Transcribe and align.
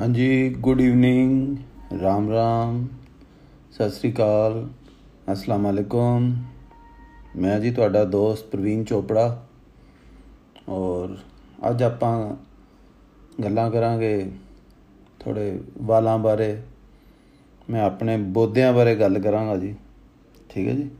ਹਾਂਜੀ 0.00 0.56
good 0.60 0.80
evening 0.80 1.56
Ram 2.02 2.30
Ram. 2.30 2.88
Sat 3.72 3.90
Sri 3.90 4.12
ਅਕਾਲ। 4.12 4.68
ਅਸਲਾਮ 5.32 5.70
ਅਲੈਕੁਮ। 5.70 6.36
ਮੈਂ 7.36 7.60
ਜੀ 7.60 7.70
ਤੁਹਾਡਾ 7.70 8.04
ਦੋਸਤ 8.04 8.46
ਪ੍ਰਵੀਨ 8.46 8.84
ਚੋਪੜਾ। 8.84 9.46
ਔਰ 10.68 11.16
ਅੱਜ 11.70 11.82
ਆਪਾਂ 11.82 12.36
ਗੱਲਾਂ 13.42 13.70
ਕਰਾਂਗੇ 13.70 14.30
ਥੋੜੇ 15.20 15.60
ਵਾਲਾਂ 15.78 16.18
ਬਾਰੇ। 16.18 16.62
ਮੈਂ 17.70 17.82
ਆਪਣੇ 17.82 18.16
ਬੋਧਿਆਂ 18.16 18.72
ਬਾਰੇ 18.72 18.96
ਗੱਲ 18.96 19.18
ਕਰਾਂਗਾ 19.18 19.56
ਜੀ। 19.56 19.74
ਠੀਕ 20.48 20.68
ਹੈ 20.68 20.74
ਜੀ? 20.74 20.90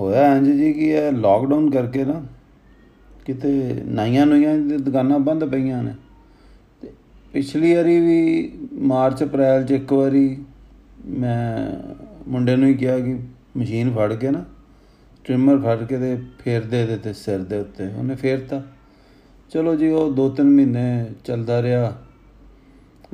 ਹੋਇਆ 0.00 0.36
ਇੰਜ 0.36 0.48
ਜੀ 0.48 0.72
ਕਿ 0.72 0.88
ਇਹ 0.88 1.12
ਲਾਕਡਾਊਨ 1.12 1.70
ਕਰਕੇ 1.70 2.04
ਨਾ 2.04 2.26
ਕਿਤੇ 3.24 3.82
ਨਾਈਆਂ 3.86 4.26
ਨੂਈਆਂ 4.26 4.58
ਦੀ 4.58 4.76
ਦੁਕਾਨਾਂ 4.76 5.18
ਬੰਦ 5.18 5.44
ਪਈਆਂ 5.44 5.82
ਨੇ। 5.82 5.94
ਤੇ 5.94 6.03
ਪਿਛਲੀ 7.34 7.74
ਵਾਰੀ 7.74 7.98
ਵੀ 8.00 8.50
ਮਾਰਚ, 8.80 9.22
ਅਪ੍ਰੈਲ 9.22 9.64
'ਚ 9.64 9.70
ਇੱਕ 9.72 9.92
ਵਾਰੀ 9.92 10.36
ਮੈਂ 11.06 11.68
ਮੁੰਡੇ 12.28 12.54
ਨੂੰ 12.56 12.68
ਹੀ 12.68 12.74
ਕਿਹਾ 12.74 12.98
ਕਿ 12.98 13.16
ਮਸ਼ੀਨ 13.56 13.90
ਫੜ 13.94 14.12
ਕੇ 14.12 14.30
ਨਾ, 14.30 14.44
ਟ੍ਰਿਮਰ 15.24 15.58
ਫੜ 15.58 15.84
ਕੇ 15.84 15.98
ਤੇ 15.98 16.16
ਫੇਰ 16.38 16.64
ਦੇ 16.64 16.84
ਦੇ 16.86 16.96
ਤੇ 16.96 17.12
ਸਿਰ 17.12 17.38
ਦੇ 17.40 17.58
ਉੱਤੇ। 17.60 17.88
ਉਹਨੇ 17.88 18.14
ਫੇਰਤਾ 18.14 18.62
ਚਲੋ 19.50 19.74
ਜੀ 19.76 19.90
ਉਹ 19.90 20.12
2-3 20.12 20.50
ਮਹੀਨੇ 20.50 20.84
ਚੱਲਦਾ 21.24 21.60
ਰਿਹਾ। 21.62 21.92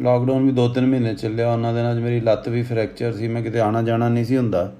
ਲਾਕਡਾਊਨ 0.00 0.46
ਵੀ 0.46 0.52
2-3 0.52 0.86
ਮਹੀਨੇ 0.86 1.14
ਚੱਲਿਆ, 1.14 1.52
ਉਹਨਾਂ 1.52 1.74
ਦੇ 1.74 1.82
ਨਾਲ 1.82 2.00
ਮੇਰੀ 2.00 2.20
ਲੱਤ 2.20 2.48
ਵੀ 2.48 2.62
ਫ੍ਰੈਕਚਰ 2.62 3.12
ਸੀ, 3.12 3.28
ਮੈਂ 3.28 3.42
ਕਿਤੇ 3.42 3.60
ਆਣਾ 3.60 3.82
ਜਾਣਾ 3.82 4.08
ਨਹੀਂ 4.08 4.24
ਸੀ 4.24 4.36
ਹੁੰਦਾ। 4.36 4.72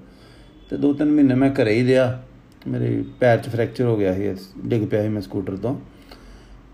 ਤੇ 0.69 0.77
2-3 0.77 1.11
ਮਹੀਨੇ 1.11 1.35
ਮੈਂ 1.35 1.51
ਘਰੇ 1.53 1.73
ਹੀ 1.73 1.87
ਰਿਹਾ, 1.87 2.21
ਮੇਰੇ 2.67 3.03
ਪੈਰ 3.19 3.37
'ਚ 3.37 3.49
ਫ੍ਰੈਕਚਰ 3.49 3.85
ਹੋ 3.85 3.97
ਗਿਆ 3.97 4.13
ਸੀ, 4.15 4.35
ਡਿੱਗ 4.59 4.87
ਪਿਆ 4.89 5.01
ਸੀ 5.01 5.09
ਮੈਂ 5.09 5.21
ਸਕੂਟਰ 5.21 5.57
ਤੋਂ। 5.57 5.75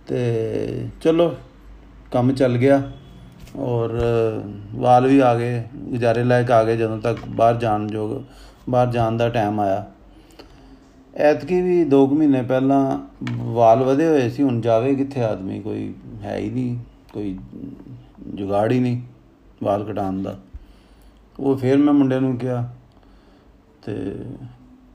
ਤੇ 0.07 0.89
ਚਲੋ 1.01 1.35
ਕੰਮ 2.11 2.31
ਚੱਲ 2.31 2.57
ਗਿਆ 2.57 2.81
ਔਰ 3.57 3.91
ਵਾਲ 4.75 5.07
ਵੀ 5.07 5.19
ਆ 5.19 5.33
ਗਏ, 5.35 5.63
ਗੁਜ਼ਾਰੇ 5.75 6.23
ਲਾਇਕ 6.23 6.51
ਆ 6.51 6.63
ਗਏ 6.63 6.77
ਜਦੋਂ 6.77 6.97
ਤੱਕ 6.97 7.19
ਬਾਹਰ 7.27 7.57
ਜਾਣ 7.57 7.87
ਜੋਗ 7.87 8.21
ਬਾਹਰ 8.69 8.91
ਜਾਣ 8.91 9.17
ਦਾ 9.17 9.29
ਟਾਈਮ 9.29 9.59
ਆਇਆ। 9.59 9.85
ਐਤਕੀ 11.13 11.61
ਵੀ 11.61 11.83
2 11.85 12.05
ਮਹੀਨੇ 12.07 12.41
ਪਹਿਲਾਂ 12.41 12.97
ਵਾਲ 13.53 13.83
ਵਧੇ 13.83 14.07
ਹੋਏ 14.07 14.29
ਸੀ, 14.29 14.43
ਹੁਣ 14.43 14.61
ਜਾਵੇ 14.61 14.95
ਕਿੱਥੇ 14.95 15.23
ਆਦਮੀ, 15.23 15.59
ਕੋਈ 15.59 15.93
ਹੈ 16.23 16.37
ਹੀ 16.37 16.49
ਨਹੀਂ, 16.49 16.77
ਕੋਈ 17.13 17.37
ਜੁਗਾੜ 18.35 18.71
ਹੀ 18.71 18.79
ਨਹੀਂ 18.79 19.01
ਵਾਲ 19.63 19.83
ਕਟਾਉਣ 19.83 20.21
ਦਾ। 20.23 20.37
ਉਹ 21.39 21.57
ਫਿਰ 21.57 21.77
ਮੈਂ 21.77 21.93
ਮੁੰਡੇ 21.93 22.19
ਨੂੰ 22.19 22.37
ਕਿਹਾ 22.37 22.69
ਤੇ 23.85 23.95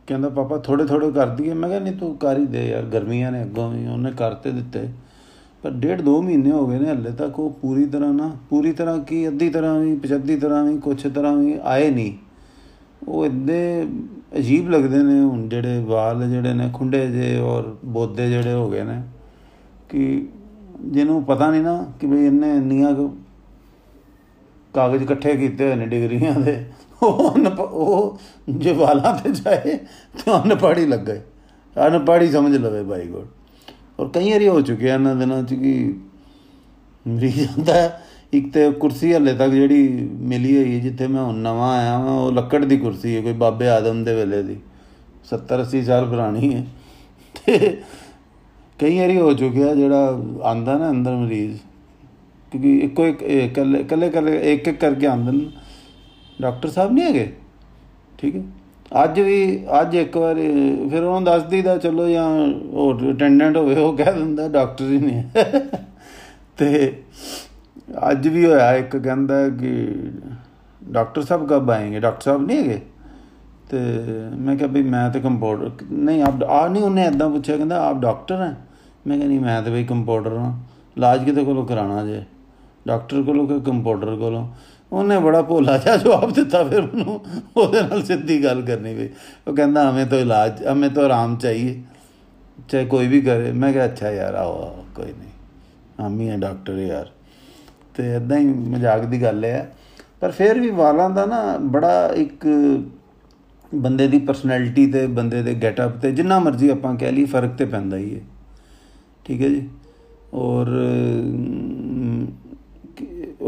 ਕਹਿੰਦਾ, 0.07 0.29
ਪਾਪਾ 0.29 0.59
ਥੋੜੇ 0.59 0.85
ਥੋੜੇ 0.85 1.11
ਕਰ 1.11 1.27
ਦਈਏ। 1.27 1.55
ਮੈਂ 1.55 1.69
ਕਿਹਾ, 1.69 1.81
ਨਹੀਂ, 1.81 1.95
ਤੂੰ 1.95 2.17
ਕਰ 2.17 2.39
ਹੀ 2.39 2.47
ਦੇ 2.47 2.67
ਯਾਰ, 2.69 2.85
ਗਰਮੀਆਂ 2.85 3.33
ਨੇ 3.33 3.43
ਅੱਗੋਂ 3.43 3.71
ਵੀ, 3.71 3.87
ਉਹਨੇ 3.87 4.13
ਕਰਤੇ 4.13 4.51
ਦਿੱਤੇ। 4.51 4.89
ਪਰ 5.63 5.71
ਡੇਢ 5.71 6.01
ਦੋ 6.01 6.21
ਮਹੀਨੇ 6.23 6.51
ਹੋ 6.51 6.67
ਗਏ 6.67 6.79
ਨੇ, 6.79 6.89
ਹੱਲੇ 6.91 7.11
ਤੱਕ 7.11 7.39
ਉਹ 7.41 7.51
ਪੂਰੀ 7.61 7.85
ਤਰ੍ਹਾਂ 7.87 8.13
ਨਾ, 8.15 8.31
ਪੂਰੀ 8.51 8.73
ਤਰ੍ਹਾਂ 8.73 8.99
ਕੀ, 8.99 9.27
ਅੱਧੀ 9.29 9.49
ਤਰ੍ਹਾਂ 9.51 9.79
ਵੀ 9.79 9.95
75 9.97 10.37
ਤਰ੍ਹਾਂ 10.37 10.65
ਵੀ, 10.65 10.77
ਕੁਛ 10.79 11.07
ਤਰ੍ਹਾਂ 11.07 11.35
ਵੀ 11.37 11.59
ਆਏ 11.63 11.91
ਨਹੀਂ 11.91 12.13
ਉਹ 13.09 13.25
ਇੰਨੇ 13.27 13.87
ਅਜੀਬ 14.39 14.69
ਲੱਗਦੇ 14.71 15.03
ਨੇ 15.03 15.21
ਹੁਣ 15.21 15.49
ਜਿਹੜੇ 15.49 15.79
ਵਾਲ 15.85 16.29
ਜਿਹੜੇ 16.31 16.53
ਨੇ 16.55 16.69
ਖੁੰਡੇ 16.75 17.07
ਜੇ 17.07 17.39
ਔਰ 17.41 17.75
ਬੋਦੇ 17.85 18.29
ਜਿਹੜੇ 18.31 18.53
ਹੋ 18.53 18.69
ਗਏ 18.71 18.83
ਨੇ 18.83 19.01
ਕਿ 19.89 20.27
ਜਿਹਨੂੰ 20.83 21.23
ਪਤਾ 21.25 21.51
ਨਹੀਂ 21.51 21.63
ਨਾ 21.63 21.75
ਕਿ 22.01 22.07
ਵੀ 22.07 22.25
ਇਹਨੇ 22.27 22.51
ਇੰਨੀਆਂ 22.57 22.95
ਕਾਗਜ਼ 24.75 25.03
ਇਕੱਠੇ 25.03 25.37
ਕੀਤੇ 25.37 25.65
ਹੋਏ 25.65 25.75
ਨੇ 25.75 25.87
ਡਿਗਰੀਆਂ 25.87 26.35
ਦੇ। 26.41 26.65
ਉਹ 27.03 27.37
ਉਹ 27.59 28.19
ਜੇ 28.51 28.73
ਵਾਲਾਂ 28.73 29.13
ਤੇ 29.15 29.31
ਜਾਏ 29.33 29.77
ਤਾਂ 30.19 30.43
ਅਨਪੜ੍ਹ 30.43 30.79
ਹੀ 30.79 30.87
ਲੱਗੇ 30.87 31.21
ਅਨਪੜ੍ਹ 31.77 32.23
ਹੀ 32.23 32.31
ਸਮਝ 32.31 32.57
ਲਵੇ 32.57 32.83
ਬਾਈ 32.83 33.07
ਗੋਡ। 33.07 33.27
ਔਰ 33.99 34.09
ਕਈ 34.09 34.31
ਵਾਰੀ 34.33 34.49
ਹੋ 34.49 34.61
ਚੁੱਕਿਆ 34.61 34.95
ਇਹਨਾਂ 34.95 35.15
ਦਿਨਾਂ 35.17 35.43
ਚ 35.43 35.55
ਕਿ 35.55 35.73
ਮਰੀਜ਼ 37.07 37.47
ਹੁੰਦਾ 37.49 37.75
ਇੱਕ 38.33 38.53
ਤੇ 38.53 38.71
ਕੁਰਸੀ 38.73 39.13
ਹਲੇ 39.15 39.33
ਤੱਕ 39.35 39.51
ਜਿਹੜੀ 39.51 39.89
ਮਿਲੀ 40.21 40.57
ਹੋਈ 40.57 40.75
ਹੈ, 40.75 40.79
ਜਿੱਥੇ 40.81 41.07
ਮੈਂ 41.07 41.23
ਹੁਣ 41.23 41.37
ਨਵਾਂ 41.37 41.73
ਆਇਆ 41.79 41.99
ਹਾਂ 41.99 42.11
ਉਹ 42.11 42.33
ਲੱਕੜ 42.33 42.65
ਦੀ 42.65 42.77
ਕੁਰਸੀ 42.77 43.17
ਹੈ, 43.17 43.21
ਕੋਈ 43.23 43.33
ਬਾਬੇ 43.33 43.69
ਆਦਮ 43.69 44.03
ਦੇ 44.05 44.15
ਵੇਲੇ 44.15 44.43
ਦੀ। 44.43 44.57
70 45.25 45.61
80 45.63 45.83
ਸਾਲ 45.83 46.09
ਪੁਰਾਣੀ 46.09 46.55
ਹੈ। 46.55 46.65
ਤੇ 47.35 47.77
ਕਈ 48.79 48.99
ਵਾਰੀ 48.99 49.19
ਹੋ 49.19 49.33
ਚੁੱਕਿਆ 49.33 49.75
ਜਿਹੜਾ 49.75 50.23
ਆਂਦਾ 50.45 50.79
ਨਾ 50.79 50.91
ਅੰਦਰ 50.91 51.15
ਮਰੀਜ਼, 51.17 51.59
ਕਿਉਂਕਿ 52.53 52.77
ਇੱਕੋ 52.79 53.07
ਇੱਕ 53.07 53.23
ਇਕੱਲੇ 53.23 53.81
ਇਕੱਲੇ 53.81 54.07
ਇਕੱਲੇ 54.07 54.53
ਇੱਕ 54.53 54.69
ਇੱਕ 54.69 54.81
ਕਰਕੇ 54.81 55.07
ਆਉਂਦੇ 55.07 55.33
ਨੇ। 55.33 55.51
ਡਾਕਟਰ 56.41 56.69
ਸਾਹਿਬ 56.69 56.93
ਨਹੀਂ 56.93 57.05
ਹੈਗੇ? 57.05 57.33
ਠੀਕ 58.19 58.37
ਹੈ। 58.37 58.43
ਅੱਜ 59.05 59.21
ਵੀ, 59.21 59.65
ਅੱਜ 59.81 59.95
ਇੱਕ 59.95 60.17
ਵਾਰ, 60.17 60.35
ਫਿਰ 60.91 61.03
ਉਹਨੂੰ 61.03 61.25
ਦੱਸ 61.25 61.43
ਦਈਦਾ 61.43 61.77
ਚਲੋ 61.77 62.09
ਜਾਂ 62.09 62.53
ਹੋਰ 62.73 63.13
ਅਟੈਂਡੈਂਟ 63.13 63.57
ਹੋਵੇ, 63.57 63.75
ਉਹ 63.75 63.97
ਕਹਿ 63.97 64.13
ਦਿੰਦਾ 64.13 64.49
ਡਾਕਟਰ 64.49 64.85
ਹੀ 64.85 64.99
ਨਹੀਂ। 64.99 65.25
ਤੇ 66.57 67.03
ਅੱਜ 68.11 68.29
ਵੀ 68.29 68.47
ਹੋਇਆ, 68.47 68.73
ਇੱਕ 68.73 68.97
ਕਹਿੰਦਾ 68.97 69.49
ਕਿ 69.49 69.95
ਡਾਕਟਰ 70.85 71.23
ਸਾਹਿਬ 71.23 71.49
ਕਬ 71.49 71.71
ਆਏਗੇ? 71.71 72.01
ਡਾਕਟਰ 72.01 72.21
ਸਾਹਿਬ 72.21 72.47
ਨਹੀਂ 72.47 72.59
ਹੈਗੇ? 72.59 72.81
ਤੇ 73.71 73.79
ਮੈਂ 74.39 74.57
ਕਿਹਾ 74.57 74.69
ਵੀ 74.69 74.83
ਮੈਂ 74.83 75.11
ਤੇ 75.11 75.21
ਕੰਪਾਊਂਡਰ 75.21 75.71
ਨਹੀਂ, 75.93 76.23
ਆਪ 76.23 76.45
ਆ 76.45 76.69
ਨਹੀਂ 76.69 76.83
ਉਹਨੇ 76.83 77.03
ਐਦਾਂ 77.03 77.31
ਪੁੱਛਿਆ, 77.31 77.57
ਕਹਿੰਦਾ 77.57 77.87
ਆਪ 77.87 77.97
ਡਾਕਟਰ 77.97 78.43
ਹੈ। 78.43 78.57
ਮੈਂ 79.07 79.17
ਕਿਹਾ 79.17 79.29
ਨਹੀਂ, 79.29 79.41
ਮੈਂ 79.41 79.63
ਤੇ 79.63 79.71
ਬਈ 79.71 79.85
ਕੰਪਾਊਂਡਰ 79.85 80.37
ਹਾਂ। 80.37 80.59
ਇਲਾਜ 80.97 81.25
ਕਿਤੇ 81.25 81.45
ਕੋਲੋਂ 81.45 81.67
ਕਰਾਣਾ 81.67 82.07
ਜੇ? 82.07 82.23
ਡਾਕਟਰ 82.89 83.23
ਕੋਲੋਂ 83.23 83.47
ਕਿ 83.47 83.61
ਕੰਪਾਊਂਡਰ 83.61 84.17
ਕੋਲੋਂ? 84.17 84.49
ਉਹਨੇ 84.93 85.19
ਬੜਾ 85.19 85.43
ਭੋਲਾ 85.43 85.77
ਜਿਹਾ 85.79 85.97
ਜਵਾਬ 85.97 86.33
ਦਿੱਤਾ 86.33 86.63
ਫਿਰ 86.65 86.81
ਉਹਨੂੰ, 86.81 87.21
ਉਹਦੇ 87.57 87.83
ਨਾਲ 87.83 88.03
ਸਿੱਧੀ 88.03 88.45
ਗੱਲ 88.45 88.63
ਕਰਨੀ 88.63 88.95
ਪਈ 88.95 89.09
ਉਹ 89.49 89.55
ਕਹਿੰਦਾ 89.57 89.91
ਹਮੇ 89.91 90.05
ਤਾਂ 90.05 90.19
ਇਲਾਜ 90.19 90.67
ਹਮੇ 90.67 90.89
ਤਾਂ 90.89 91.05
ਆਰਾਮ 91.05 91.37
ਚਾਹੀਏ, 91.37 91.83
ਚਾਹੇ 92.69 92.85
ਕੋਈ 92.85 93.07
ਵੀ 93.07 93.21
ਕਰੇ। 93.21 93.53
ਮੈਂ 93.53 93.73
ਕਿਹਾ, 93.73 93.85
ਅੱਛਾ 93.85 94.11
ਯਾਰ, 94.11 94.35
ਆਓ 94.35 94.85
ਕੋਈ 94.95 95.07
ਨਹੀਂ। 95.07 96.07
ਹਮ 96.07 96.21
ਹੀ 96.21 96.29
ਹੈ 96.29 96.37
ਡਾਕਟਰ 96.37 96.73
ਯਾਰ। 96.73 97.09
ਤੇ 97.95 98.15
ਇਦਾਂ 98.15 98.39
ਹੀ 98.39 98.45
ਮਜ਼ਾਕ 98.45 99.05
ਦੀ 99.05 99.23
ਗੱਲ 99.23 99.45
ਹੈ 99.45 99.73
ਪਰ 100.21 100.31
ਫਿਰ 100.31 100.61
ਵੀ 100.61 100.71
ਵਾਲਾਂ 100.71 101.11
ਦਾ 101.11 101.27
ਨਾ 101.27 101.57
ਬੜਾ 101.57 102.13
ਇੱਕ 102.15 102.47
ਬੰਦੇ 103.75 104.09
ਦੀ 104.09 104.19
ਪਰਸਨੈਲਿਟੀ 104.19 104.87
ਤੇ, 104.87 105.07
ਬੰਦੇ 105.07 105.43
ਦੇ 105.43 105.55
ਗੈਟਅਪ 105.55 105.91
ਤੇ, 105.91 106.13
ਜਿੰਨਾ 106.13 106.39
ਮਰਜ਼ੀ 106.39 106.69
ਆਪਾਂ 106.69 106.95
ਕਹਿ 106.97 107.13
ਲਈ 107.13 107.25
ਫ਼ਰਕ 107.25 107.51
ਤੇ 107.51 107.65
ਪੈਂਦਾ 107.65 107.97
ਹੀ 107.97 108.15
ਹੈ। 108.15 108.21
ਠੀਕ 109.25 109.43
ਹੈ 109.43 109.49
ਜੀ? 109.49 109.69
ਔਰ 110.35 110.67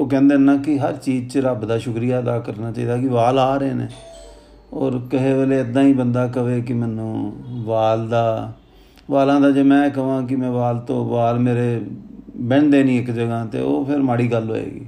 ਉਹ 0.04 0.09
ਕਹਿੰਦੇ 0.09 0.37
ਨਾ 0.37 0.56
ਕਿ 0.56 0.78
ਹਰ 0.78 0.97
ਚੀਜ਼ 0.97 1.28
'ਚ 1.32 1.38
ਰੱਬ 1.38 1.65
ਦਾ 1.65 1.76
ਸ਼ੁਕਰੀਆ 1.78 2.19
ਅਦਾ 2.20 2.38
ਕਰਨਾ 2.38 2.70
ਚਾਹੀਦਾ 2.72 2.97
ਕਿ 2.97 3.06
ਵਾਲ 3.09 3.38
ਆ 3.38 3.56
ਰਹੇ 3.56 3.75
ਨੇ। 3.75 3.87
ਔਰ 4.72 4.98
ਕਹੇ 5.10 5.32
ਵੇਲੇ 5.34 5.60
ਇਦਾਂ 5.60 5.82
ਹੀ 5.82 5.92
ਬੰਦਾ 5.92 6.26
ਕਵੇ 6.28 6.60
ਕਿ 6.62 6.75
ਮੈਨੂੰ 6.75 7.32
ਵਾਲ 7.65 8.09
ਦਾ, 8.09 8.53
ਵਾਲਾਂ 9.10 9.41
ਦਾ 9.41 9.50
ਜੇ 9.50 9.62
ਮੈਂ 9.62 9.88
ਕਹਾਂ 9.91 10.22
ਕਿ 10.22 10.37
ਮੈਂ 10.37 10.50
ਵਾਲ 10.50 10.78
ਤੋਂ 10.78 11.04
ਵਾਲ 11.04 11.38
ਮੇਰੇ 11.38 11.81
ਬਹਿੰਦੇ 12.37 12.82
ਨਹੀਂ 12.84 12.98
ਇੱਕ 13.00 13.10
ਜਗ੍ਹਾ 13.10 13.44
ਤੇ, 13.44 13.60
ਉਹ 13.60 13.84
ਫਿਰ 13.84 14.03
ਮਾੜੀ 14.03 14.31
ਗੱਲ 14.32 14.50
ਹੋਏਗੀ। 14.50 14.87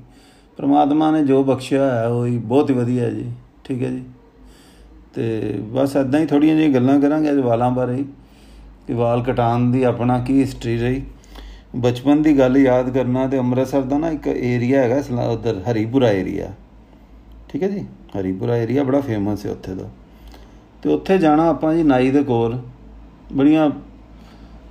ਪ੍ਰਮਾਤਮਾ 0.59 1.11
ਨੇ 1.11 1.25
ਜੋ 1.25 1.43
ਬਖਸ਼ਿਆ 1.45 1.91
ਹੈ 1.91 2.07
ਉਹ 2.07 2.27
ਹੀ 2.27 2.37
ਬਹੁਤ 2.39 2.71
ਹੀ 2.71 2.75
ਵਧੀਆ 2.75 3.11
ਜੀ, 3.11 3.27
ਠੀਕ 3.65 3.83
ਹੈ 3.83 3.91
ਜੀ। 3.91 4.03
ਤੇ 5.15 5.59
ਬਸ 5.73 5.97
ਇਦਾਂ 5.97 6.21
ਹੀ 6.21 6.27
ਥੋੜੀਆਂ 6.27 6.57
ਜਿਹੀਆਂ 6.57 6.75
ਗੱਲਾਂ 6.75 7.01
ਕਰਾਂਗੇ 7.01 7.31
ਅੱਜ 7.31 7.39
ਵਾਲਾਂ 7.41 7.71
ਬਾਰੇ 7.71 8.05
ਕਿ 8.87 8.95
ਵਾਲ 8.95 9.23
ਕਟਾਉਣ 9.23 9.71
ਦੀ 9.73 9.83
ਆਪਣਾ 9.83 10.19
ਕੀ 10.19 10.41
ਹਿਸਟਰੀ 10.41 10.79
ਰਹੀ। 10.79 11.03
ਬਚਪਨ 11.77 12.23
ਦੀ 12.23 12.39
ਗੱਲ 12.39 12.57
ਯਾਦ 12.57 12.91
ਕਰਨਾ 12.91 13.27
ਤੇ 13.27 13.39
ਅੰਮ੍ਰਿਤਸਰ 13.39 13.83
ਦਾ 13.83 13.99
ਨਾ 13.99 14.11
ਇੱਕ 14.11 14.27
ਏਰੀਆ 14.27 14.83
ਹੈਗਾ 14.83 15.23
ਉਧਰ 15.27 15.61
ਹਰੀਪੁਰਾ 15.71 16.11
ਏਰੀਆ 16.11 16.53
ਠੀਕ 17.49 17.63
ਹੈ 17.63 17.69
ਜੀ? 17.69 17.85
ਹਰੀਪੁਰਾ 18.19 18.57
ਏਰੀਆ 18.57 18.85
ਬੜਾ 18.85 19.01
ਫੇਮਸ 19.01 19.45
ਹੈ 19.47 19.51
ਉੱਥੇ 19.51 19.75
ਦਾ। 19.75 19.89
ਤੇ 20.83 20.93
ਉੱਥੇ 20.93 21.19
ਜਾਣਾ 21.19 21.49
ਆਪਾਂ 21.49 21.75
ਜੀ 21.75 21.83
ਨਾਈ 21.83 22.11
ਦੇ 22.11 22.23
ਕੋਲ। 22.23 22.59
ਬੜੀਆਂ 23.33 23.69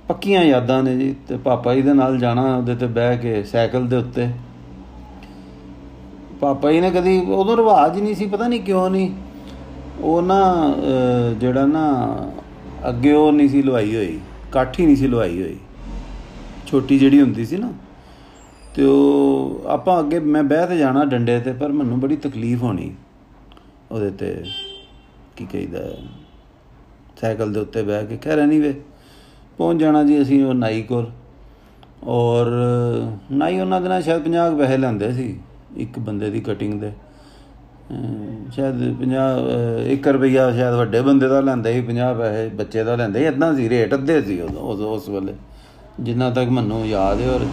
ਪੱਕੀਆਂ 0.08 0.42
ਯਾਦਾਂ 0.44 0.82
ਨੇ 0.82 0.96
ਜੀ। 0.96 1.14
ਤੇ 1.28 1.36
ਪਾਪਾ 1.36 1.74
ਜੀ 1.74 1.82
ਦੇ 1.82 1.92
ਨਾਲ 1.92 2.18
ਜਾਣਾ 2.18 2.56
ਉਹਦੇ 2.56 2.74
ਤੇ 2.74 2.86
ਬਹਿ 2.86 3.18
ਕੇ 3.18 3.42
ਸਾਈਕਲ 3.44 3.86
ਦੇ 3.86 3.96
ਉੱਤੇ। 3.96 4.28
ਪਾਪਾ 6.40 6.72
ਜੀ 6.72 6.80
ਨੇ 6.80 6.90
ਕਦੀ 6.90 7.18
ਉਦੋਂ 7.20 7.56
ਰਿਵਾਜ 7.56 7.96
ਹੀ 7.96 8.02
ਨਹੀਂ 8.02 8.14
ਸੀ, 8.14 8.26
ਪਤਾ 8.26 8.48
ਨਹੀਂ 8.48 8.60
ਕਿਉਂ 8.60 8.88
ਨਹੀਂ। 8.90 9.10
ਉਹ 10.00 10.22
ਨਾ 10.22 10.40
ਜਿਹੜਾ 11.40 11.66
ਨਾ 11.66 11.86
ਅੱਗੇ 12.88 13.12
ਉਹ 13.12 13.32
ਨਹੀਂ 13.32 13.48
ਸੀ 13.48 13.62
ਲਵਾਈ 13.62 13.94
ਹੋਈ। 13.96 14.18
ਕਾਠੀ 14.52 14.86
ਨਹੀਂ 14.86 14.96
ਸੀ 14.96 15.06
ਲਵਾਈ 15.06 15.42
ਹੋਈ। 15.42 15.56
ਛੋਟੀ 16.66 16.98
ਜਿਹੜੀ 16.98 17.20
ਹੁੰਦੀ 17.20 17.44
ਸੀ 17.44 17.56
ਨਾ, 17.56 17.72
ਤੇ 18.74 18.84
ਉਹ 18.84 19.66
ਆਪਾਂ 19.68 19.98
ਅੱਗੇ 20.00 20.18
ਮੈਂ 20.20 20.42
ਬਹਿ 20.44 20.66
ਤੇ 20.66 20.78
ਜਾਣਾ 20.78 21.04
ਡੰਡੇ 21.04 21.38
ਤੇ, 21.40 21.52
ਪਰ 21.52 21.72
ਮੈਨੂੰ 21.72 22.00
ਬੜੀ 22.00 22.16
ਤਕਲੀਫ 22.18 22.62
ਹੋਣੀ 22.62 22.92
ਉਹਦੇ 23.90 24.10
ਤੇ, 24.10 24.34
ਕੀ 25.36 25.46
ਕਹੀਦਾ, 25.46 25.80
ਸਾਈਕਲ 27.20 27.52
ਦੇ 27.52 27.60
ਉੱਤੇ 27.60 27.82
ਬਹਿ 27.82 28.06
ਕੇ, 28.06 28.16
ਖੈਰ 28.16 28.46
ਨਹੀਂ 28.46 28.60
ਵੇ 28.60 28.74
ਪਹੁੰਚ 29.58 29.80
ਜਾਣਾ 29.80 30.02
ਜੀ 30.04 30.20
ਅਸੀਂ 30.22 30.44
ਉਹ 30.44 30.54
ਨਾਈ 30.54 30.82
ਕੋਲ। 30.82 31.10
ਔਰ 32.04 32.46
ਨਾਈ 33.32 33.60
ਉਹਨਾਂ 33.60 33.80
ਦੇ 33.80 33.88
ਨਾਲ 33.88 34.02
ਸ਼ਾਇਦ 34.02 34.22
50 34.24 34.56
ਪੈਸੇ 34.58 34.76
ਲੈਂਦੇ 34.76 35.12
ਸੀ, 35.12 35.34
ਇੱਕ 35.76 35.98
ਬੰਦੇ 35.98 36.30
ਦੀ 36.30 36.40
ਕਟਿੰਗ 36.40 36.80
ਦੇ। 36.80 36.92
ਸ਼ਾਇਦ 38.52 38.82
50 39.00 39.26
1 39.92 40.12
ਰੁਪਈਆ 40.12 40.50
ਸ਼ਾਇਦ 40.52 40.74
ਵੱਡੇ 40.74 41.00
ਬੰਦੇ 41.00 41.28
ਦਾ 41.28 41.40
ਲੈਂਦਾ 41.40 41.72
ਸੀ 41.72 41.80
50 41.82 42.14
ਪੈਸੇ 42.18 42.48
ਬੱਚੇ 42.56 42.84
ਦਾ 42.84 42.96
ਲੈਂਦਾ 42.96 43.18
ਸੀ 43.18 43.26
ਇਦਾਂ 43.26 43.54
ਸੀ, 43.54 43.68
ਰੇਟ 43.68 43.94
ਅੱਧੇ 43.94 44.20
ਸੀ 44.22 44.40
ਉਦੋਂ 44.40 44.94
ਉਸ 44.94 45.08
ਵੇਲੇ। 45.08 45.34
ਜਿੰਨਾ 46.00 46.30
ਤੱਕ 46.30 46.48
ਮੈਨੂੰ 46.48 46.86
ਯਾਦ 46.86 47.20
ਹੈ 47.20 47.30
ਔਰ 47.30 47.46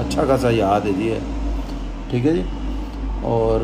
ਅੱਛਾ 0.00 0.24
ਖਾਸਾ 0.24 0.50
ਯਾਦ 0.50 0.86
ਹੈ। 0.86 0.92
ਜੀ 0.92 1.08
ਇਹ 1.08 1.20
ਠੀਕ 2.10 2.26
ਹੈ 2.26 2.32
ਜੀ? 2.32 2.44
ਔਰ 3.24 3.60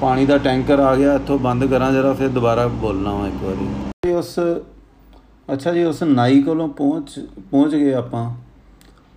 ਪਾਣੀ 0.00 0.26
ਦਾ 0.26 0.38
ਟੈਂਕਰ 0.38 0.78
ਆ 0.78 0.94
ਗਿਆ, 0.96 1.14
ਇੱਥੋਂ 1.14 1.38
ਬੰਦ 1.38 1.64
ਕਰਾਂ 1.64 1.92
ਜਰਾ, 1.92 2.12
ਫਿਰ 2.12 2.28
ਦੁਬਾਰਾ 2.28 2.66
ਬੋਲਣਾ 2.66 3.14
ਵਾ 3.14 3.26
ਇੱਕ 3.26 3.42
ਵਾਰੀ। 3.42 4.12
ਉਸ, 4.12 4.38
ਅੱਛਾ 5.52 5.72
ਜੀ, 5.72 5.84
ਉਸ 5.84 6.02
ਨਾਈ 6.02 6.42
ਕੋਲੋਂ 6.42 6.68
ਪਹੁੰਚ 6.68 7.18
ਪਹੁੰਚ 7.50 7.74
ਗਏ 7.74 7.92
ਆਪਾਂ। 7.94 8.30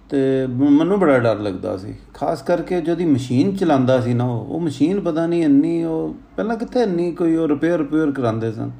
ਤੇ 0.09 0.17
ਮੈਨੂੰ 0.47 0.99
ਬੜਾ 0.99 1.19
ਡਰ 1.19 1.39
ਲੱਗਦਾ 1.39 1.77
ਸੀ। 1.77 1.93
ਖਾਸ 2.13 2.41
ਕਰਕੇ 2.41 2.81
ਜਦੋਂ 2.81 3.05
ਮਸ਼ੀਨ 3.05 3.55
ਚਲਾਉਂਦਾ 3.55 3.99
ਸੀ 4.01 4.13
ਨਾ 4.13 4.25
ਉਹ 4.25 4.45
ਉਹ 4.45 4.59
ਮਸ਼ੀਨ 4.59 4.99
ਪਤਾ 4.99 5.25
ਨਹੀਂ 5.27 5.43
ਇੰਨੀ, 5.43 5.83
ਉਹ 5.83 6.15
ਪਹਿਲਾਂ 6.35 6.55
ਕਿੱਥੇ 6.57 6.81
ਇੰਨੀ 6.81 7.11
ਕੋਈ 7.11 7.35
ਉਹ 7.35 7.47
ਰਿਪੇਅਰ 7.47 7.77
ਰਿਪੇਅਰ 7.77 8.11
ਕਰਾਉਂਦੇ 8.11 8.51
ਸਨ। 8.51 8.71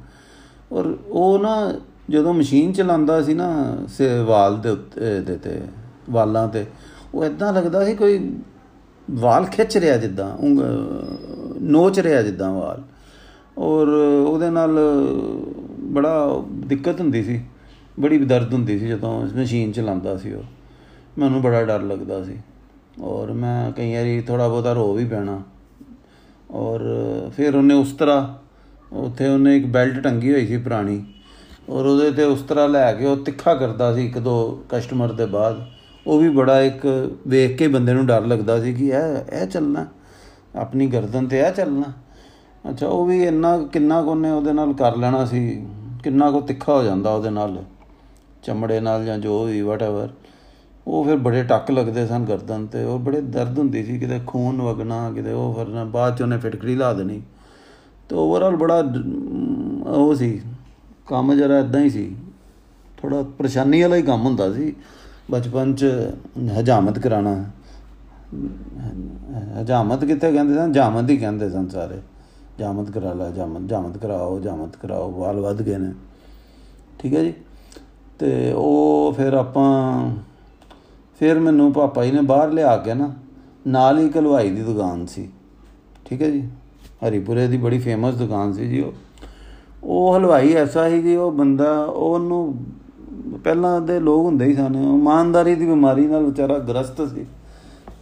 ਔਰ 0.72 0.96
ਉਹ 1.08 1.38
ਨਾ 1.38 1.72
ਜਦੋਂ 2.10 2.34
ਮਸ਼ੀਨ 2.34 2.72
ਚਲਾਉਂਦਾ 2.72 3.22
ਸੀ 3.22 3.34
ਨਾ, 3.34 3.78
ਸੇ, 3.88 4.18
ਵਾਲ 4.18 4.60
ਦੇ 4.60 4.68
ਉੱਤੇ 4.68 5.20
ਦੇ 5.20 5.36
ਤੇ, 5.36 5.60
ਵਾਲਾਂ 6.10 6.48
ਤੇ, 6.48 6.66
ਉਹ 7.14 7.24
ਇਦਾਂ 7.24 7.52
ਲੱਗਦਾ 7.52 7.84
ਸੀ 7.84 7.94
ਕੋਈ 7.94 8.36
ਵਾਲ 9.10 9.44
ਖਿੱਚ 9.44 9.76
ਰਿਹਾ 9.76 9.96
ਜਿੱਦਾਂ 9.96 10.46
ਨੋਚ 11.62 12.00
ਰਿਹਾ 12.00 12.22
ਜਿੱਦਾਂ 12.22 12.50
ਵਾਲ। 12.50 12.82
ਔਰ 13.58 13.88
ਉਹਦੇ 14.26 14.50
ਨਾਲ 14.50 14.78
ਬੜਾ 15.80 16.42
ਦਿੱਕਤ 16.50 17.00
ਹੁੰਦੀ 17.00 17.22
ਸੀ, 17.24 17.42
ਬੜੀ 18.00 18.18
ਦਰਦ 18.18 18.54
ਹੁੰਦੀ 18.54 18.78
ਸੀ 18.78 18.88
ਜਦੋਂ 18.88 19.26
ਮਸ਼ੀਨ 19.36 19.72
ਚਲਾਉਂਦਾ 19.72 20.16
ਸੀ 20.16 20.32
ਉਹ। 20.32 20.42
ਮੈਨੂੰ 21.18 21.42
ਬੜਾ 21.42 21.64
ਡਰ 21.64 21.82
ਲੱਗਦਾ 21.82 22.24
ਸੀ। 22.24 22.36
ਔਰ 23.00 23.32
ਮੈਂ 23.32 23.72
ਕਈ 23.72 23.94
ਵਾਰੀ 23.94 24.20
ਥੋੜਾ 24.20 24.48
ਬਹੁਤਾ 24.48 24.72
ਰੋ 24.72 24.92
ਵੀ 24.92 25.04
ਪੈਣਾ। 25.04 25.42
ਔਰ 26.50 26.80
ਫਿਰ 27.36 27.56
ਉਹਨੇ 27.56 27.74
ਉਸ 27.74 27.92
ਤਰ੍ਹਾਂ, 27.92 28.34
ਉੱਥੇ 28.94 29.28
ਉਹਨੇ 29.28 29.56
ਇੱਕ 29.56 29.66
ਬੈਲਟ 29.66 30.02
ਟੰਗੀ 30.04 30.32
ਹੋਈ 30.32 30.46
ਸੀ 30.46 30.56
ਪੁਰਾਣੀ 30.56 31.06
ਔਰ 31.68 31.86
ਉਹਦੇ 31.86 32.10
ਤੇ 32.10 32.24
ਉਸ 32.24 32.42
ਤਰ੍ਹਾਂ 32.42 32.68
ਲੈ 32.68 32.92
ਕੇ 32.92 33.06
ਉਹ 33.06 33.16
ਤਿੱਖਾ 33.16 33.54
ਕਰਦਾ 33.54 33.94
ਸੀ 33.94 34.06
ਇੱਕ 34.06 34.18
ਦੋ 34.18 34.64
ਕਸਟਮਰ 34.68 35.12
ਦੇ 35.12 35.26
ਬਾਅਦ। 35.26 35.66
ਉਹ 36.06 36.18
ਵੀ 36.18 36.28
ਬੜਾ 36.28 36.60
ਇੱਕ 36.62 36.86
ਵੇਖ 37.28 37.58
ਕੇ 37.58 37.68
ਬੰਦੇ 37.68 37.92
ਨੂੰ 37.92 38.06
ਡਰ 38.06 38.26
ਲੱਗਦਾ 38.26 38.60
ਸੀ 38.62 38.74
ਕਿ 38.74 38.86
ਇਹ 38.86 39.42
ਇਹ 39.42 39.46
ਚੱਲਣਾ। 39.46 39.86
ਆਪਣੀ 40.56 40.86
ਗਰਦਨ 40.86 41.26
ਤੇ 41.26 41.38
ਇਹ 41.38 41.52
ਚੱਲਣਾ। 41.52 41.92
ਅੱਛਾ, 42.70 42.86
ਉਹ 42.88 43.06
ਵੀ 43.06 43.24
ਇੰਨਾ 43.24 43.58
ਕਿੰਨਾ 43.58 44.02
ਕੋਨੇ 44.02 44.30
ਉਹਦੇ 44.30 44.52
ਨਾਲ 44.52 44.72
ਕਰ 44.72 44.96
ਲੈਣਾ 44.96 45.24
ਸੀ, 45.24 45.66
ਕਿੰਨਾ 46.02 46.30
ਕੋ 46.30 46.40
ਤਿੱਖਾ 46.40 46.72
ਹੋ 46.72 46.82
ਜਾਂਦਾ 46.82 47.14
ਉਹਦੇ 47.14 47.30
ਨਾਲ। 47.30 47.62
ਚਮੜੇ 48.42 48.80
ਨਾਲ 48.80 49.04
ਜਾਂ 49.04 49.18
ਜੋ 49.18 49.44
ਵੀ 49.44 49.60
ਵਟਐਵਰ 49.62 50.08
ਉਹ 50.86 51.04
ਫਿਰ 51.04 51.16
ਬੜੇ 51.16 51.42
ਟੱਕ 51.42 51.70
ਲੱਗਦੇ 51.70 52.06
ਸਨ 52.06 52.24
ਗਰਦਨ 52.24 52.66
ਤੇ। 52.66 52.84
ਉਹ 52.84 52.98
ਬੜੇ 52.98 53.20
ਦਰਦ 53.20 53.58
ਹੁੰਦੀ 53.58 53.84
ਸੀ, 53.84 53.98
ਕਿਤੇ 53.98 54.20
ਖੂਨ 54.26 54.62
ਵਗਣਾ, 54.62 55.10
ਕਿਤੇ 55.10 55.32
ਉਹ 55.32 55.54
ਫਿਰ 55.54 55.84
ਬਾਅਦ 55.84 56.16
ਚ 56.16 56.22
ਉਹਨੇ 56.22 56.38
ਫਿਟਕਰੀ 56.38 56.74
ਲਾ 56.74 56.92
ਦੇਣੀ। 56.92 57.22
ਤੇ 58.08 58.16
ਓਵਰਆਲ 58.16 58.56
ਬੜਾ 58.56 58.82
ਉਹ 59.86 60.14
ਸੀ। 60.14 60.40
ਕੰਮ 61.08 61.34
ਜਰਾ 61.34 61.58
ਇਦਾਂ 61.58 61.80
ਹੀ 61.80 61.90
ਸੀ। 61.90 62.16
ਥੋੜਾ 62.96 63.22
ਪਰੇਸ਼ਾਨੀ 63.22 63.82
ਵਾਲਾ 63.82 63.96
ਹੀ 63.96 64.02
ਕੰਮ 64.02 64.22
ਹੁੰਦਾ 64.22 64.52
ਸੀ। 64.52 64.76
ਬਚਪਨ 65.30 65.74
ਚ 65.74 65.86
ਹਜਾਮਤ 66.58 66.98
ਕਰਾਣਾ 66.98 67.44
ਹਜਾਮਤ 69.60 70.04
ਕਿੱਥੇ 70.04 70.32
ਕਹਿੰਦੇ 70.32 70.54
ਸਨ? 70.54 70.72
ਜਾਮਤ 70.72 71.10
ਹੀ 71.10 71.16
ਕਹਿੰਦੇ 71.16 71.50
ਸਨ 71.50 71.68
ਸਾਰੇ। 71.68 71.98
ਜਾਮਤ 72.58 72.90
ਕਰਾ 72.90 73.12
ਲਾ, 73.12 73.30
ਜਾਮਤ 73.30 73.68
ਜਾਮਤ 73.68 73.98
ਕਰਾਓ 73.98 74.40
ਜਾਮਤ 74.40 74.76
ਕਰਾਓ, 74.76 75.10
ਵਾਲ 75.10 75.40
ਵੱਧ 75.40 75.62
ਗਏ 75.62 75.76
ਨੇ। 75.76 75.92
ਠੀਕ 76.98 77.14
ਹੈ 77.14 77.24
ਜੀ? 77.24 77.34
ਤੇ 78.18 78.52
ਉਹ 78.52 79.14
ਫਿਰ 79.16 79.32
ਆਪਾਂ, 79.32 80.10
ਫਿਰ 81.18 81.38
ਮੈਨੂੰ 81.38 81.72
ਪਾਪਾ 81.72 82.04
ਜੀ 82.04 82.10
ਨੇ 82.10 82.20
ਬਾਹਰ 82.20 82.50
ਲਿਆ 82.50 82.76
ਕੇ 82.76 82.94
ਨਾ, 82.94 83.14
ਨਾਲ 83.66 83.98
ਹੀ 83.98 84.08
ਕਲਵਾਈ 84.08 84.50
ਦੀ 84.50 84.62
ਦੁਕਾਨ 84.62 85.06
ਸੀ। 85.06 85.28
ਠੀਕ 86.04 86.22
ਹੈ 86.22 86.30
ਜੀ? 86.30 86.48
ਹਰੀਪੁਰੇ 87.08 87.46
ਦੀ 87.46 87.56
ਬੜੀ 87.56 87.78
ਫੇਮਸ 87.78 88.14
ਦੁਕਾਨ 88.14 88.52
ਸੀ 88.52 88.68
ਜੀ 88.68 88.80
ਉਹ। 88.80 88.92
ਉਹ 89.84 90.16
ਹਲਵਾਈ 90.16 90.52
ਐਸਾ 90.52 90.88
ਸੀ 90.88 91.02
ਕਿ 91.02 91.16
ਉਹ 91.16 91.32
ਬੰਦਾ 91.32 91.84
ਉਹਨੂੰ 91.84 92.54
ਪਹਿਲਾਂ 93.44 93.80
ਦੇ 93.80 94.00
ਲੋਕ 94.00 94.24
ਹੁੰਦੇ 94.24 94.44
ਹੀ 94.44 94.54
ਸਨ। 94.54 94.74
ਇਮਾਨਦਾਰੀ 94.74 95.54
ਦੀ 95.54 95.66
ਬਿਮਾਰੀ 95.66 96.06
ਨਾਲ 96.06 96.24
ਵਿਚਾਰਾ 96.24 96.58
ਗ੍ਰਸਤ 96.58 97.02
ਸੀ। 97.02 97.26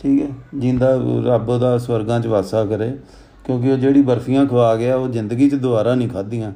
ਠੀਕ 0.00 0.22
ਹੈ? 0.22 0.28
ਜਿੰਦਾ 0.54 1.00
ਰੱਬ 1.26 1.58
ਦਾ 1.58 1.78
ਸਵਰਗਾਂ 1.78 2.20
'ਚ 2.20 2.26
ਵਾਸਾ 2.26 2.64
ਕਰੇ, 2.64 2.96
ਕਿਉਂਕਿ 3.44 3.72
ਉਹ 3.72 3.76
ਜਿਹੜੀ 3.76 4.02
ਬਰਫੀਆਂ 4.02 4.46
ਖਵਾ 4.46 4.76
ਗਿਆ, 4.76 4.96
ਉਹ 4.96 5.08
ਜ਼ਿੰਦਗੀ 5.08 5.50
'ਚ 5.50 5.54
ਦੁਬਾਰਾ 5.54 5.94
ਨਹੀਂ 5.94 6.08
ਖਾਧੀਆਂ। 6.08 6.52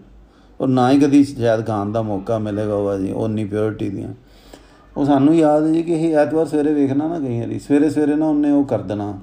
ਔਰ 0.60 0.68
ਨਾ 0.68 0.90
ਹੀ 0.90 1.00
ਕਦੀ 1.00 1.24
ਸ਼ਾਇਦ 1.24 1.66
ਖਾਣ 1.66 1.92
ਦਾ 1.92 2.02
ਮੌਕਾ 2.02 2.38
ਮਿਲੇਗਾ 2.38 2.74
ਉਹ 2.74 2.98
ਜੀ 2.98 3.12
ਉਨੀ 3.12 3.44
ਪਿਓਰਿਟੀ 3.44 3.90
ਦੀਆਂ। 3.90 4.14
ਉਹ 4.96 5.04
ਸਾਨੂੰ 5.04 5.36
ਯਾਦ 5.36 5.66
ਹੈ 5.66 5.72
ਜੀ 5.72 5.82
ਕਿ 5.82 5.92
ਇਹ 5.92 6.16
ਐਤਵਾਰ 6.16 6.46
ਸਵੇਰੇ 6.46 6.72
ਵੇਖਣਾ 6.74 7.08
ਨਾ 7.08 7.18
ਕਈ 7.18 7.40
ਵਾਰੀ 7.40 7.58
ਸਵੇਰੇ 7.58 7.90
ਸਵੇਰੇ 7.90 8.14
ਨਾ 8.14 8.28
ਉਹਨੇ 8.28 8.50
ਉਹ 8.50 8.64
ਕਰ 8.64 8.78
ਦੇਣਾ। 8.78 9.20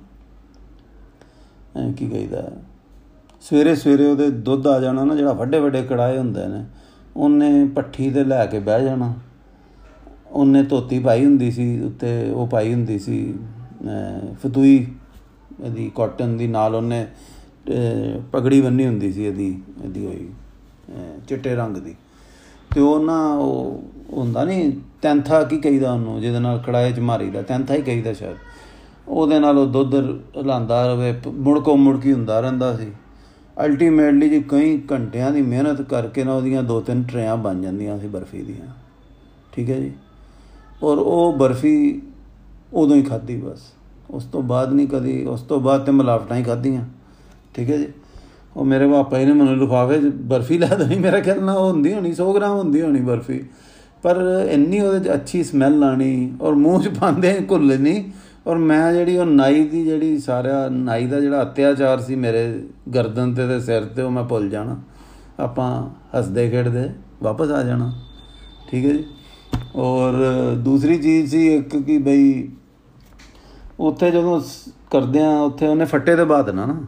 ਐ 1.77 1.91
ਕੀ 1.91 2.07
ਕਹੀਦਾ। 2.07 2.43
ਸਵੇਰੇ 3.41 3.75
ਸਵੇਰੇ 3.75 4.05
ਉਹਦੇ 4.05 4.29
ਦੁੱਧ 4.29 4.67
ਆ 4.67 4.79
ਜਾਣਾ 4.79 5.03
ਨਾ, 5.03 5.15
ਜਿਹੜਾ 5.15 5.33
ਵੱਡੇ 5.33 5.59
ਵੱਡੇ 5.59 5.81
ਕੜਾਏ 5.83 6.17
ਹੁੰਦੇ 6.17 6.45
ਨੇ, 6.47 6.63
ਉਹਨੇ 7.15 7.65
ਪੱਠੀ 7.75 8.09
ਤੇ 8.11 8.23
ਲੈ 8.23 8.45
ਕੇ 8.45 8.59
ਬਹਿ 8.59 8.83
ਜਾਣਾ। 8.83 9.13
ਉਹਨੇ 10.29 10.63
ਧੋਤੀ 10.63 10.99
ਪਾਈ 10.99 11.25
ਹੁੰਦੀ 11.25 11.51
ਸੀ, 11.51 11.79
ਉੱਤੇ 11.81 12.29
ਉਹ 12.31 12.47
ਪਾਈ 12.47 12.73
ਹੁੰਦੀ 12.73 12.97
ਸੀ 12.99 13.33
ਫਤੂਈ, 14.41 14.85
ਇਹਦੀ 15.63 15.91
ਕਾਟਨ 15.95 16.35
ਦੀ 16.37 16.47
ਨਾਲ 16.47 16.75
ਉਹਨੇ 16.75 17.05
ਪਗੜੀ 18.31 18.61
ਬੰਨੀ 18.61 18.85
ਹੁੰਦੀ 18.85 19.11
ਸੀ 19.13 19.25
ਇਹਦੀ 19.25 19.47
ਇਹਦੀ 19.83 20.05
ਹੋਈ 20.05 20.27
ਚਿੱਟੇ 21.27 21.55
ਰੰਗ 21.55 21.77
ਦੀ। 21.77 21.95
ਤੇ 22.71 22.81
ਉਹ 22.81 22.99
ਨਾ, 23.05 23.17
ਉਹ 23.33 23.81
ਹੁੰਦਾ 24.13 24.43
ਨਹੀਂ 24.43 24.71
ਤੈਂਥਾ 25.01 25.41
ਕੀ 25.43 25.57
ਕਹੀਦਾ 25.59 25.91
ਉਹਨੂੰ, 25.93 26.19
ਜਿਹਦੇ 26.21 26.39
ਨਾਲ 26.39 26.59
ਕੜਾਏ 26.65 26.91
'ਚ 26.91 26.99
ਮਾਰੀਦਾ 26.99 27.41
ਤੈਂਥਾ 27.41 27.73
ਹੀ 27.73 27.81
ਕਹੀਦਾ 27.81 28.13
ਸ਼ਾਇਦ। 28.13 28.35
ਉਹਦੇ 29.07 29.39
ਨਾਲ 29.39 29.57
ਉਹ 29.57 29.67
ਦੁੱਧ 29.67 29.95
ਲਾਂਦਾ 30.37 30.85
ਰਵੇ, 30.87 31.13
ਮੁੜਕੋ 31.27 31.75
ਮੁੜਕੀ 31.77 32.13
ਹੁੰਦਾ 32.13 32.39
ਰਹਿੰਦਾ 32.39 32.75
ਸੀ। 32.77 32.91
ਅਲਟੀਮੇਟਲੀ 33.65 34.29
ਜੀ 34.29 34.39
ਕਈ 34.39 34.81
ਘੰਟਿਆਂ 34.91 35.31
ਦੀ 35.31 35.41
ਮਿਹਨਤ 35.41 35.81
ਕਰਕੇ 35.81 36.23
ਨਾ 36.23 36.33
ਉਹਦੀਆਂ 36.33 36.63
ਦੋ 36.63 36.81
ਤਿੰਨ 36.81 37.03
ਟਰੇਆਂ 37.03 37.37
ਬਣ 37.37 37.61
ਜਾਂਦੀਆਂ 37.61 37.99
ਸੀ 37.99 38.07
ਬਰਫੀ 38.07 38.41
ਦੀਆਂ। 38.41 38.67
ਠੀਕ 39.51 39.69
ਹੈ 39.69 39.79
ਜੀ? 39.79 39.91
ਔਰ 40.83 40.97
ਉਹ 40.97 41.33
ਬਰਫੀ 41.33 42.01
ਉਦੋਂ 42.73 42.95
ਹੀ 42.95 43.01
ਖਾਧੀ 43.01 43.35
ਬਸ। 43.35 43.59
ਉਸ 44.09 44.23
ਤੋਂ 44.23 44.41
ਬਾਅਦ 44.41 44.73
ਨਹੀਂ 44.73 44.87
ਕਦੀ, 44.87 45.25
ਉਸ 45.25 45.41
ਤੋਂ 45.41 45.59
ਬਾਅਦ 45.59 45.85
ਤੇ 45.85 45.91
ਮਲਾਵਟਾਂ 45.91 46.37
ਹੀ 46.37 46.43
ਖਾਧੀਆਂ। 46.43 46.85
ਠੀਕ 47.53 47.69
ਹੈ 47.69 47.77
ਜੀ? 47.77 47.87
ਉਹ 48.57 48.65
ਮੇਰੇ 48.65 48.87
ਪਾਪਾ 48.87 49.19
ਜੀ 49.19 49.25
ਨੇ 49.25 49.33
ਮੈਨੂੰ 49.33 49.57
ਲਿਫਾਫੇ 49.57 49.99
'ਚ 49.99 50.05
ਬਰਫੀ 50.05 50.57
ਲੈ 50.57 50.67
ਦੇਣੀ। 50.67 50.95
ਮੇਰਾ 50.95 51.19
ਖਿਆਲ 51.19 51.43
ਨਾਲ 51.43 51.57
ਉਹ 51.57 51.71
ਹੁੰਦੀ 51.71 51.93
ਹੋਣੀ 51.93 52.11
100 52.11 52.33
ਗ੍ਰਾਮ 52.33 52.57
ਹੁੰਦੀ 52.57 52.81
ਹੋਣੀ 52.81 53.01
ਬਰਫੀ। 53.01 53.43
ਪਰ 54.03 54.47
ਇੰਨੀ 54.51 54.79
ਉਹਦੇ 54.79 54.99
'ਚ 54.99 55.13
ਅੱਛੀ 55.13 55.43
ਸਮੈਲ 55.43 55.83
ਆਣੀ 55.83 56.33
ਔਰ 56.41 56.53
ਮੂੰਹ 56.53 56.81
'ਚ 56.81 56.87
ਪਾਉਂਦੇ 56.87 57.39
ਘੁੱਲ 57.49 57.79
ਨਹੀਂ। 57.79 58.03
ਔਰ 58.47 58.57
ਮੈਂ 58.57 58.93
ਜਿਹੜੀ 58.93 59.17
ਉਹ 59.17 59.25
ਨਾਈ 59.25 59.63
ਦੀ 59.63 59.83
ਜਿਹੜੀ 59.83 60.19
ਸਾਰਾ 60.19 60.69
ਨਾਈ 60.69 61.07
ਦਾ 61.07 61.19
ਜਿਹੜਾ 61.19 61.43
ਅਤਿਆਚਾਰ 61.43 61.99
ਸੀ 61.99 62.15
ਮੇਰੇ 62.15 62.63
ਗਰਦਨ 62.95 63.33
ਤੇ 63.33 63.47
ਤੇ 63.47 63.59
ਸਿਰ 63.59 63.85
ਤੇ, 63.85 64.01
ਉਹ 64.01 64.11
ਮੈਂ 64.11 64.23
ਭੁੱਲ 64.23 64.49
ਜਾਣਾ। 64.49 64.79
ਆਪਾਂ 65.39 65.89
ਹੱਸਦੇ 66.17 66.49
ਖੇਡਦੇ 66.49 66.89
ਵਾਪਸ 67.23 67.51
ਆ 67.51 67.63
ਜਾਣਾ। 67.63 67.93
ਠੀਕ 68.71 68.85
ਹੈ 68.85 68.91
ਜੀ? 68.91 69.05
ਔਰ 69.75 70.13
ਦੂਸਰੀ 70.55 70.97
ਚੀਜ਼ 70.97 71.31
ਸੀ 71.31 71.55
ਇੱਕ 71.55 71.77
ਕਿ 71.77 71.97
ਬਈ 71.97 72.49
ਉੱਥੇ 73.79 74.11
ਜਦੋਂ 74.11 74.41
ਕਰਦੇ 74.91 75.23
ਆ 75.23 75.29
ਉੱਥੇ 75.29 75.67
ਉਹਨੇ 75.67 75.85
ਫੱਟੇ 75.85 76.15
ਤੇ 76.15 76.23
ਬਾਤ 76.23 76.49
ਨਾ 76.49 76.65
ਨਾ। 76.65 76.81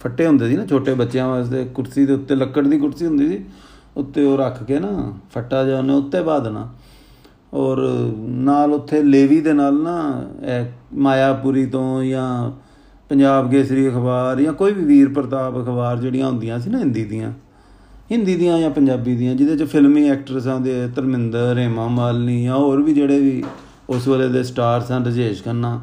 ਫੱਟੇ 0.00 0.26
ਹੁੰਦੇ 0.26 0.48
ਸੀ 0.48 0.56
ਨਾ 0.56 0.66
ਛੋਟੇ 0.66 0.94
ਬੱਚਿਆਂ 0.94 1.28
ਵਾਸਤੇ, 1.28 1.64
ਕੁਰਸੀ 1.64 2.06
ਦੇ 2.06 2.12
ਉੱਤੇ, 2.12 2.34
ਲੱਕੜ 2.34 2.66
ਦੀ 2.66 2.78
ਕੁਰਸੀ 2.78 3.06
ਹੁੰਦੀ 3.06 3.28
ਸੀ। 3.28 3.44
ਉੱਤੇ 3.96 4.24
ਉਹ 4.24 4.38
ਰੱਖ 4.38 4.62
ਕੇ 4.62 4.78
ਨਾ, 4.78 5.12
ਫੱਟਾ 5.34 5.64
ਜਿਹਾ 5.64 5.78
ਉਹਨੇ 5.78 5.94
ਉੱਤੇ 5.94 6.22
ਪਾ 6.22 6.38
ਦੇਣਾ 6.38 6.74
ਔਰ 7.52 7.78
ਨਾਲ 8.44 8.72
ਉੱਥੇ 8.72 9.02
ਲੇਵੀ 9.02 9.40
ਦੇ 9.40 9.52
ਨਾਲ 9.52 9.74
ਨਾ 9.74 10.24
ਮਾਇਆਪੁਰੀ 10.94 11.66
ਤੋਂ 11.66 12.02
ਜਾਂ 12.04 12.50
ਪੰਜਾਬ 13.10 13.50
ਕੇਸਰੀ 13.50 13.88
ਅਖਬਾਰ 13.88 14.40
ਜਾਂ 14.40 14.52
ਕੋਈ 14.52 14.72
ਵੀ 14.72 14.84
ਵੀਰ 14.84 15.08
ਪ੍ਰਤਾਪ 15.08 15.58
ਅਖਬਾਰ 15.58 15.96
ਜਿਹੜੀਆਂ 15.96 16.26
ਹੁੰਦੀਆਂ 16.26 16.58
ਸੀ 16.60 16.70
ਨਾ 16.70 16.78
ਹਿੰਦੀ 16.78 17.04
ਦੀਆਂ 17.04 17.32
ਹਿੰਦੀ 18.12 18.34
ਦੀਆਂ 18.36 18.58
ਜਾਂ 18.58 18.70
ਪੰਜਾਬੀ 18.70 19.14
ਦੀਆਂ, 19.16 19.34
ਜਿਹਦੇ 19.34 19.56
ਚ 19.56 19.68
ਫਿਲਮੀ 19.68 20.08
ਐਕਟਰਸਾਂ 20.08 20.58
ਦੇ 20.60 20.86
ਧਰਮਿੰਦਰ, 20.88 21.58
ਹੇਮਾ 21.58 21.86
ਮਾਲਨੀ 21.88 22.42
ਜਾਂ 22.44 22.56
ਹੋਰ 22.56 22.82
ਵੀ 22.82 22.94
ਜਿਹੜੇ 22.94 23.20
ਵੀ 23.20 23.42
ਉਸ 23.90 24.06
ਵੇਲੇ 24.08 24.28
ਦੇ 24.28 24.42
ਸਟਾਰ 24.42 24.80
ਸਨ 24.80 25.04
ਰਜੇਸ਼ 25.04 25.42
ਖੰਨਾ, 25.44 25.80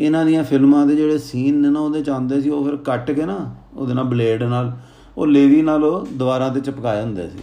ਇਹਨਾਂ 0.00 0.24
ਦੀਆਂ 0.26 0.44
ਫਿਲਮਾਂ 0.44 0.86
ਦੇ 0.86 0.96
ਜਿਹੜੇ 0.96 1.18
ਸੀਨ 1.18 1.60
ਨੇ 1.60 1.70
ਨਾ 1.70 1.80
ਉਹਦੇ 1.80 2.02
ਚ 2.02 2.10
ਆਉਂਦੇ 2.10 2.40
ਸੀ, 2.40 2.50
ਉਹ 2.50 2.64
ਫਿਰ 2.64 2.76
ਕੱਟ 2.84 3.10
ਕੇ 3.10 3.24
ਨਾ 3.26 3.38
ਉਹਦੇ 3.76 3.94
ਨਾਲ 3.94 4.04
ਬਲੇਡ 4.04 4.42
ਨਾਲ, 4.42 4.72
ਉਹ 5.16 5.26
ਲੇਵੀ 5.26 5.62
ਨਾਲ 5.62 5.84
ਉਹ 5.84 6.06
ਦੀਵਾਰਾਂ 6.08 6.50
ਤੇ 6.50 6.60
ਚਿਪਕਾਏ 6.60 7.02
ਹੁੰਦੇ 7.02 7.28
ਸੀ। 7.28 7.38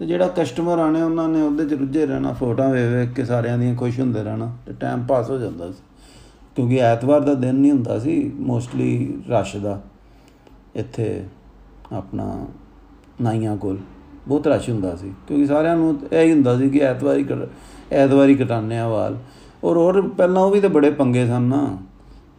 ਤੇ 0.00 0.06
ਜਿਹੜਾ 0.06 0.26
ਕਸਟਮਰ 0.36 0.78
ਆਣੇ 0.78 1.02
ਉਹਨਾਂ 1.02 1.28
ਨੇ 1.28 1.42
ਉਹਦੇ 1.42 1.64
ਚ 1.64 1.72
ਰੁੱਝੇ 1.72 2.06
ਰਹਿਣਾ, 2.06 2.32
ਫੋਟੋਆਂ 2.32 2.70
ਵੇਖ 2.70 2.86
ਵੇਖ 2.92 3.16
ਕੇ 3.16 3.24
ਸਾਰਿਆਂ 3.24 3.58
ਦੀਆਂ 3.58 3.74
ਖੁਸ਼ 3.74 4.00
ਹੁੰਦੇ 4.00 4.22
ਰਹਿਣਾ 4.22 4.56
ਤੇ 4.66 4.72
ਟਾਈਮ 4.80 5.02
ਪਾਸ 5.06 5.30
ਹੋ 5.30 5.38
ਜਾਂਦਾ 5.38 5.70
ਸੀ। 5.72 5.82
ਕਿਉਂਕਿ 6.56 6.76
ਐਤਵਾਰ 6.76 7.20
ਦਾ 7.20 7.34
ਦਿਨ 7.34 7.54
ਨਹੀਂ 7.54 7.72
ਹੁੰਦਾ 7.72 7.98
ਸੀ 7.98 8.32
ਮੋਸਟਲੀ 8.34 9.18
ਰਸ਼ 9.30 9.56
ਦਾ। 9.56 9.80
ਇੱਥੇ 10.74 11.24
ਆਪਣਾ 11.92 12.46
ਨਾਈਆਂ 13.22 13.56
ਕੋਲ 13.56 13.78
ਬਹੁਤ 14.28 14.48
ਰਸ਼ 14.48 14.70
ਹੁੰਦਾ 14.70 14.96
ਸੀ। 14.96 15.12
ਕਿਉਂਕਿ 15.28 15.46
ਸਾਰਿਆਂ 15.46 15.76
ਨੂੰ 15.76 15.98
ਇਹ 16.12 16.26
ਹੀ 16.26 16.32
ਹੁੰਦਾ 16.32 16.58
ਸੀ 16.58 16.70
ਕਿ 16.70 16.78
ਐਤਵਾਰੀ 16.78 17.26
ਐਤਵਾਰੀ 17.92 18.34
ਕਟਾਣੇ 18.34 18.78
ਆ 18.78 18.88
ਵਾਲ। 18.88 19.16
ਔਰ 19.64 19.76
ਹੋਰ 19.76 20.08
ਪਹਿਲਾਂ 20.08 20.42
ਉਹ 20.42 20.50
ਵੀ 20.50 20.60
ਤਾਂ 20.60 20.70
ਬੜੇ 20.70 20.90
ਪੰਗੇ 20.90 21.26
ਸਨ 21.26 21.42
ਨਾ, 21.42 21.76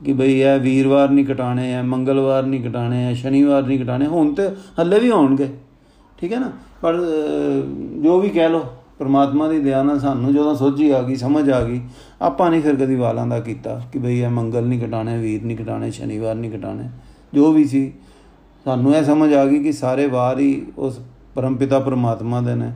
ਕਿ 0.05 0.13
ਬਈ 0.13 0.39
ਇਹ 0.39 0.59
ਵੀਰਵਾਰ 0.59 1.09
ਨਹੀਂ 1.09 1.25
ਕਟਾਣੇ 1.25 1.75
ਆ 1.75 1.81
ਮੰਗਲਵਾਰ 1.81 2.43
ਨਹੀਂ 2.43 2.69
ਕਟਾਣੇ 2.69 3.07
ਆ 3.07 3.13
ਸ਼ਨੀਵਾਰ 3.13 3.63
ਨਹੀਂ 3.63 3.79
ਕਟਾਣੇ 3.79 4.05
ਹੁਣ 4.07 4.33
ਤੇ 4.33 4.49
ਹੱਲੇ 4.79 4.99
ਵੀ 4.99 5.11
ਹੋਣਗੇ 5.11 5.49
ਠੀਕ 6.21 6.33
ਹੈ 6.33 6.39
ਨਾ? 6.39 6.51
ਪਰ 6.81 6.97
ਜੋ 8.03 8.19
ਵੀ 8.19 8.29
ਕਹਿ 8.29 8.49
ਲੋ 8.49 8.65
ਪਰਮਾਤਮਾ 8.99 9.47
ਦੀ 9.47 9.59
ਦਇਆ 9.59 9.81
ਨਾਲ 9.83 9.99
ਸਾਨੂੰ 9.99 10.33
ਜਦੋਂ 10.33 10.55
ਸੋਝੀ 10.55 10.89
ਆ 10.89 11.01
ਗਈ, 11.01 11.15
ਸਮਝ 11.15 11.49
ਆ 11.49 11.63
ਗਈ, 11.63 11.81
ਆਪਾਂ 12.21 12.49
ਨਹੀਂ 12.51 12.61
ਫਿਰ 12.61 12.75
ਕਦੀ 12.75 12.95
ਵਾਲਾਂ 12.95 13.25
ਦਾ 13.27 13.39
ਕੀਤਾ 13.39 13.81
ਕਿ 13.91 13.99
ਬਈ 13.99 14.19
ਇਹ 14.19 14.29
ਮੰਗਲ 14.29 14.63
ਨਹੀਂ 14.63 14.79
ਕਟਾਣੇ 14.79 15.17
ਵੀਰ 15.17 15.43
ਨਹੀਂ 15.43 15.57
ਕਟਾਣੇ 15.57 15.91
ਸ਼ਨੀਵਾਰ 15.91 16.35
ਨਹੀਂ 16.35 16.51
ਕਟਾਣੇ 16.51 16.89
ਜੋ 17.33 17.51
ਵੀ 17.51 17.65
ਸੀ, 17.65 17.91
ਸਾਨੂੰ 18.65 18.95
ਇਹ 18.95 19.03
ਸਮਝ 19.03 19.33
ਆ 19.33 19.45
ਗਈ 19.45 19.63
ਕਿ 19.63 19.71
ਸਾਰੇ 19.71 20.05
ਵਾਰ 20.07 20.39
ਹੀ 20.39 20.65
ਉਸ 20.77 20.99
ਪਰਮਪਿਤਾ 21.35 21.79
ਪਰਮਾਤਮਾ 21.79 22.41
ਦੇ 22.41 22.55
ਨੇ। 22.55 22.71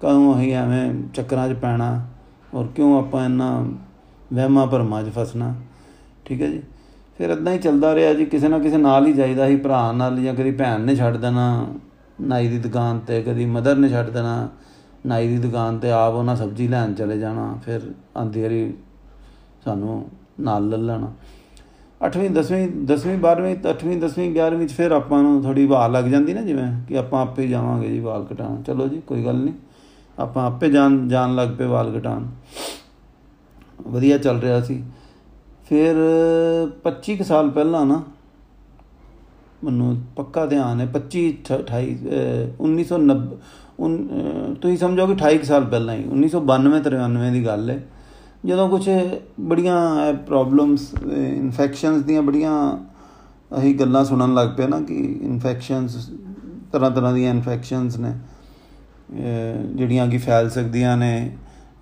ਕਦੋਂ 0.00 0.34
ਅਸੀਂ 0.34 0.54
ਐਵੇਂ 0.54 0.90
ਚੱਕਰਾਂ 1.14 1.48
'ਚ 1.48 1.52
ਪੈਣਾ, 1.52 2.06
ਔਰ 2.54 2.66
ਕਿਉਂ 2.66 2.98
ਆਪਾਂ 2.98 3.24
ਇੰਨਾ 3.24 3.64
ਵਹਿਮਾਂ 4.32 4.66
ਭਰਮਾਂ 4.66 5.02
'ਚ 5.02 5.12
ਫਸਣਾ? 5.18 5.54
ਠੀਕ 6.24 6.42
ਹੈ 6.42 6.46
ਜੀ? 6.46 6.62
ਫਿਰ 7.18 7.30
ਇਦਾਂ 7.30 7.52
ਹੀ 7.52 7.58
ਚੱਲਦਾ 7.58 7.94
ਰਿਹਾ 7.94 8.14
ਜੀ, 8.14 8.24
ਕਿਸੇ 8.24 8.48
ਨਾ 8.48 8.58
ਕਿਸੇ 8.58 8.76
ਨਾਲ 8.76 9.06
ਹੀ 9.06 9.12
ਜਾਈਦਾ 9.12 9.48
ਸੀ, 9.48 9.56
ਭਰਾ 9.56 9.92
ਨਾਲ 9.92 10.20
ਜਾਂ 10.20 10.34
ਕਦੀ 10.34 10.50
ਭੈਣ 10.50 10.80
ਨੇ 10.80 10.96
ਛੱਡ 10.96 11.16
ਦੇਣਾ। 11.16 11.66
ਨਾਈ 12.22 12.48
ਦੀ 12.48 12.58
ਦੁਕਾਨ 12.58 12.98
ਤੇ 12.98 13.22
ਕਦੀ 13.22 13.46
ਮਦਰ 13.46 13.76
ਨੇ 13.76 13.88
ਛੱਡ 13.88 14.10
ਦੇਣਾ, 14.10 14.48
ਨਾਈ 15.06 15.28
ਦੀ 15.28 15.38
ਦੁਕਾਨ 15.38 15.78
ਤੇ 15.78 15.90
ਆਪ 15.90 16.14
ਉਹਨਾਂ 16.14 16.36
ਸਬਜ਼ੀ 16.36 16.68
ਲੈਣ 16.68 16.94
ਚਲੇ 16.94 17.18
ਜਾਣਾ, 17.18 17.58
ਫਿਰ 17.64 17.80
ਆਂਦੀ 18.16 18.44
ਹਰੀ 18.46 18.74
ਸਾਨੂੰ 19.64 20.10
ਨਾਲ 20.40 20.68
ਲੈ 20.68 20.76
ਲੈਣਾ। 20.76 21.12
8ਵੀਂ 22.06 22.30
10ਵੀਂ 22.30 22.68
10ਵੀਂ 22.86 23.18
12ਵੀਂ 23.18 23.56
8ਵੀਂ 23.70 23.96
10ਵੀਂ 24.00 24.30
11ਵੀਂ 24.32 24.68
ਚ 24.68 24.72
ਫਿਰ 24.72 24.90
ਆਪਾਂ 24.90 25.22
ਨੂੰ 25.22 25.42
ਥੋੜੀ 25.42 25.66
ਵਾਲ 25.66 25.92
ਲੱਗ 25.92 26.04
ਜਾਂਦੀ 26.04 26.34
ਨਾ 26.34 26.42
ਜਿਵੇਂ 26.42 26.86
ਕਿ 26.88 26.98
ਆਪਾਂ 26.98 27.22
ਆਪੇ 27.22 27.46
ਜਾਵਾਂਗੇ 27.48 27.88
ਜੀ 27.88 28.00
ਵਾਲ 28.00 28.24
ਕਟਾਉਣ। 28.24 28.62
ਚਲੋ 28.62 28.88
ਜੀ, 28.88 29.00
ਕੋਈ 29.00 29.24
ਗੱਲ 29.24 29.36
ਨਹੀਂ। 29.36 29.54
ਆਪਾਂ 30.18 30.46
ਆਪੇ 30.46 30.70
ਜਾਣ 30.70 31.08
ਜਾਣ 31.08 31.34
ਲੱਗ 31.34 31.48
ਪਏ 31.48 31.66
ਵਾਲ 31.66 31.98
ਕਟਾਉਣ। 31.98 32.26
ਵਧੀਆ 33.86 34.18
ਚੱਲ 34.18 34.40
ਰਿਹਾ 34.40 34.60
ਸੀ। 34.60 34.82
ਫਿਰ 35.68 35.96
25 36.84 37.16
ਕੁ 37.16 37.24
ਸਾਲ 37.24 37.50
ਪਹਿਲਾਂ 37.50 37.86
ਨਾ 37.86 38.02
ਮੈਨੂੰ 39.64 39.96
ਪੱਕਾ 40.16 40.46
ਧਿਆਨ 40.46 40.80
ਹੈ 40.80 40.86
25 40.92 41.26
28 41.54 41.90
1990 42.60 43.40
ਤੁਸੀਂ 44.62 44.76
ਸਮਝੋ 44.76 45.06
ਕਿ 45.06 45.14
28 45.14 45.42
ਸਾਲ 45.42 45.64
ਪਹਿਲਾਂ 45.64 45.94
ਹੀ 45.94 46.04
1992 46.08 46.80
93 46.86 47.30
ਦੀ 47.32 47.44
ਗੱਲ 47.46 47.70
ਹੈ। 47.70 47.78
ਜਦੋਂ 48.46 48.68
ਕੁਝ 48.68 48.88
ਬੜੀਆਂ 49.40 49.78
ਪ੍ਰੋਬਲਮਸ 50.26 50.88
ਇਨਫੈਕਸ਼ਨਸ 51.12 52.02
ਦੀਆਂ 52.02 52.22
ਬੜੀਆਂ 52.22 52.54
ਅਸੀਂ 53.58 53.74
ਗੱਲਾਂ 53.74 54.04
ਸੁਣਨ 54.04 54.34
ਲੱਗ 54.34 54.48
ਪਏ 54.56 54.66
ਨਾ 54.66 54.80
ਕਿ 54.80 54.96
ਇਨਫੈਕਸ਼ਨਸ 55.22 56.10
ਤਰ੍ਹਾਂ 56.72 56.90
ਤਰ੍ਹਾਂ 56.90 57.12
ਦੀਆਂ 57.12 57.30
ਇਨਫੈਕਸ਼ਨਸ 57.30 57.96
ਨੇ। 57.96 58.12
ਜਿਹੜੀਆਂ 59.74 60.06
ਕਿ 60.08 60.18
ਫੈਲ 60.18 60.50
ਸਕਦੀਆਂ 60.50 60.96
ਨੇ 60.96 61.36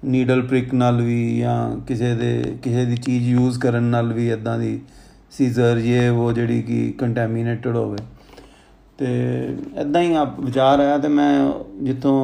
ਨੀਡਲ 0.04 0.42
ਪ੍ਰਿਕ 0.42 0.74
ਨਾਲ 0.74 1.00
ਵੀ 1.02 1.38
ਜਾਂ 1.38 1.80
ਕਿਸੇ 1.80 2.14
ਦੇ 2.14 2.56
ਕਿਸੇ 2.62 2.84
ਦੀ 2.84 2.96
ਚੀਜ਼ 2.96 3.28
ਯੂਜ਼ 3.28 3.58
ਕਰਨ 3.58 3.82
ਨਾਲ 3.82 4.12
ਵੀ 4.12 4.30
ਇਦਾਂ 4.30 4.58
ਦੀ 4.58 4.80
ਸੀਜ਼ਰ 5.32 5.78
ਇਹ 5.78 6.10
ਉਹ 6.10 6.32
ਜਿਹੜੀ 6.32 6.62
ਕਿ 6.62 6.92
ਕੰਟੈਮੀਨੇਟਡ 6.98 7.76
ਹੋਵੇ। 7.76 7.98
ਤੇ 8.98 9.08
ਇਦਾਂ 9.80 10.02
ਹੀ 10.02 10.14
ਆਪ 10.14 10.40
ਵਿਚਾਰ 10.40 10.80
ਆਇਆ 10.80 10.98
ਤੇ 10.98 11.08
ਮੈਂ 11.08 11.32
ਜਿੱਥੋਂ 11.82 12.14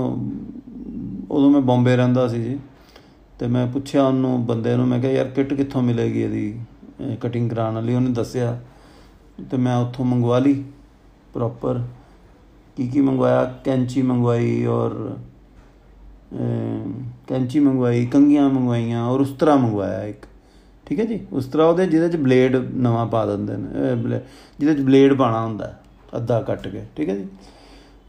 ਉਦੋਂ 1.30 1.50
ਮੈਂ 1.50 1.60
ਬੰਬੇ 1.60 1.96
ਰਹਿੰਦਾ 1.96 2.26
ਸੀ 2.28 2.42
ਜੀ, 2.42 2.58
ਤੇ 3.38 3.46
ਮੈਂ 3.46 3.66
ਪੁੱਛਿਆ 3.66 4.06
ਉਹਨੂੰ 4.06 4.44
ਬੰਦੇ 4.46 4.76
ਨੂੰ, 4.76 4.86
ਮੈਂ 4.88 5.00
ਕਿਹਾ, 5.00 5.12
ਯਾਰ, 5.12 5.28
ਕਿੱਟ 5.28 5.54
ਕਿੱਥੋਂ 5.54 5.82
ਮਿਲੇਗੀ 5.82 6.22
ਇਹਦੀ 6.22 7.16
ਕਟਿੰਗ 7.22 7.50
ਕਰਾਉਣ 7.50 7.74
ਵਾਲੀ? 7.74 7.94
ਉਹਨੇ 7.94 8.10
ਦੱਸਿਆ, 8.10 8.58
ਤੇ 9.50 9.56
ਮੈਂ 9.56 9.76
ਉੱਥੋਂ 9.76 10.04
ਮੰਗਵਾ 10.04 10.38
ਲਈ 10.38 10.62
ਪ੍ਰੋਪਰ 11.34 11.82
ਕੀ 12.76 12.86
ਕੀ 12.88 13.00
ਮੰਗਵਾਇਆ? 13.00 13.44
ਕੈਂਚੀ 13.64 14.02
ਮੰਗਵਾਈ 14.02 14.64
ਔਰ 14.66 15.16
ਕੈਂਚੀ 17.28 17.60
ਮੰਗਵਾਈ 17.60 18.06
ਕੰਗੀਆਂ 18.06 18.48
ਮੰਗਵਾਈਆਂ 18.50 19.04
ਔਰ 19.04 19.20
ਉਸਤਰਾ 19.20 19.56
ਮੰਗਵਾਇਆ 19.56 20.02
ਇੱਕ। 20.04 20.26
ਠੀਕ 20.86 21.00
ਹੈ 21.00 21.04
ਜੀ? 21.04 21.20
ਉਸਤਰਾ 21.32 21.64
ਉਹਦੇ 21.66 21.86
ਜਿਹਦੇ 21.86 22.08
ਚ 22.08 22.16
ਬਲੇਡ 22.16 22.56
ਨਵਾਂ 22.56 23.06
ਪਾ 23.06 23.24
ਦਿੰਦੇ 23.26 23.56
ਨੇ 23.56 24.18
ਜਿਹਦੇ 24.60 24.74
ਚ 24.74 24.80
ਬਲੇਡ 24.80 25.14
ਪਾਣਾ 25.14 25.44
ਹੁੰਦਾ, 25.44 25.72
ਅੱਧਾ 26.16 26.40
ਕੱਟ 26.42 26.68
ਕੇ, 26.68 26.82
ਠੀਕ 26.96 27.08
ਹੈ 27.08 27.14
ਜੀ? 27.16 27.26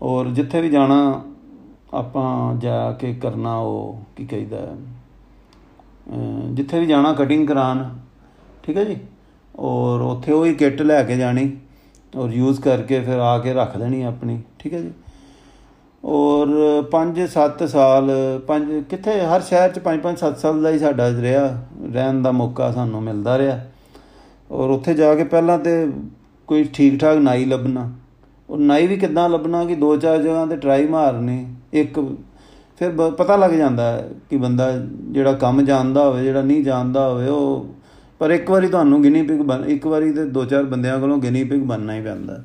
ਔਰ 0.02 0.28
ਜਿੱਥੇ 0.30 0.62
ਵੀ 0.62 0.70
ਜਾਣਾ, 0.70 1.22
ਆਪਾਂ 1.94 2.56
ਜਾ 2.60 2.92
ਕੇ 3.00 3.14
ਕਰਨਾ 3.22 3.56
ਉਹ, 3.58 4.02
ਕੀ 4.16 4.26
ਕਹਿੰਦਾ 4.26 4.76
ਜਿੱਥੇ 6.52 6.80
ਵੀ 6.80 6.86
ਜਾਣਾ 6.86 7.14
ਕਟਿੰਗ 7.14 7.48
ਕਰਾਣ 7.48 7.84
ਠੀਕ 8.64 8.78
ਹੈ 8.78 8.84
ਜੀ? 8.84 8.98
ਔਰ 9.56 10.02
ਉੱਥੇ 10.02 10.32
ਉਹ 10.32 10.46
ਹੀ 10.46 10.54
ਕਿੱਟ 10.54 10.82
ਲੈ 10.82 11.02
ਕੇ 11.04 11.18
ਜਾਣੀ, 11.18 11.52
ਔਰ 12.14 12.32
ਯੂਜ਼ 12.32 12.62
ਕਰਕੇ 12.62 13.00
ਫਿਰ 13.02 13.20
ਆ 13.20 13.38
ਕੇ 13.40 13.54
ਰੱਖ 13.54 13.78
ਦੇਣੀ 13.78 14.02
ਆਪਣੀ, 14.04 14.40
ਠੀਕ 14.60 14.74
ਹੈ 14.74 14.82
ਜੀ? 14.82 14.92
ਔਰ 16.04 16.48
5-7 16.92 17.66
ਸਾਲ, 17.68 18.10
ਪੰਜ, 18.48 18.72
ਕਿੱਥੇ, 18.90 19.20
ਹਰ 19.22 19.42
ਸ਼ਹਿਰ 19.42 19.72
'ਚ 19.72 19.80
5-5 19.82 20.18
7 20.20 20.38
ਸਾਲ 20.38 20.62
ਦਾ 20.62 20.70
ਹੀ 20.70 20.80
ਸਾਡਾ 20.80 21.10
ਰਿਹਾ 21.12 21.48
ਰਹਿਣ 21.94 22.22
ਦਾ 22.22 22.32
ਮੌਕਾ 22.32 22.72
ਸਾਨੂੰ 22.72 23.02
ਮਿਲਦਾ 23.04 23.38
ਰਿਹਾ। 23.38 23.60
ਔਰ 24.52 24.70
ਉੱਥੇ 24.70 24.94
ਜਾ 24.94 25.14
ਕੇ 25.16 25.24
ਪਹਿਲਾਂ 25.24 25.58
ਤੇ 25.60 25.72
ਕੋਈ 26.48 26.64
ਠੀਕ 26.64 27.00
ਠਾਕ 27.00 27.18
ਨਾਈ 27.18 27.46
ਲੱਭਣਾ। 27.46 27.90
ਉਹ 28.50 28.58
ਨਾਈ 28.58 28.88
ਵੀ 28.88 28.98
ਕਿੱਦਾਂ 28.98 29.28
ਲੱਭਣਾ 29.30 29.64
ਕਿ 29.66 29.76
ਦੋ 29.76 29.96
ਚਾਰ 29.98 30.22
ਜਗ੍ਹਾ 30.22 30.46
ਤੇ 30.46 30.56
ਟਰਾਈ 30.58 30.88
ਮਾਰਨੀ, 30.88 31.46
ਇੱਕ 31.74 32.00
ਫਿਰ 32.82 32.92
ਪਤਾ 33.12 33.36
ਲੱਗ 33.36 33.52
ਜਾਂਦਾ 33.52 34.10
ਕਿ 34.30 34.38
ਬੰਦਾ 34.38 34.72
ਜਿਹੜਾ 35.12 35.34
ਕੰਮ 35.34 35.62
ਜਾਣਦਾ 35.62 36.04
ਹੋਵੇ, 36.06 36.24
ਜਿਹੜਾ 36.24 36.42
ਨਹੀਂ 36.42 36.64
ਜਾਣਦਾ 36.64 37.08
ਹੋਵੇ, 37.10 37.28
ਉਹ 37.28 37.66
ਪਰ 38.20 38.32
ਇੱਕ 38.32 38.50
ਵਾਰੀ 38.52 38.68
ਤੁਹਾਨੂੰ 38.68 39.02
ਗਿਨੀ 39.04 39.22
ਪਿਗ 39.22 39.42
ਬਣ, 39.42 39.66
ਇੱਕ 39.66 39.88
ਵਾਰੀ 39.88 40.12
ਤੇ 40.14 40.26
ਦੋ 40.26 40.46
ਚਾਰ 40.46 40.64
ਬੰਦਿਆਂ 40.64 41.00
ਕੋਲੋਂ 41.00 41.18
ਗਿਨੀ 41.18 41.44
ਪਿਗ 41.44 41.64
ਬਣਨਾ 41.64 41.96
ਹੀ 41.96 42.02
ਪੈਂਦਾ। 42.02 42.42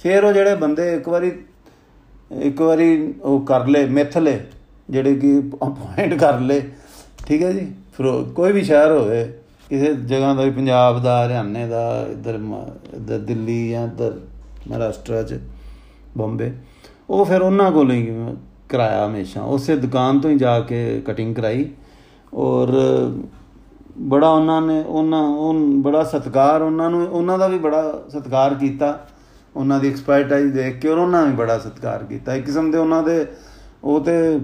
ਫਿਰ 0.00 0.24
ਉਹ 0.24 0.32
ਜਿਹੜੇ 0.32 0.54
ਬੰਦੇ 0.54 0.92
ਇੱਕ 0.94 1.08
ਵਾਰੀ 1.08 1.32
ਇੱਕ 2.40 2.60
ਵਾਰੀ 2.62 3.14
ਉਹ 3.22 3.40
ਕਰ 3.40 3.66
ਲੇ 3.66 3.84
ਮਿੱਥ 3.86 4.16
ਲੇ 4.18 4.38
ਜਿਹੜੇ 4.90 5.14
ਕਿ 5.14 5.38
ਅਪਾਇੰਟ 5.62 6.14
ਕਰ 6.14 6.40
ਲੇ 6.40 6.60
ਠੀਕ 7.26 7.42
ਹੈ 7.42 7.52
ਜੀ? 7.52 7.66
ਫਿਰ 7.96 8.06
ਕੋਈ 8.34 8.52
ਵੀ 8.52 8.62
ਸ਼ਹਿਰ 8.62 8.90
ਹੋਵੇ, 8.92 9.24
ਕਿਸੇ 9.68 9.92
ਜਗ੍ਹਾ 9.94 10.32
ਦਾ 10.34 10.42
ਵੀ, 10.42 10.50
ਪੰਜਾਬ 10.50 11.02
ਦਾ, 11.02 11.24
ਹਰਿਆਣੇ 11.26 11.66
ਦਾ, 11.68 12.06
ਇੱਧਰ 12.10 12.38
ਇੱਧਰ 12.94 13.18
ਦਿੱਲੀ 13.18 13.68
ਜਾਂ 13.70 13.84
ਇੱਧਰ 13.86 14.18
ਮਹਾਰਾਸ਼ਟਰ 14.68 15.22
ਚ, 15.22 15.38
ਬੰਬੇ, 16.16 16.52
ਉਹ 17.10 17.24
ਫਿਰ 17.24 17.42
ਉਹਨਾਂ 17.42 17.70
ਕੋਲ 17.72 17.90
ਹੀ 17.90 18.14
ਕਰਾਇਆ 18.68 19.06
ਹਮੇਸ਼ਾ, 19.06 19.42
ਉਸੇ 19.42 19.76
ਦੁਕਾਨ 19.76 20.20
ਤੋਂ 20.20 20.30
ਹੀ 20.30 20.36
ਜਾ 20.36 20.58
ਕੇ 20.60 21.00
ਕਟਿੰਗ 21.06 21.34
ਕਰਾਈ 21.36 21.68
ਔਰ 22.34 22.72
ਬੜਾ 23.98 24.28
ਉਹਨਾਂ 24.28 24.60
ਨੇ, 24.62 24.82
ਉਹਨਾਂ, 24.82 25.22
ਉਹ 25.22 25.54
ਬੜਾ 25.82 26.02
ਸਤਿਕਾਰ 26.04 26.62
ਉਹਨਾਂ 26.62 26.90
ਨੂੰ, 26.90 27.06
ਉਹਨਾਂ 27.06 27.38
ਦਾ 27.38 27.46
ਵੀ 27.48 27.58
ਬੜਾ 27.58 27.82
ਸਤਿਕਾਰ 28.08 28.54
ਕੀਤਾ, 28.54 28.98
ਉਹਨਾਂ 29.56 29.78
ਦੀ 29.80 29.88
ਐਕਸਪਰਟਾਈਜ਼ 29.88 30.52
ਦੇਖ 30.52 30.80
ਕੇ 30.80 30.88
ਔਰ 30.88 30.98
ਉਹਨਾਂ 30.98 31.26
ਨੇ 31.26 31.34
ਬੜਾ 31.34 31.58
ਸਤਿਕਾਰ 31.58 32.04
ਕੀਤਾ। 32.04 32.34
ਇੱਕ 32.34 32.44
ਕਿਸਮ 32.46 32.70
ਦੇ 32.70 32.78
ਉਹਨਾਂ 32.78 33.02
ਦੇ, 33.02 33.26
ਉਹ 33.84 34.00
ਤੇ 34.00 34.38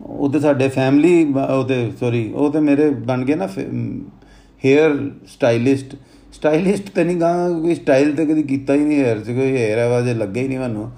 ਉਹ 0.00 0.28
ਤੇ 0.32 0.40
ਸਾਡੇ 0.40 0.68
ਫੈਮਿਲੀ 0.68 1.32
ਉਹ 1.50 1.64
ਤੇ 1.64 1.90
ਸੌਰੀ 2.00 2.30
ਉਹ 2.34 2.50
ਤੇ 2.52 2.60
ਮੇਰੇ 2.60 2.88
ਬਣ 3.06 3.24
ਗਏ 3.24 3.34
ਨਾ 3.34 3.48
ਹੇਅਰ 4.64 4.98
ਸਟਾਈਲਿਸਟ 5.26 5.94
ਸਟਾਈਲਿਸਟ 6.32 6.88
ਤੇ 6.90 7.04
ਨਹੀਂ 7.04 7.16
ਗਾ 7.16 7.32
ਕੋਈ 7.62 7.74
ਸਟਾਈਲ 7.74 8.14
ਤੇ 8.16 8.26
ਕਦੀ 8.26 8.42
ਕੀਤਾ 8.42 8.74
ਹੀ 8.74 8.84
ਨਹੀਂ 8.84 8.98
ਹੇਅਰ 8.98 9.18
'ਚ 9.18 9.30
ਕੋਈ 9.30 9.56
ਹੇਅਰ 9.56 9.78
ਆਵਾਜ਼ 9.78 10.08
ਲੱਗੇ 10.10 10.42
ਹੀ 10.42 10.48
ਨਹੀਂ 10.48 10.58
ਮੈਨੂੰ 10.58 10.90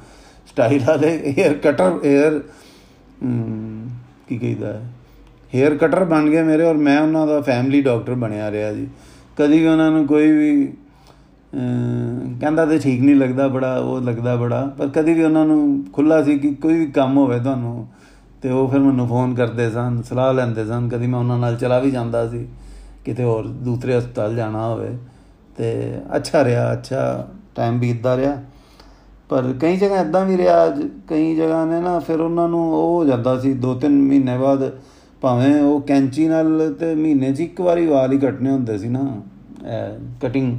ਸਟਾਈਲ 0.49 0.83
ਵਾਲੇ 0.85 1.11
ਹੇਅਰ 1.39 1.55
ਕਟਰ 1.55 1.99
ਹੇਅਰ 2.05 2.41
ਕੀ 4.29 4.39
ਕਹਿੰਦਾ 4.39 4.73
ਹੈ? 4.73 4.81
ਹੇਅਰ 5.55 5.77
ਕਟਰ 5.77 6.05
ਬਣ 6.05 6.29
ਗਏ 6.31 6.43
ਮੇਰੇ 6.43 6.63
ਔਰ 6.63 6.75
ਮੈਂ 6.77 7.01
ਉਹਨਾਂ 7.01 7.27
ਦਾ 7.27 7.41
ਫੈਮਿਲੀ 7.41 7.81
ਡਾਕਟਰ 7.83 8.15
ਬਣਿਆ 8.15 8.51
ਰਿਹਾ 8.51 8.73
ਜੀ। 8.73 8.87
ਕਦੀ 9.37 9.59
ਵੀ 9.59 9.67
ਉਹਨਾਂ 9.67 9.91
ਨੂੰ 9.91 10.07
ਕੋਈ 10.07 10.31
ਵੀ 10.33 10.67
ਕਹਿੰਦਾ 12.41 12.65
ਤੇ 12.67 12.79
ਠੀਕ 12.79 13.01
ਨਹੀਂ 13.03 13.15
ਲੱਗਦਾ 13.17 13.47
ਬੜਾ, 13.49 13.79
ਉਹ 13.79 14.01
ਲੱਗਦਾ 14.01 14.35
ਬੜਾ, 14.37 14.65
ਪਰ 14.79 14.89
ਕਦੀ 14.89 15.15
ਵੀ 15.15 15.23
ਉਹਨਾਂ 15.23 15.45
ਨੂੰ 15.47 15.85
ਖੁੱਲਾ 15.93 16.23
ਸੀ 16.23 16.39
ਕਿ 16.39 16.55
ਕੋਈ 16.55 16.79
ਵੀ 16.79 16.87
ਕੰਮ 16.87 17.17
ਹੋਵੇ 17.17 17.39
ਤੁਹਾਨੂੰ 17.39 17.87
ਤੇ 18.47 18.51
ਉਹ 18.53 18.69
ਫਿਰ 18.69 18.79
ਮੈਨੂੰ 18.79 19.07
ਫੋਨ 19.09 19.35
ਕਰਦੇ 19.35 19.69
ਸਨ, 19.71 20.01
ਸਲਾਹ 20.09 20.33
ਲੈਂਦੇ 20.35 20.65
ਸਨ, 20.65 20.89
ਕਦੀ 20.89 21.07
ਮੈਂ 21.07 21.19
ਉਹਨਾਂ 21.19 21.39
ਨਾਲ 21.39 21.57
ਚਲਾ 21.57 21.79
ਵੀ 21.79 21.91
ਜਾਂਦਾ 21.91 22.27
ਸੀ, 22.29 22.47
ਕਿਤੇ 23.05 23.25
ਹੋਰ 23.25 23.47
ਦੂਸਰੇ 23.65 23.97
ਹਸਪਤਾਲ 23.99 24.35
ਜਾਣਾ 24.37 24.67
ਹੋਵੇ। 24.67 24.91
ਤੇ 25.57 25.71
ਅੱਛਾ 26.17 26.43
ਰਿਹਾ, 26.45 26.73
ਅੱਛਾ 26.73 27.27
ਟਾਈਮ 27.57 27.79
ਬੀਤਦਾ 27.81 28.17
ਰਿਹਾ। 28.17 28.37
ਪਰ 29.31 29.53
ਕਈ 29.61 29.77
ਜਗ੍ਹਾ 29.77 30.01
ਇਦਾਂ 30.01 30.25
ਵੀ 30.25 30.37
ਰਿਹਾ 30.37 30.69
ਕਈ 31.09 31.35
ਜਗ੍ਹਾ 31.37 31.65
ਨੇ 31.65 31.81
ਨਾ 31.81 31.99
ਫਿਰ 31.99 32.21
ਉਹਨਾਂ 32.21 32.49
ਨੂੰ 32.49 32.63
ਉਹ 32.69 32.95
ਹੋ 32.95 33.05
ਜਾਂਦਾ 33.05 33.39
ਸੀ 33.41 33.53
2-3 33.59 33.99
ਮਹੀਨੇ 34.03 34.39
ਬਾਅਦ 34.39 34.71
ਭਾਵੇਂ 35.23 35.55
ਉਹ 35.63 35.81
ਕੈਂਚੀ 35.81 36.29
ਨਾਲ 36.29 36.75
ਤੇ 36.81 36.95
ਮਹੀਨੇ 36.95 37.33
'ਚ 37.33 37.41
ਇੱਕ 37.41 37.61
ਵਾਰੀ 37.61 37.87
ਵਾਲ 37.87 38.13
ਹੀ 38.13 38.19
ਕੱਟਨੇ 38.19 38.51
ਹੁੰਦੇ 38.51 38.79
ਸੀ 38.79 38.89
ਨਾ 38.89 39.05
ਕਟਿੰਗ 40.23 40.57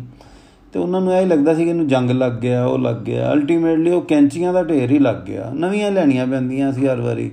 ਤੇ 0.74 0.80
ਉਹਨਾਂ 0.80 1.02
ਨੂੰ 1.02 1.14
ਇਹ 1.14 1.26
ਲੱਗਦਾ 1.28 1.54
ਸੀ 1.54 1.64
ਕਿ 1.64 1.70
ਇਹਨੂੰ 1.70 1.88
ਜੰਗ 1.88 2.12
ਲੱਗ 2.12 2.32
ਗਿਆ, 2.34 2.66
ਉਹ 2.66 2.78
ਲੱਗ 2.80 3.04
ਗਿਆ। 3.04 3.32
ਅਲਟੀਮੇਟਲੀ 3.34 3.92
ਉਹ 3.92 4.02
ਕੈਂਚੀਆਂ 4.04 4.54
ਦਾ 4.54 4.64
ਢੇਰ 4.64 4.92
ਹੀ 4.92 5.00
ਲੱਗ 5.00 5.26
ਗਿਆ। 5.28 5.52
ਨਵੀਆਂ 5.56 5.92
ਲੈਣੀਆਂ 5.92 6.28
ਪੈਂਦੀਆਂ 6.28 6.72
ਸੀ 6.74 6.88
ਹਰ 6.88 7.02
ਵਾਰੀ। 7.02 7.32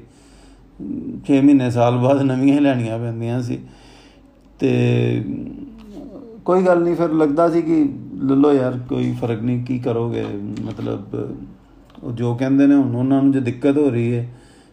6 1.26 1.40
ਮਹੀਨੇ 1.40 1.70
ਸਾਲ 1.70 1.96
ਬਾਅਦ 1.98 2.22
ਨਵੀਆਂ 2.22 2.60
ਲੈਣੀਆਂ 2.60 2.98
ਪੈਂਦੀਆਂ 2.98 3.40
ਸੀ। 3.42 3.58
ਤੇ 4.60 4.70
ਕੋਈ 6.44 6.62
ਗੱਲ 6.62 6.82
ਨਹੀਂ, 6.82 6.94
ਫਿਰ 6.94 7.12
ਲੱਗਦਾ 7.12 7.48
ਸੀ 7.48 7.62
ਕਿ 7.62 7.84
ਲੱਲੋ 8.22 8.52
ਯਾਰ, 8.52 8.78
ਕੋਈ 8.88 9.12
ਫ਼ਰਕ 9.20 9.42
ਨਹੀਂ, 9.42 9.64
ਕੀ 9.64 9.78
ਕਰੋਗੇ? 9.78 10.24
ਮਤਲਬ 10.64 11.14
ਉਹ 12.02 12.12
ਜੋ 12.12 12.34
ਕਹਿੰਦੇ 12.34 12.66
ਨੇ, 12.66 12.74
ਹੁਣ 12.74 12.94
ਉਹਨਾਂ 12.96 13.22
ਨੂੰ 13.22 13.32
ਜੇ 13.32 13.40
ਦਿੱਕਤ 13.40 13.78
ਹੋ 13.78 13.88
ਰਹੀ 13.90 14.14
ਹੈ, 14.14 14.26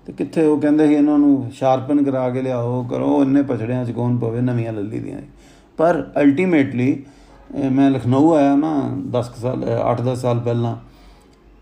ਤੇ 0.07 0.13
ਕਿੱਥੇ 0.13 0.45
ਉਹ 0.45 0.59
ਕਹਿੰਦੇ 0.61 0.87
ਸੀ 0.87 0.93
ਇਹਨਾਂ 0.93 1.17
ਨੂੰ, 1.17 1.49
ਸ਼ਾਰਪਨ 1.53 2.03
ਕਰਾ 2.03 2.29
ਕੇ 2.29 2.41
ਲਿਆਓ, 2.41 2.83
ਕਰੋ, 2.83 3.21
ਇੰਨੇ 3.23 3.41
ਪਛੜਿਆਂ 3.41 3.85
'ਚ 3.85 3.91
ਕੌਣ 3.91 4.17
ਪਵੇ 4.17 4.41
ਨਵੀਆਂ 4.41 4.73
ਲੱਲੀ 4.73 4.99
ਦੀਆਂ 4.99 5.19
ਪਰ 5.79 6.03
ਅਲਟੀਮੇਟਲੀ 6.17 7.03
ਮੈਂ 7.71 7.89
ਲਖਨਊ 7.91 8.31
ਆਇਆ 8.33 8.55
ਨਾ 8.55 8.71
10 9.11 9.31
ਸਾਲ 9.41 9.63
8-10 9.83 10.15
ਸਾਲ 10.15 10.39
ਪਹਿਲਾਂ 10.39 10.75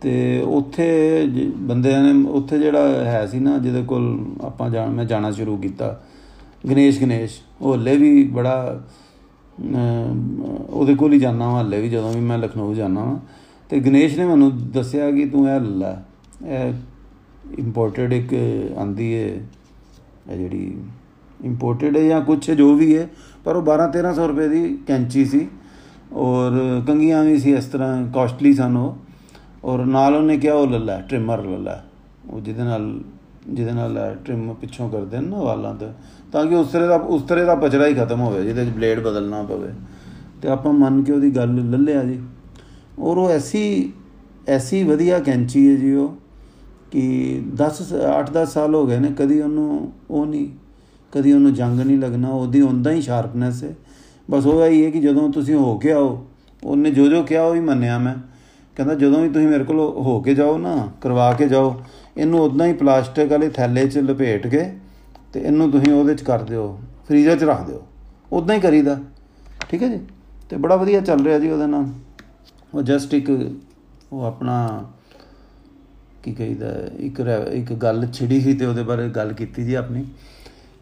ਤੇ 0.02 0.42
ਉੱਥੇ 0.42 1.26
ਬੰਦਿਆਂ 1.60 2.02
ਨੇ 2.04 2.30
ਉੱਥੇ 2.30 2.60
ਜਿਹੜਾ 2.60 2.88
ਹੈ 3.06 3.26
ਸੀ 3.26 3.40
ਨਾ, 3.40 3.58
ਜਿਹਦੇ 3.58 3.82
ਕੋਲ 3.84 4.26
ਆਪਾਂ 4.42 4.70
ਜਾਣ, 4.70 4.90
ਮੈਂ 4.90 5.06
ਜਾਣਾ 5.06 5.32
ਸ਼ੁਰੂ 5.32 5.58
ਕੀਤਾ, 5.58 6.00
ਗਣੇਸ਼ 6.70 7.02
ਗਣੇਸ਼, 7.02 7.40
ਉਹ 7.62 7.74
ਹੱਲੇ 7.74 7.96
ਵੀ 7.98 8.24
ਬੜਾ 8.28 8.82
ਉਹਦੇ 10.70 10.96
ਕੋਲ 10.96 11.14
ਹੀ 11.14 11.20
ਜਾਣਾ 11.20 11.46
ਹਾਂ 11.46 11.60
ਹੱਲੇ 11.60 11.82
ਵੀ 11.82 11.90
ਜਦੋਂ 11.90 12.14
ਵੀ 12.14 12.20
ਮੈਂ 12.20 12.38
ਲਖਨਊ 12.38 12.74
ਜਾਣਾ 12.74 13.02
ਹਾਂ 13.02 13.18
ਤੇ 13.70 13.80
ਗਣੇਸ਼ 13.80 14.18
ਨੇ 14.20 14.26
ਮੈਨੂੰ 14.26 14.52
ਦੱਸਿਆ 14.72 15.10
ਕਿ 15.12 15.26
ਤੂੰ 15.26 15.48
ਇਹ 15.50 15.60
ਲੈ, 15.60 15.96
ਇਹ 16.46 16.74
ਇੰਪੋਰਟਡ 17.60 18.14
ਇੱਕ 18.14 18.34
ਆਂਦੀ 18.78 19.14
ਹੈ 19.16 19.28
ਇਹ 20.30 20.38
ਜਿਹੜੀ 20.38 20.78
ਇੰਪੋਰਟਡ 21.46 21.98
ਹੈ 21.98 22.04
ਜਾਂ 22.04 22.22
ਕੁਝ 22.22 22.52
ਜੋ 22.52 22.74
ਵੀ 22.76 22.96
ਹੈ 22.96 23.08
ਪਰ 23.44 23.56
ਉਹ 23.56 23.64
12 23.64 23.90
1300 23.90 24.28
ਰੁਪਏ 24.28 24.48
ਦੀ 24.48 24.78
ਕੈਂਚੀ 24.88 25.26
ਸੀ 25.26 25.48
ਔਰ 26.14 26.52
ਕੰਗੀਆਂ 26.88 27.24
ਵੀ 27.24 27.38
ਸੀ 27.40 27.54
ਇਸ 27.54 27.66
ਤਰ੍ਹਾਂ 27.66 28.12
ਕਾਸਟਲੀ 28.14 28.54
ਸਨ 28.54 28.78
ਉਹ। 28.78 28.98
ਔਰ 29.64 29.86
ਨਾਲ 29.86 30.16
ਉਹਨੇ 30.16 30.38
ਕਿਹਾ, 30.38 30.54
ਉਹ 30.54 30.68
ਲੱਲਾ 30.68 31.02
ਟ੍ਰਿਮਰ 31.02 31.44
ਲੱਲਾ। 31.44 31.84
ਉਹ 32.30 32.42
ਜਿਹਦੇ 32.42 32.64
ਨਾਲ 32.64 33.00
ਜਿਹਦੇ 33.50 33.72
ਨਾਲ 33.72 34.18
ਟ੍ਰਿਮ 34.26 34.54
ਪਿੱਛੋਂ 34.54 34.90
ਕਰਦੇ 34.90 35.20
ਨੇ 35.20 35.28
ਨਾ 35.28 35.38
ਵਾਲਾਂ 35.38 35.76
ਤੇ, 35.76 35.86
ਤਾਂ 36.32 36.46
ਕਿ 36.46 36.56
ਉਸ 36.56 36.68
ਤਰ੍ਹਾਂ 36.68 36.88
ਦਾ, 36.88 36.96
ਉਸ 36.96 37.22
ਤਰ੍ਹਾਂ 37.22 37.46
ਦਾ 37.46 37.56
ਪਚੜਾ 37.56 37.88
ਹੀ 37.88 37.94
ਖਤਮ 37.94 38.22
ਹੋਵੇ, 38.22 38.44
ਜਿਹਦੇ 38.44 38.66
ਵਿੱਚ 38.66 38.76
ਬਲੇਡ 38.76 39.00
ਬਦਲਣਾ 39.00 39.44
ਪਵੇ। 39.44 39.70
ਤੇ 40.42 40.48
ਆਪਾਂ 40.48 40.74
ਮੰਨ 40.74 41.04
ਕੇ 41.04 41.14
ਉਹਦੀ 41.14 41.32
ਗੱਲ 41.32 41.72
ਲੱਲਿਆ 41.72 42.04
ਜੀ। 42.04 42.20
ਔਰ 43.00 43.18
ਉਹ 43.18 43.30
ਐਸੀ 43.30 43.94
ਐਸੀ 44.48 44.84
ਵਧੀਆ 44.84 45.20
ਕੈਂਚੀ 45.20 45.70
ਹੈ 45.70 45.76
ਜੀ 45.76 45.94
ਉਹ, 45.94 46.18
ਕਿ 46.92 47.42
10 47.56 47.94
8-10 47.94 48.54
ਸਾਲ 48.54 48.76
ਹੋ 48.76 48.88
ਗਏ 48.88 49.00
ਨੇ, 49.00 49.12
ਕਦੀ 49.18 49.42
ਉਹਨੂੰ 49.42 49.92
ਉਹ 50.10 50.26
ਨਹੀਂ, 50.26 50.48
ਕਦੀ 51.12 51.34
ਉਹਨੂੰ 51.34 51.54
ਜੰਗ 51.54 51.80
ਨਹੀਂ 51.80 51.98
ਲੱਗਣਾ, 51.98 52.30
ਉਹਦੀ 52.30 52.62
ਹੁੰਦਾ 52.62 52.92
ਹੀ 52.92 53.02
ਸ਼ਾਰਪਨੈਸ 53.02 53.64
ਹੈ। 53.64 53.76
ਬਸ 54.32 54.46
ਉਹ 54.46 54.66
ਹੀ 54.66 54.86
ਹੈ 54.86 54.90
ਕਿ 54.90 55.00
ਜਦੋਂ 55.00 55.30
ਤੁਸੀਂ 55.30 55.56
ਹੋ 55.56 55.78
ਕੇ 55.78 55.92
ਆਓ, 55.92 56.26
ਉਹਨੇ 56.64 56.92
ਜੋ 56.92 57.08
ਜੋ 57.08 57.24
ਕਿਹਾ 57.24 57.44
ਉਹ 57.44 57.56
ਹੀ 57.56 57.60
ਮੰਨਿਆ 57.60 57.98
ਮੈਂ। 58.00 58.16
ਕਹਿੰਦਾ, 58.78 58.94
ਜਦੋਂ 58.96 59.22
ਵੀ 59.22 59.30
ਤੁਸੀਂ 59.30 59.48
ਮੇਰੇ 59.48 59.64
ਕੋਲ 59.64 59.80
ਹੋ 59.80 60.20
ਕੇ 60.22 60.36
ਜਾਓ 60.36 60.58
ਨਾ, 60.58 60.76
ਕਰਵਾ 61.02 61.32
ਕੇ 61.34 61.48
ਜਾਓ, 61.48 61.76
ਇਹਨੂੰ 62.18 62.40
ਉਦਾਂ 62.42 62.68
ਹੀ 62.68 62.74
ਪਲਾਸਟਿਕ 62.74 63.32
ਵਾਲੇ 63.32 63.50
ਥੈਲੇ 63.50 63.88
'ਚ 63.88 63.98
ਲਪੇਟ 64.00 64.48
ਕੇ 64.48 64.64
ਤੇ 65.34 65.40
ਇਹਨੂੰ 65.40 65.70
ਤੁਸੀਂ 65.72 65.94
ਉਹਦੇ 65.94 66.16
'ਚ 66.16 66.22
ਕਰ 66.22 66.44
ਦਿਓ, 66.44 66.78
ਫ੍ਰੀਜ਼ਰ 67.08 67.38
'ਚ 67.38 67.44
ਰੱਖ 67.44 67.66
ਦਿਓ 67.68 67.82
ਉਦਾਂ 68.34 68.56
ਹੀ 68.56 68.62
ਕਰੀਦਾ। 68.62 69.00
ਠੀਕ 69.70 69.84
ਹੈ 69.84 69.88
ਜੀ? 69.88 70.00
ਤੇ 70.50 70.58
ਬੜਾ 70.58 70.76
ਵਧੀਆ 70.76 71.00
ਚੱਲ 71.02 71.24
ਰਿਹਾ 71.24 71.40
ਜੀ 71.40 71.50
ਉਹਦੇ 71.52 71.66
ਨਾਲ। 71.68 71.86
ਉਹ 72.74 72.82
ਜਸਟ 72.82 73.14
ਇੱਕ, 73.14 73.30
ਉਹ 74.12 74.24
ਆਪਣਾ 74.24 74.86
ਕੀ 76.24 76.34
ਕਹੀਦਾ, 76.34 76.74
ਇੱਕ 77.00 77.20
ਇੱਕ 77.54 77.74
ਗੱਲ 77.74 78.08
ਛਿੜੀ 78.14 78.40
ਸੀ 78.42 78.54
ਤੇ 78.54 78.66
ਉਹਦੇ 78.66 78.84
ਬਾਰੇ 78.84 79.08
ਗੱਲ 79.10 79.34
ਕੀਤੀ 79.34 79.64
ਜੀ 79.66 79.74
ਆਪਣੀ। 79.74 80.06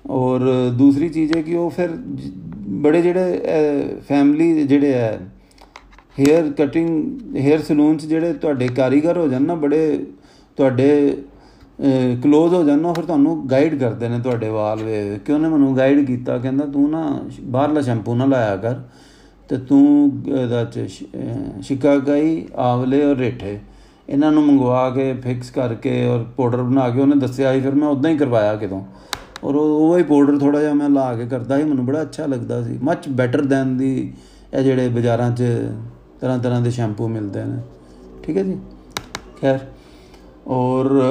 ਔਰ 0.06 0.42
ਦੂਸਰੀ 0.78 1.10
ਚੀਜ਼ 1.10 1.36
ਹੈ 1.38 1.42
ਕਿ 1.42 1.56
ਉਹ 1.56 1.70
ਫਿਰ 1.70 1.90
ਬੜੇ 2.82 3.02
ਜਿਹੜੇ 3.02 3.42
ਫੈਮਿਲੀ 4.08 4.64
ਜਿਹੜੇ 4.64 4.94
ਹੈ 4.94 5.20
ਹੇਅਰ 6.20 6.52
ਕਟਿੰਗ, 6.58 7.36
ਹੇਅਰ 7.36 7.62
ਸਲੂਨ 7.62 7.98
'ਚ 7.98 8.06
ਜਿਹੜੇ 8.06 8.34
ਤੁਹਾਡੇ 8.34 8.68
ਕਾਰੀਗਰ 8.68 9.18
ਹੋ 9.18 9.28
ਜਾਣ 9.28 9.42
ਨਾ, 9.42 9.56
ਬੜੇ 9.56 10.06
ਤੁਹਾਡੇ 10.58 11.18
ক্লোਜ਼ 12.22 12.54
ਹੋ 12.54 12.64
ਜਾਣ 12.64 12.80
ਨਾ 12.80 12.92
ਫਿਰ 12.94 13.06
ਤੁਹਾਨੂੰ 13.06 13.50
ਗਾਈਡ 13.50 13.78
ਕਰਦੇ 13.80 14.08
ਨੇ 14.10 14.20
ਤੁਹਾਡੇ 14.20 14.50
ਵਾਲ 14.50 14.84
ਵੇ। 14.84 15.20
ਕਿ 15.26 15.34
ਉਹਨੇ 15.34 15.50
ਮੈਨੂੰ 15.50 15.76
ਗਾਈਡ 15.78 16.06
ਕੀਤਾ, 16.06 16.38
ਕਹਿੰਦਾ 16.38 16.66
ਤੂੰ 16.66 16.90
ਨਾ 16.90 17.20
ਬਾਹਰਲਾ 17.44 17.82
ਸ਼ੈਂਪੂ 17.82 18.16
ਨਾ 18.16 18.26
ਲਾਇਆ 18.26 18.56
ਕਰ। 18.56 18.76
ਤੇ 19.50 19.58
ਤੂੰ 19.58 20.12
ਇਹਦਾ 20.28 20.64
ਚ 20.66 20.86
ਸ਼ਿਕਾਗਾਈ 21.62 22.46
ਆਵਲੇ 22.56 23.04
ਔਰ 23.06 23.16
ਰੇਠੇ। 23.16 23.58
ਇਹਨਾਂ 24.10 24.32
ਨੂੰ 24.32 24.44
ਮੰਗਵਾ 24.44 24.90
ਕੇ 24.90 25.14
ਫਿਕਸ 25.14 25.50
ਕਰਕੇ 25.50 26.06
ਔਰ 26.08 26.24
ਪਾਊਡਰ 26.38 26.62
ਬਣਾ 26.62 26.90
ਕੇ 26.90 27.02
ਉਹਨੇ 27.02 27.16
ਦੱਸਿਆ 27.16 27.54
ਸੀ, 27.54 27.62
ਫਿਰ 27.62 27.76
ਮੈਂ 27.76 27.88
ਉਦਾਂ 27.88 28.12
ਹੀ 28.12 28.18
ਕਰਵਾਇਆ 28.18 28.56
ਕਿਤੋਂ। 28.56 28.82
ਔਰ 29.44 29.56
ਉਹ 29.56 29.98
ਹੀ 29.98 30.04
ਪਾਊਡਰ 30.04 30.38
ਥੋੜਾ 30.38 30.60
ਜਿਹਾ 30.60 30.74
ਮੈਂ 30.74 30.90
ਲਾ 30.90 31.14
ਕੇ 31.16 31.26
ਕਰਦਾ 31.26 31.58
ਸੀ, 31.58 31.64
ਮੈਨੂੰ 31.64 31.86
ਬੜਾ 31.86 32.02
ਅੱਛਾ 32.02 32.26
ਲੱਗਦਾ 32.26 32.62
ਸੀ। 32.64 32.78
ਮੱਚ 32.84 33.08
ਬੈਟਰ 33.10 33.42
ਦੈਨ 33.46 33.78
ਦੀ 33.78 34.14
ਇਹ 34.54 34.64
ਜਿਹੜੇ 34.64 34.88
ਬਾਜ਼ਾਰਾਂ 34.88 35.32
'ਚ 35.32 35.44
ਤਰ੍ਹਾਂ 36.22 36.40
ਤਰ੍ਹਾਂ 36.40 36.62
ਦੇ 36.62 36.72
ਸ਼ੈਂਪੂ 36.72 37.08
ਮਿਲਦੇ 37.08 37.44
ਨੇ। 37.44 37.58
ਠੀਕ 38.24 38.38
ਹੈ 38.38 38.44
ਜੀ? 38.44 38.58
ਖੈਰ, 39.42 39.60
ਔਰ 40.48 41.02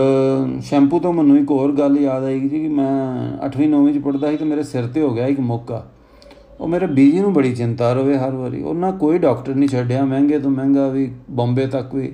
ਸ਼ੈਂਪੂ 0.62 1.00
ਤੋਂ 1.00 1.12
ਮੈਨੂੰ 1.12 1.38
ਇੱਕ 1.38 1.50
ਹੋਰ 1.50 1.72
ਗੱਲ 1.72 1.98
ਯਾਦ 1.98 2.24
ਆਈ 2.24 2.40
ਜੀ 2.40 2.48
ਕਿ 2.48 2.68
ਮੈਂ 2.68 3.36
8ਵੀਂ 3.46 3.68
9ਵੀਂ 3.68 3.94
ਚ 3.94 3.98
ਪੜਦਾ 3.98 4.30
ਸੀ 4.30 4.36
ਤੇ 4.36 4.44
ਮੇਰੇ 4.44 4.62
ਸਿਰ 4.62 4.86
ਤੇ 4.86 5.00
ਹੋ 5.00 5.14
ਗਿਆ 5.14 5.26
ਇੱਕ 5.26 5.40
ਮੌਕਾ। 5.40 5.86
ਉਹ 6.60 6.68
ਮੇਰੇ 6.68 6.86
ਬੀਜੀ 6.86 7.20
ਨੂੰ 7.20 7.32
ਬੜੀ 7.32 7.54
ਚਿੰਤਾ 7.54 7.92
ਰਵੇ 7.92 8.18
ਹਰ 8.18 8.30
ਵਾਰੀ। 8.30 8.62
ਉਹਨਾਂ 8.62 8.92
ਕੋਈ 8.92 9.18
ਡਾਕਟਰ 9.18 9.54
ਨਹੀਂ 9.54 9.68
ਛੱਡਿਆ, 9.68 10.04
ਮਹਿੰਗੇ 10.04 10.38
ਤੋਂ 10.38 10.50
ਮਹਿੰਗਾ 10.50 10.88
ਵੀ, 10.88 11.12
ਬੰਬੇ 11.30 11.66
ਤੱਕ 11.66 11.94
ਵੀ। 11.94 12.12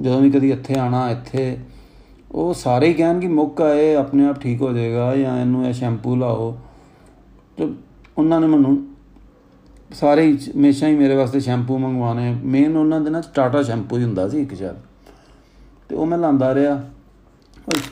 ਜਦੋਂ 0.00 0.20
ਵੀ 0.20 0.30
ਕਦੀ 0.30 0.50
ਇੱਥੇ 0.50 0.74
ਆਣਾ 0.74 1.10
ਇੱਥੇ। 1.10 1.58
ਉਹ 2.32 2.54
ਸਾਰੇ 2.54 2.88
ਹੀ 2.88 2.94
ਕਹਿਣ 2.94 3.20
ਕਿ 3.20 3.28
ਮੌਕਾ 3.28 3.74
ਇਹ 3.74 3.96
ਆਪਣੇ 3.96 4.26
ਆਪ 4.26 4.40
ਠੀਕ 4.40 4.62
ਹੋ 4.62 4.72
ਜਾਏਗਾ 4.72 5.16
ਜਾਂ 5.16 5.40
ਇਹਨੂੰ 5.40 5.66
ਇਹ 5.66 5.72
ਸ਼ੈਂਪੂ 5.72 6.16
ਲਾਓ। 6.16 6.58
ਤੇ 7.56 7.68
ਉਹਨਾਂ 8.18 8.40
ਨੇ 8.40 8.46
ਮੈਨੂੰ 8.46 8.89
ਸਾਰੇ 9.92 10.26
ਹੀ 10.26 10.36
ਹਮੇਸ਼ਾ 10.36 10.88
ਹੀ 10.88 10.96
ਮੇਰੇ 10.96 11.14
ਵਾਸਤੇ 11.16 11.40
ਸ਼ੈਂਪੂ 11.40 11.78
ਮੰਗਵਾਣੇ 11.78 12.34
ਮੇਨ 12.44 12.76
ਉਹਨਾਂ 12.76 13.00
ਦੇ 13.00 13.10
ਨਾਲ 13.10 13.22
ਟਾਟਾ 13.34 13.62
ਸ਼ੈਂਪੂ 13.62 13.96
ਹੀ 13.96 14.04
ਹੁੰਦਾ 14.04 14.28
ਸੀ 14.28 14.40
ਇੱਕ 14.42 14.54
ਸ਼ਾਇਦ। 14.54 14.76
ਤੇ 15.88 15.96
ਉਹ 15.96 16.06
ਮੈਂ 16.06 16.18
ਲਾਂਦਾ 16.18 16.54
ਰਿਹਾ। 16.54 16.80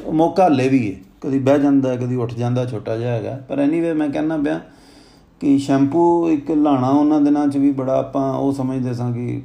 ਉਹ 0.04 0.12
ਮੌਕਾ 0.12 0.46
ਹਲੇ 0.46 0.68
ਵੀ 0.68 0.80
ਹੈ 0.92 0.98
ਕਦੀ 1.20 1.38
ਬਹਿ 1.38 1.58
ਜਾਂਦਾ, 1.58 1.94
ਕਦੀ 1.96 2.16
ਉੱਠ 2.16 2.34
ਜਾਂਦਾ, 2.34 2.64
ਛੋਟਾ 2.66 2.96
ਜਿਹਾ 2.96 3.12
ਹੈਗਾ। 3.12 3.36
ਪਰ 3.48 3.58
ਐਨੀਵੇ 3.58 3.92
ਮੈਂ 3.92 4.08
ਕਹਿੰਦਾ 4.08 4.36
ਪਿਆ 4.36 4.60
ਕਿ 5.40 5.58
ਸ਼ੈਂਪੂ 5.58 6.28
ਇੱਕ 6.30 6.50
ਲਾਣਾ 6.50 6.88
ਉਹਨਾਂ 6.88 7.20
ਦਿਨਾਂ 7.20 7.46
'ਚ 7.48 7.56
ਵੀ 7.56 7.70
ਬੜਾ 7.72 7.98
ਆਪਾਂ 7.98 8.32
ਉਹ 8.34 8.52
ਸਮਝਦੇ 8.52 8.94
ਸਾਂ 8.94 9.12
ਕਿ 9.12 9.40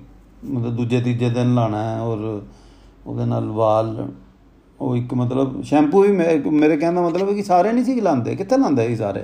ਮਤਲਬ 0.46 0.76
ਦੂਜੇ 0.76 1.02
ਤੀਜੇ 1.02 1.30
ਦਿਨ 1.30 1.54
ਲਾਣਾ 1.56 1.84
ਹੈ 1.84 2.00
ਔਰ 2.02 2.42
ਉਹਦੇ 3.08 3.26
ਨਾਲ 3.26 3.50
ਵਾਲ, 3.50 4.08
ਉਹ 4.82 4.96
ਇੱਕ 4.98 5.14
ਮਤਲਬ 5.14 5.62
ਸ਼ੈਂਪੂ 5.64 6.02
ਵੀ 6.02 6.12
ਮੇਰੇ 6.52 6.78
ਕਹਿਣ 6.78 6.94
ਦਾ 6.94 7.02
ਮਤਲਬ 7.02 7.30
ਹੈ 7.30 7.34
ਕਿ 7.34 7.44
ਸਾਰੇ 7.44 7.72
ਨਹੀਂ 7.72 7.86
ਸੀ 7.86 8.00
ਲਾਉਂਦੇ 8.02 8.36
ਕਿੱਥੇ 8.36 8.58
ਲਾਉਂਦੇ 8.58 8.88
ਸੀ 8.88 8.96
ਸਾਰੇ? 8.96 9.24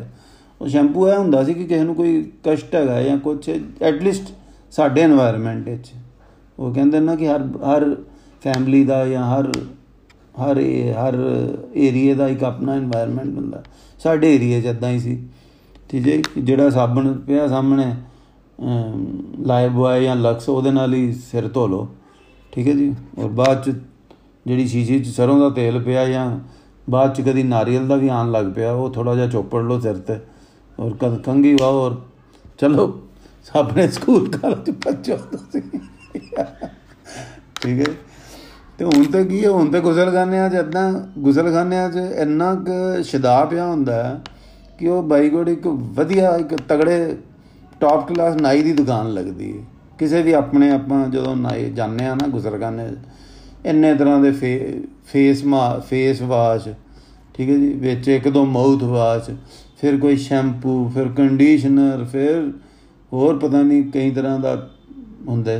ਉਹ 0.61 0.67
ਸ਼ੈਂਪੂ 0.67 1.07
ਐ 1.07 1.17
ਹੁੰਦਾ 1.17 1.43
ਸੀ 1.43 1.53
ਕਿ 1.53 1.63
ਕਿਸੇ 1.63 1.83
ਨੂੰ 1.83 1.95
ਕੋਈ 1.95 2.23
ਕਸ਼ਟ 2.43 2.75
ਹੈਗਾ 2.75 3.01
ਜਾਂ 3.01 3.17
ਕੁਝ 3.17 3.49
ਐਟ 3.49 4.01
ਲੀਸਟ 4.03 4.31
ਸਾਡੇ 4.71 5.05
এনवायरमेंट 5.05 5.63
ਵਿੱਚ। 5.65 5.91
ਉਹ 6.59 6.73
ਕਹਿੰਦੇ 6.73 6.99
ਨਾ 6.99 7.15
ਕਿ 7.15 7.27
ਹਰ 7.27 7.43
ਹਰ 7.65 7.95
ਫੈਮਿਲੀ 8.43 8.83
ਦਾ 8.85 9.05
ਜਾਂ 9.05 9.23
ਹਰ 9.25 9.51
ਹਰ 10.37 10.59
ਹਰ 10.95 11.15
ਏਰੀਆ 11.77 12.15
ਦਾ 12.15 12.27
ਇੱਕ 12.27 12.43
ਆਪਣਾ 12.43 12.75
এনवायरमेंट 12.77 13.35
ਹੁੰਦਾ। 13.35 13.63
ਸਾਡੇ 13.99 14.33
ਏਰੀਆ 14.35 14.59
'ਚ 14.61 14.65
ਇਦਾਂ 14.65 14.89
ਹੀ 14.89 14.99
ਸੀ। 14.99 15.17
ਠੀਕ 15.89 16.07
ਹੈ 16.07 16.21
ਜਿਹੜਾ 16.37 16.69
ਸਾਬਣ 16.69 17.13
ਪਿਆ 17.17 17.47
ਸਾਹਮਣੇ 17.47 17.93
ਲਾਈਵ 19.45 19.71
ਬॉय 19.73 20.03
ਜਾਂ 20.03 20.15
ਲਕਸ, 20.15 20.49
ਉਹਦੇ 20.49 20.71
ਨਾਲ 20.71 20.93
ਹੀ 20.93 21.11
ਸਿਰ 21.31 21.47
ਧੋ 21.47 21.67
ਲਓ। 21.67 21.87
ਠੀਕ 22.53 22.67
ਹੈ 22.67 22.73
ਜੀ? 22.73 22.93
ਔਰ 23.19 23.29
ਬਾਅਦ 23.29 23.63
'ਚ 23.63 23.75
ਜਿਹੜੀ 24.45 24.67
ਸ਼ੀਸ਼ੇ 24.67 24.99
'ਚ 24.99 25.07
ਸਰੋਂ 25.07 25.39
ਦਾ 25.39 25.49
ਤੇਲ 25.49 25.79
ਪਿਆ 25.83 26.05
ਜਾਂ 26.05 26.39
ਬਾਅਦ 26.89 27.13
'ਚ 27.15 27.21
ਕਦੀ 27.21 27.43
ਨਾਰੀਅਲ 27.43 27.87
ਦਾ 27.87 27.95
ਵੀ 27.95 28.07
ਆਣ 28.07 28.31
ਲੱਗ 28.31 28.45
ਪਿਆ, 28.45 28.71
ਉਹ 28.71 28.89
ਥੋੜਾ 28.89 29.15
ਜਿਹਾ 29.15 29.27
ਚੋਪੜ 29.27 29.63
ਲਓ 29.63 29.79
ਸਿਰ 29.79 29.97
ਤੇ। 29.97 30.15
ਔਰ 30.79 31.17
ਕੰਗੀ 31.25 31.53
ਵਾਓ 31.61 31.79
ਔਰ 31.81 31.95
ਚਲੋ 32.57 32.93
ਆਪਣੇ 33.55 33.87
ਸਕੂਲ 33.87 34.29
ਕਾਲਜ 34.31 34.69
ਪਹੁੰਚੋ 34.71 35.15
ਤੁਸੀਂ 35.31 35.61
ਠੀਕ 37.61 37.79
ਹੈ 37.79 37.93
ਤੇ 38.79 38.85
ਹੁਣ 38.85 39.03
ਤੇ 39.03 39.23
ਕੀ 39.25 39.43
ਹੈ, 39.43 39.49
ਹੁਣ 39.49 39.69
ਤੇ 39.71 39.79
ਗੁਸਲਖਾਨਿਆਂ 39.79 40.49
'ਚ 40.49 40.53
ਇਦਾਂ 40.55 40.91
ਗੁਸਲਖਾਨਿਆਂ 41.19 41.89
'ਚ 41.89 41.97
ਇੰਨਾ 42.21 42.53
ਕੁ 42.55 43.01
ਸ਼ਦਾ 43.03 43.43
ਪਿਆ 43.45 43.65
ਹੁੰਦਾ 43.65 44.19
ਕਿ 44.79 44.87
ਉਹ 44.87 45.01
ਬਾਈਗੋਡ 45.03 45.49
ਇੱਕ 45.49 45.67
ਵਧੀਆ, 45.67 46.35
ਇੱਕ 46.37 46.55
ਤਗੜੇ 46.67 47.15
ਟਾਪ 47.81 48.07
ਕਲਾਸ 48.07 48.35
ਨਾਈ 48.35 48.61
ਦੀ 48.63 48.73
ਦੁਕਾਨ 48.73 49.13
ਲੱਗਦੀ 49.13 49.51
ਹੈ। 49.57 49.63
ਕਿਸੇ 49.99 50.21
ਵੀ 50.23 50.31
ਆਪਣੇ 50.33 50.69
ਆਪਾਂ 50.71 51.05
ਜਦੋਂ 51.09 51.35
ਨਾਈ 51.35 51.69
ਜਾਂਦੇ 51.71 52.05
ਆ 52.05 52.13
ਨਾ 52.15 52.27
ਗੁਸਲਖਾਨੇ 52.27 52.87
ਇੰਨੇ 53.65 53.93
ਤਰ੍ਹਾਂ 53.95 54.19
ਦੇ 54.19 54.31
ਫੇਸ 55.05 55.43
ਮਾ 55.45 55.67
ਫੇਸ 55.79 56.21
ਵਾਸ਼ 56.21 56.67
ਠੀਕ 57.35 57.49
ਹੈ 57.49 57.55
ਜੀ? 57.55 57.73
ਵਿੱਚ 57.73 58.07
ਇੱਕ 58.07 58.27
ਦੋ 58.29 58.45
ਮਾਊਥ 58.45 58.83
ਵਾਸ਼ 58.83 59.29
ਫਿਰ 59.79 59.97
ਕੋਈ 59.97 60.15
ਸ਼ੈਂਪੂ, 60.17 60.89
ਫਿਰ 60.93 61.07
ਕੰਡੀਸ਼ਨਰ 61.07 62.03
ਫਿਰ 62.03 62.51
ਹੋਰ 63.11 63.37
ਪਤਾ 63.39 63.61
ਨਹੀਂ 63.61 63.83
ਕਈ 63.83 64.11
ਤਰ੍ਹਾਂ 64.11 64.39
ਦਾ 64.39 64.69
ਹੁੰਦਾ 65.27 65.51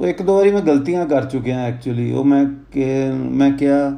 ਉਹ 0.00 0.06
ਇੱਕ 0.06 0.22
ਦੋ 0.22 0.34
ਵਾਰੀ 0.36 0.50
ਮੈਂ 0.50 0.60
ਗਲਤੀਆਂ 0.62 1.06
ਕਰ 1.06 1.24
ਚੁੱਕਿਆ 1.24 1.58
ਐਕਚੁਅਲੀ 1.60 2.10
ਉਹ 2.12 2.24
ਮੈਂ 2.24 2.44
ਕਿ, 2.72 2.84
ਮੈਂ 3.12 3.50
ਕਿਹਾ 3.52 3.90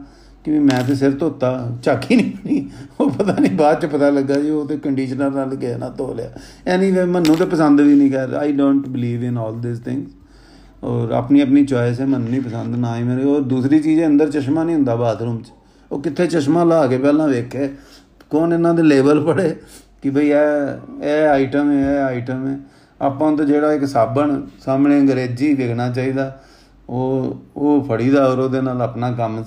ਕਿ 0.44 0.58
ਮੈਂ 0.58 0.82
ਤੇ 0.84 0.94
ਸਿਰ 0.94 1.10
ਧੋਤਾ, 1.10 1.78
ਝਾਕੀ 1.82 2.16
ਨਹੀਂ 2.16 2.32
ਨਹੀਂ 2.46 2.62
ਉਹ 3.00 3.10
ਪਤਾ 3.10 3.36
ਨਹੀਂ 3.40 3.50
ਬਾਅਦ 3.52 3.80
ਚ 3.80 3.86
ਪਤਾ 3.86 4.10
ਲੱਗਾ 4.10 4.34
ਜੀ, 4.34 4.50
ਉਹ 4.50 4.66
ਤੇ 4.66 4.76
ਕੰਡੀਸ਼ਨਰ 4.76 5.30
ਨਾਲ 5.30 5.54
ਗਿਆ 5.54 5.76
ਨਾ, 5.78 5.88
ਧੋ 5.88 6.12
ਲਿਆ। 6.14 6.30
ਐਨੀਵੇ 6.66 7.04
ਮੈਨੂੰ 7.04 7.36
ਤੇ 7.36 7.44
ਪਸੰਦ 7.44 7.80
ਵੀ 7.80 7.94
ਨਹੀਂ 7.94 8.10
ਕਰ 8.10 8.32
I 8.32 8.52
don't 8.52 8.88
believe 8.88 9.24
in 9.24 9.38
all 9.38 9.60
this 9.60 9.78
things 9.78 10.84
ਔਰ 10.84 11.10
ਆਪਣੀ 11.10 11.40
ਆਪਣੀ 11.40 11.64
ਚੋਇਸ 11.64 12.00
ਹੈ, 12.00 12.06
ਮੈਨੂੰ 12.06 12.30
ਨਹੀਂ 12.30 12.40
ਪਸੰਦ 12.40 12.76
ਨਾ 12.76 12.96
ਹੀ 12.96 13.02
ਮੇਰੇ। 13.02 13.24
ਉਹ 13.24 13.40
ਦੂਸਰੀ 13.40 13.78
ਚੀਜ਼ 13.78 14.00
ਹੈ, 14.00 14.06
ਅੰਦਰ 14.06 14.30
ਚਸ਼ਮਾ 14.30 14.64
ਨਹੀਂ 14.64 14.76
ਹੁੰਦਾ 14.76 14.96
ਬਾਥਰੂਮ 14.96 15.38
'ਚ। 15.42 15.52
ਉਹ 15.92 16.02
ਕਿੱਥੇ 16.02 16.26
ਚਸ਼ਮਾ 16.26 16.64
ਲਾ 16.64 16.86
ਕੇ 16.86 16.98
ਪਹਿਲਾਂ 16.98 17.28
ਵੇਖੇ। 17.28 17.68
ਕੌਣ 18.32 18.52
ਇਹਨਾਂ 18.52 18.74
ਦੇ 18.74 18.82
ਲੇਬਲ 18.82 19.24
ਪੜੇ 19.24 19.54
ਕਿ 20.02 20.10
ਭਈ 20.10 20.28
ਇਹ 20.28 21.04
ਇਹ 21.04 21.28
ਆਈਟਮ 21.28 21.70
ਹੈ, 21.70 21.92
ਇਹ 21.92 21.98
ਆਈਟਮ 21.98 22.46
ਹੈ। 22.48 22.58
ਆਪਾਂ 23.00 23.28
ਨੂੰ 23.28 23.38
ਤਾਂ 23.38 23.46
ਜਿਹੜਾ 23.46 23.72
ਇੱਕ 23.72 23.84
ਸਾਬਣ 23.84 24.40
ਸਾਹਮਣੇ 24.64 24.98
ਅੰਗਰੇਜ਼ੀ 25.00 25.52
ਵਿਕਣਾ 25.54 25.88
ਚਾਹੀਦਾ, 25.90 26.40
ਉਹ 26.88 27.42
ਉਹ 27.56 27.84
ਫੜੀਦਾ 27.84 28.26
ਔਰ 28.26 28.38
ਉਹਦੇ 28.38 28.60
ਨਾਲ 28.60 28.82
ਆਪਣਾ 28.82 29.10
ਕੰਮ 29.12 29.42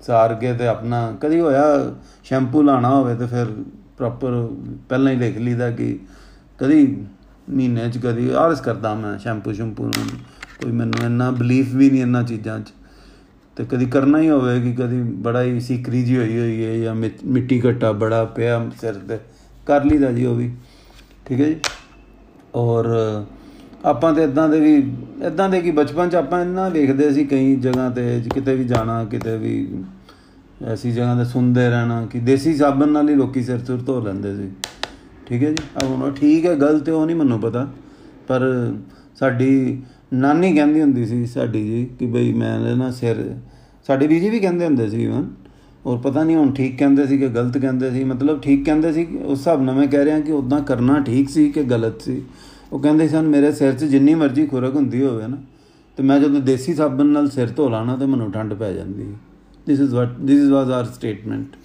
ਸਾਰ 0.00 0.34
ਕੇ 0.34 0.52
ਤੇ 0.52 0.66
ਆਪਣਾ, 0.66 1.16
ਕਦੀ 1.20 1.40
ਹੋਇਆ 1.40 1.64
ਸ਼ੈਂਪੂ 2.24 2.62
ਲਾਣਾ 2.62 2.88
ਹੋਵੇ 2.90 3.14
ਤੇ 3.14 3.26
ਫਿਰ 3.26 3.46
ਪ੍ਰੋਪਰ 3.96 4.32
ਪਹਿਲਾਂ 4.88 5.12
ਹੀ 5.12 5.18
ਲਿਖ 5.18 5.38
ਲਈਦਾ 5.38 5.70
ਕਿ 5.70 5.98
ਕਦੀ 6.58 7.04
ਮਹੀਨੇ 7.48 7.88
'ਚ 7.90 7.98
ਕਦੀ 7.98 8.30
ਆਰਸ 8.36 8.60
ਕਰਦਾ 8.60 8.94
ਮੈਂ 8.94 9.18
ਸ਼ੈਂਪੂ 9.18 9.52
ਸ਼ੈਂਪੂ 9.52 9.84
ਨੂੰ। 9.84 10.08
ਕੋਈ 10.62 10.72
ਮੈਨੂੰ 10.72 11.04
ਇੰਨਾ 11.04 11.30
ਬਲੀਫ 11.30 11.74
ਵੀ 11.74 11.90
ਨਹੀਂ 11.90 12.02
ਇੰਨਾ 12.02 12.22
ਚੀਜ਼ਾਂ 12.22 12.58
'ਚ। 12.60 12.72
ਤੇ 13.56 13.64
ਕਦੀ 13.64 13.86
ਕਰਨਾ 13.86 14.18
ਹੀ 14.18 14.30
ਹੋਵੇ 14.30 14.60
ਕਿ 14.60 14.72
ਕਦੀ 14.72 15.02
ਬੜਾ 15.02 15.42
ਹੀ 15.42 15.60
ਸੀਕਰੀ 15.60 16.02
ਜੀ 16.02 16.16
ਹੋਈ 16.16 16.38
ਹੋਈ 16.38 16.64
ਹੈ 16.64 16.76
ਜਾਂ 16.78 16.94
ਮਿੱਟੀ 17.24 17.62
ਘੱਟਾ 17.68 17.92
ਬੜਾ 17.92 18.24
ਪਿਆ 18.24 18.70
ਸਿਰ 18.80 18.94
ਤੇ। 18.94 19.18
ਕਰ 19.66 19.84
ਲਈਦਾ 19.84 20.12
ਜੀ 20.12 20.24
ਉਹ 20.26 20.34
ਵੀ। 20.34 20.50
ਠੀਕ 21.26 21.40
ਹੈ 21.40 21.46
ਜੀ? 21.46 21.56
ਔਰ 22.54 22.86
ਆਪਾਂ 23.84 24.14
ਤੇ 24.14 24.22
ਇਦਾਂ 24.22 24.48
ਦੇ 24.48 24.60
ਵੀ 24.60 24.92
ਇਦਾਂ 25.26 25.48
ਦੇ 25.48 25.60
ਕਿ 25.60 25.70
ਬਚਪਨ 25.70 26.08
'ਚ 26.08 26.14
ਆਪਾਂ 26.14 26.42
ਇੰਨਾ 26.42 26.68
ਵੇਖਦੇ 26.68 27.12
ਸੀ 27.12 27.24
ਕਈ 27.24 27.56
ਜਗ੍ਹਾ 27.56 27.90
ਤੇ, 27.90 28.22
ਕਿਤੇ 28.34 28.54
ਵੀ 28.54 28.64
ਜਾਣਾ, 28.64 29.04
ਕਿਤੇ 29.04 29.36
ਵੀ 29.38 29.68
ਐਸੀ 30.66 30.92
ਜਗ੍ਹਾ 30.92 31.14
ਤੇ 31.14 31.24
ਸੁਣਦੇ 31.24 31.68
ਰਹਿਣਾ 31.68 32.06
ਕਿ 32.06 32.18
ਦੇਸੀ 32.18 32.54
ਸਾਬਣ 32.56 32.88
ਨਾਲ 32.88 33.08
ਹੀ 33.08 33.14
ਲੋਕੀ 33.14 33.42
ਸਿਰ 33.42 33.64
ਸੁਰ 33.64 33.78
ਧੋ 33.78 34.00
ਲੈਂਦੇ 34.00 34.36
ਸੀ। 34.36 34.50
ਠੀਕ 35.26 35.42
ਹੈ 35.44 35.50
ਜੀ? 35.50 35.84
ਹੁਣ 35.84 36.12
ਠੀਕ 36.12 36.46
ਹੈ, 36.46 36.54
ਗਲਤ 36.54 36.88
ਉਹ 36.88 37.06
ਨਹੀਂ 37.06 37.16
ਮੈਨੂੰ 37.16 37.40
ਪਤਾ। 37.40 37.68
ਪਰ 38.28 38.72
ਸਾਡੀ 39.18 39.82
ਨਾਨੀ 40.12 40.52
ਕਹਿੰਦੀ 40.54 40.80
ਹੁੰਦੀ 40.80 41.04
ਸੀ 41.06 41.24
ਸਾਡੀ 41.26 41.62
ਜੀ 41.64 41.84
ਕਿ 41.98 42.06
ਬਈ 42.06 42.32
ਮੈਂ 42.32 42.76
ਨਾ 42.76 42.90
ਸਿਰ, 42.90 43.24
ਸਾਡੇ 43.88 44.06
ਬੀਜੀ 44.06 44.30
ਵੀ 44.30 44.40
ਕਹਿੰਦੇ 44.40 44.64
ਹੁੰਦੇ 44.64 44.88
ਸੀ 44.88 45.02
ਇਵਨ 45.04 45.26
ਔਰ 45.84 45.98
ਪਤਾ 45.98 46.22
ਨਹੀਂ 46.24 46.36
ਹੁਣ 46.36 46.50
ਠੀਕ 46.52 46.76
ਕਹਿੰਦੇ 46.78 47.06
ਸੀ 47.06 47.18
ਕਿ 47.18 47.28
ਗਲਤ 47.28 47.58
ਕਹਿੰਦੇ 47.58 47.90
ਸੀ, 47.90 48.04
ਮਤਲਬ 48.04 48.40
ਠੀਕ 48.42 48.64
ਕਹਿੰਦੇ 48.64 48.92
ਸੀ, 48.92 49.06
ਉਸ 49.16 49.38
ਹਿਸਾਬ 49.38 49.62
ਨਾਲ 49.62 49.74
ਮੈਂ 49.74 49.86
ਕਹਿ 49.88 50.04
ਰਿਹਾ 50.04 50.20
ਕਿ 50.20 50.32
ਉਦਾਂ 50.32 50.60
ਕਰਨਾ 50.60 50.98
ਠੀਕ 51.00 51.28
ਸੀ 51.30 51.50
ਕਿ 51.50 51.62
ਗਲਤ 51.64 52.00
ਸੀ। 52.02 52.22
ਉਹ 52.72 52.80
ਕਹਿੰਦੇ 52.80 53.06
ਸਨ 53.08 53.26
ਮੇਰੇ 53.26 53.52
ਸਿਰ 53.52 53.72
'ਚ 53.72 53.84
ਜਿੰਨੀ 53.84 54.14
ਮਰਜ਼ੀ 54.14 54.46
ਖੁਰਕ 54.46 54.74
ਹੁੰਦੀ 54.74 55.02
ਹੋਵੇ 55.02 55.26
ਨਾ, 55.26 55.36
ਤੇ 55.98 56.02
ਮੈਂ 56.02 56.18
ਜਦੋਂ 56.20 56.40
ਦੇਸੀ 56.40 56.74
ਸਾਬਣ 56.74 57.06
ਨਾਲ 57.06 57.28
ਸਿਰ 57.30 57.50
ਧੋ 57.56 57.68
ਲਾਣਾ 57.68 57.96
ਤੇ 57.96 58.06
ਮੈਨੂੰ 58.06 58.30
ਠੰਡ 58.32 58.54
ਪੈ 58.54 58.72
ਜਾਂਦੀ 58.72 59.06
this 59.66 59.80
is 59.80 59.94
what 59.94 60.16
this 60.26 60.40
is 60.40 60.50
was 60.52 60.70
our 60.70 60.84
statement 60.86 61.56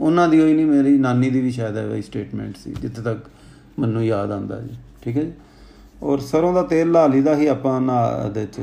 ਉਹਨਾਂ 0.00 0.28
ਦੀ 0.28 0.40
ਹੋਈ 0.40 0.54
ਨਹੀਂ, 0.54 0.66
ਮੇਰੀ 0.66 0.98
ਨਾਨੀ 0.98 1.30
ਦੀ 1.30 1.40
ਵੀ 1.40 1.50
ਸ਼ਾਇਦ 1.50 1.76
ਹੈ 1.76 1.86
ਵਈ 1.86 2.02
ਸਟੇਟਮੈਂਟ 2.02 2.56
ਸੀ, 2.56 2.74
ਜਿੱਥੇ 2.80 3.02
ਤੱਕ 3.02 3.28
ਮੈਨੂੰ 3.78 4.04
ਯਾਦ 4.04 4.30
ਆਂਦਾ 4.30 4.60
ਜੀ। 4.60 4.76
ਠੀਕ 5.02 5.16
ਹੈ 5.16 5.22
ਜੀ? 5.22 5.32
ਔਰ 6.02 6.18
ਸਰੋਂ 6.18 6.52
ਦਾ 6.52 6.62
ਤੇਲ 6.62 6.90
ਲਾ 6.90 7.06
ਲਈਦਾ 7.06 7.34
ਸੀ 7.36 7.46
ਆਪਾਂ 7.46 7.80
ਨਾ 7.80 8.28
ਦੇ 8.34 8.46
ਚ। 8.46 8.60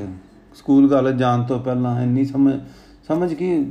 ਸਕੂਲ 0.56 0.88
ਕਾਲਜ 0.90 1.18
ਜਾਣ 1.18 1.44
ਤੋਂ 1.44 1.60
ਪਹਿਲਾਂ 1.60 2.02
ਇੰਨੀ 2.04 2.26
ਸਮਝ 2.26 2.54
ਸਮਝ 3.08 3.34
ਕੀ, 3.34 3.66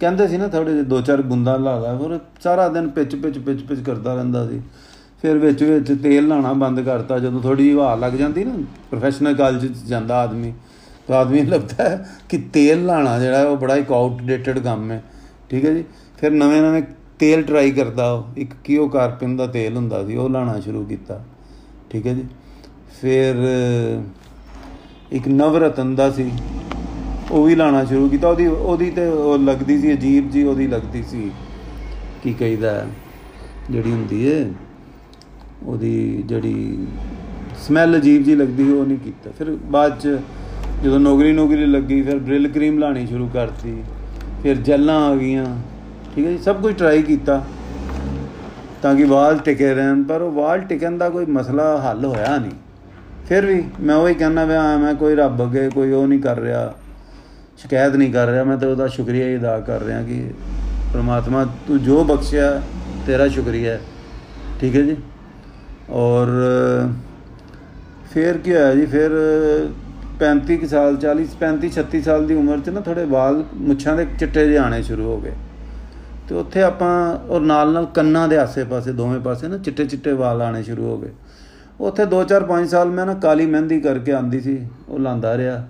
ਕਹਿੰਦੇ 0.00 0.28
ਸੀ 0.28 0.36
ਨਾ 0.36 0.48
ਥੋੜੇ 0.48 0.82
ਦੋ 0.82 1.00
ਚਾਰ 1.00 1.22
ਬੁੰਦਾਂ 1.22 1.58
ਲਾ 1.58 1.78
ਲਾ 1.78 1.96
ਫਿਰ 1.96 2.18
ਸਾਰਾ 2.42 2.68
ਦਿਨ 2.68 2.88
ਪਿੱਚ 2.88 3.16
ਪਿੱਚ 3.16 3.38
ਪਿੱਚ 3.38 3.62
ਪਿੱਚ 3.62 3.80
ਕਰਦਾ 3.80 4.14
ਰਹਿੰਦਾ 4.14 4.48
ਸੀ। 4.48 4.60
ਫਿਰ 5.22 5.38
ਵਿੱਚ 5.38 5.62
ਵਿੱਚ 5.62 6.02
ਤੇਲ 6.02 6.28
ਲਾਣਾ 6.28 6.52
ਬੰਦ 6.52 6.80
ਕਰਤਾ, 6.80 7.18
ਜਦੋਂ 7.18 7.40
ਥੋੜੀ 7.40 7.64
ਜਿਹੀ 7.64 7.74
ਹਵਾ 7.74 7.94
ਲੱਗ 7.94 8.12
ਜਾਂਦੀ 8.12 8.44
ਨਾ 8.44 8.54
ਪ੍ਰੋਫੈਸ਼ਨਲ 8.90 9.34
ਕਾਲਜ 9.34 9.66
ਚ 9.66 9.86
ਜਾਂਦਾ 9.86 10.16
ਆਦਮੀ। 10.16 10.52
ਤਾਂ 11.08 11.16
ਆਦਮੀ 11.16 11.40
ਨੂੰ 11.40 11.52
ਲੱਗਦਾ 11.52 11.84
ਹੈ 11.84 12.08
ਕਿ 12.28 12.38
ਤੇਲ 12.38 12.86
ਲਾਣਾ 12.86 13.18
ਜਿਹੜਾ 13.18 13.42
ਉਹ 13.42 13.56
ਬੜਾ 13.56 13.76
ਇੱਕ 13.76 13.92
ਆਊਟਡੇਟਡ 13.92 14.58
ਕੰਮ 14.58 14.90
ਹੈ। 14.90 15.02
ਠੀਕ 15.50 15.64
ਹੈ 15.64 15.74
ਜੀ? 15.74 15.84
ਫਿਰ 16.18 16.30
ਨਵੇਂ 16.30 16.62
ਨਵੇਂ 16.62 16.82
ਤੇਲ 17.18 17.42
ਟਰਾਈ 17.42 17.70
ਕਰਦਾ 17.70 18.12
ਉਹ, 18.12 18.24
ਇੱਕ 18.36 18.50
ਕੀਓ 18.64 18.88
ਕਾਰਪਿਨ 18.88 19.36
ਦਾ 19.36 19.46
ਤੇਲ 19.46 19.76
ਹੁੰਦਾ 19.76 20.06
ਸੀ, 20.06 20.16
ਉਹ 20.16 20.30
ਲਾਣਾ 20.30 20.60
ਸ਼ੁਰੂ 20.60 20.84
ਕੀਤਾ। 20.84 21.24
ਠੀਕ 21.90 22.06
ਹੈ 22.06 22.14
ਜੀ? 22.14 22.24
ਫਿਰ, 23.00 23.34
ਇੱਕ 25.12 25.28
ਨਵਰਤਨ 25.28 25.94
ਦਾ 25.94 26.10
ਸੀ, 26.10 26.30
ਉਹ 27.30 27.44
ਵੀ 27.44 27.54
ਲਾਣਾ 27.54 27.84
ਸ਼ੁਰੂ 27.84 28.08
ਕੀਤਾ। 28.08 28.28
ਉਹਦੀ 28.28 28.46
ਉਹਦੀ 28.46 28.90
ਤੇ 28.90 29.06
ਉਹ 29.06 29.38
ਲੱਗਦੀ 29.38 29.78
ਸੀ, 29.80 29.92
ਅਜੀਬ 29.92 30.30
ਜੀ 30.30 30.44
ਉਹਦੀ 30.44 30.66
ਲੱਗਦੀ 30.66 31.02
ਸੀ। 31.02 31.30
ਕੀ 32.22 32.32
ਕਹੀਦਾ? 32.32 32.86
ਜਿਹੜੀ 33.70 33.92
ਹੁੰਦੀ 33.92 34.24
ਏ, 34.24 34.52
ਉਹਦੀ 35.62 36.22
ਜਿਹੜੀ 36.26 36.86
ਸਮੈਲ 37.66 37.96
ਅਜੀਬ 37.96 38.22
ਜੀ 38.22 38.34
ਲੱਗਦੀ, 38.34 38.72
ਉਹ 38.72 38.84
ਨਹੀਂ 38.86 38.98
ਕੀਤਾ। 38.98 39.30
ਫਿਰ 39.38 39.50
ਬਾਅਦ 39.50 39.98
ਚ 40.00 40.18
ਜਦੋਂ 40.84 41.00
ਨੌਕਰੀ 41.00 41.32
ਨੌਕਰੀ 41.32 41.66
ਲੱਗੀ, 41.66 42.02
ਫਿਰ 42.02 42.18
ਬ੍ਰਿਲ 42.18 42.48
ਕਰੀਮ 42.48 42.78
ਲਾਣੀ 42.78 43.06
ਸ਼ੁਰੂ 43.06 43.28
ਕਰਤੀ। 43.28 43.82
ਫਿਰ 44.42 44.56
ਜੈਲਾਂ 44.56 45.00
ਆ 45.10 45.16
ਗਈਆਂ, 45.16 45.46
ਠੀਕ 46.14 46.26
ਹੈ 46.26 46.30
ਜੀ? 46.30 46.38
ਸਭ 46.38 46.62
ਕੁਝ 46.62 46.74
ਟਰਾਈ 46.74 47.02
ਕੀਤਾ, 47.02 47.44
ਤਾਂ 48.82 48.94
ਕਿ 48.94 49.04
ਵਾਲ 49.04 49.38
ਟਿਕੇ 49.38 49.74
ਰਹਿਣ। 49.74 50.02
ਪਰ 50.02 50.20
ਉਹ 50.20 50.32
ਵਾਲ 50.32 50.60
ਟਿਕਣ 50.60 50.98
ਦਾ 50.98 51.08
ਕੋਈ 51.10 51.26
ਮਸਲਾ 51.26 51.76
ਹੱਲ 51.80 52.04
ਹੋਇਆ 52.04 52.36
ਨਹੀਂ। 52.38 52.50
ਫਿਰ 53.28 53.46
ਵੀ 53.46 53.62
ਮੈਂ 53.80 53.94
ਉਹੀ 53.94 54.14
ਕਹਿੰਦਾ 54.14 54.44
ਪਿਆ, 54.46 54.76
ਮੈਂ 54.76 54.94
ਕੋਈ 54.94 55.14
ਰੱਬ 55.14 55.42
ਅੱਗੇ 55.42 55.68
ਕੋਈ 55.68 55.92
ਉਹ 55.92 56.06
ਨਹੀਂ 56.08 56.20
ਕਰ 56.20 56.38
ਰਿਹਾ, 56.38 56.74
ਸ਼ਿਕਾਇਤ 57.58 57.96
ਨਹੀਂ 57.96 58.12
ਕਰ 58.12 58.26
ਰਿਹਾ, 58.26 58.44
ਮੈਂ 58.44 58.56
ਤਾਂ 58.56 58.68
ਉਹਦਾ 58.68 58.86
ਸ਼ੁਕਰੀਆ 58.86 59.26
ਹੀ 59.26 59.36
ਅਦਾ 59.36 59.58
ਕਰ 59.60 59.82
ਰਿਹਾ 59.82 60.02
ਕਿ 60.02 60.30
ਪ੍ਰਮਾਤਮਾ 60.92 61.44
ਤੂੰ 61.68 61.82
ਜੋ 61.82 62.04
ਬਖਸ਼ਿਆ, 62.04 62.62
ਤੇਰਾ 63.06 63.28
ਸ਼ੁਕਰੀਆ 63.28 63.78
ਠੀਕ 64.60 64.76
ਹੈ 64.76 64.82
ਜੀ? 64.82 64.96
ਔਰ 65.90 66.26
ਫਿਰ 68.14 68.38
ਕੀ 68.38 68.54
ਹੋਇਆ 68.54 68.74
ਜੀ? 68.74 68.86
ਫਿਰ 68.86 69.10
35 70.20 70.66
ਸਾਲ 70.66 70.96
40 70.96 71.34
35 71.40 71.70
36 71.70 72.00
ਸਾਲ 72.00 72.26
ਦੀ 72.26 72.34
ਉਮਰ 72.34 72.60
'ਚ 72.60 72.68
ਨਾ 72.68 72.80
ਥੋੜੇ 72.80 73.04
ਵਾਲ 73.04 73.44
ਮੁੱਛਾਂ 73.54 73.96
ਦੇ 73.96 74.06
ਚਿੱਟੇ 74.18 74.46
ਜਿਹੇ 74.46 74.58
ਆਣੇ 74.58 74.82
ਸ਼ੁਰੂ 74.82 75.04
ਹੋ 75.04 75.20
ਗਏ। 75.20 75.32
ਤੇ 76.28 76.34
ਉੱਥੇ 76.34 76.62
ਆਪਾਂ, 76.62 76.92
ਔਰ 77.30 77.40
ਨਾਲ 77.40 77.72
ਨਾਲ 77.72 77.86
ਕੰਨਾਂ 77.86 78.28
ਦੇ 78.28 78.38
ਆਸੇ-ਪਾਸੇ, 78.38 78.92
ਦੋਵੇਂ 78.92 79.20
ਪਾਸੇ 79.20 79.48
ਨਾ 79.48 79.58
ਚਿੱਟੇ 79.58 79.84
ਚਿੱਟੇ 79.84 80.12
ਵਾਲ 80.12 80.42
ਆਣੇ 80.42 80.62
ਸ਼ੁਰੂ 80.62 80.84
ਹੋ 80.84 80.98
ਗਏ। 80.98 81.10
ਉੱਥੇ 81.80 82.04
2-4 82.04 82.44
5 82.44 82.68
ਸਾਲ 82.68 82.90
ਮੈਂ 82.90 83.06
ਨਾ 83.06 83.14
ਕਾਲੀ 83.14 83.46
ਮਹਿੰਦੀ 83.46 83.80
ਕਰਕੇ 83.80 84.12
ਆਂਦੀ 84.12 84.40
ਸੀ, 84.40 84.66
ਉਹ 84.88 84.98
ਲਾਂਦਾ 84.98 85.36
ਰਿਹਾ। 85.36 85.68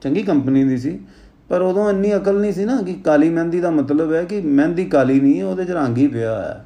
ਚੰਗੀ 0.00 0.22
ਕੰਪਨੀ 0.22 0.64
ਦੀ 0.64 0.78
ਸੀ, 0.78 1.00
ਪਰ 1.48 1.60
ਉਦੋਂ 1.60 1.90
ਇੰਨੀ 1.90 2.16
ਅਕਲ 2.16 2.40
ਨਹੀਂ 2.40 2.52
ਸੀ 2.52 2.64
ਨਾ 2.64 2.82
ਕਿ 2.82 2.94
ਕਾਲੀ 2.94 3.30
ਮਹਿੰਦੀ 3.30 3.60
ਦਾ 3.60 3.70
ਮਤਲਬ 3.70 4.12
ਹੈ 4.12 4.24
ਕਿ 4.24 4.40
ਮਹਿੰਦੀ 4.40 4.84
ਕਾਲੀ 4.84 5.20
ਨਹੀਂ, 5.20 5.42
ਉਹਦੇ 5.42 5.64
'ਚ 5.64 5.70
ਰੰਗ 5.70 5.96
ਹੀ 5.96 6.06
ਪਿਆ 6.06 6.34
ਹੋਇਆ। 6.34 6.64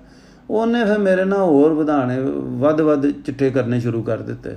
ਉਹਨੇ 0.50 0.84
ਫਿਰ 0.84 0.98
ਮੇਰੇ 0.98 1.24
ਨਾਲ 1.24 1.38
ਹੋਰ 1.38 1.72
ਵਧਾਣੇ 1.72 2.20
ਵੱਧ-ਵੱਧ 2.40 3.10
ਚਿੱਟੇ 3.10 3.50
ਕਰਨੇ 3.50 3.80
ਸ਼ੁਰੂ 3.80 4.02
ਕਰ 4.02 4.18
ਦਿੱਤੇ। 4.18 4.50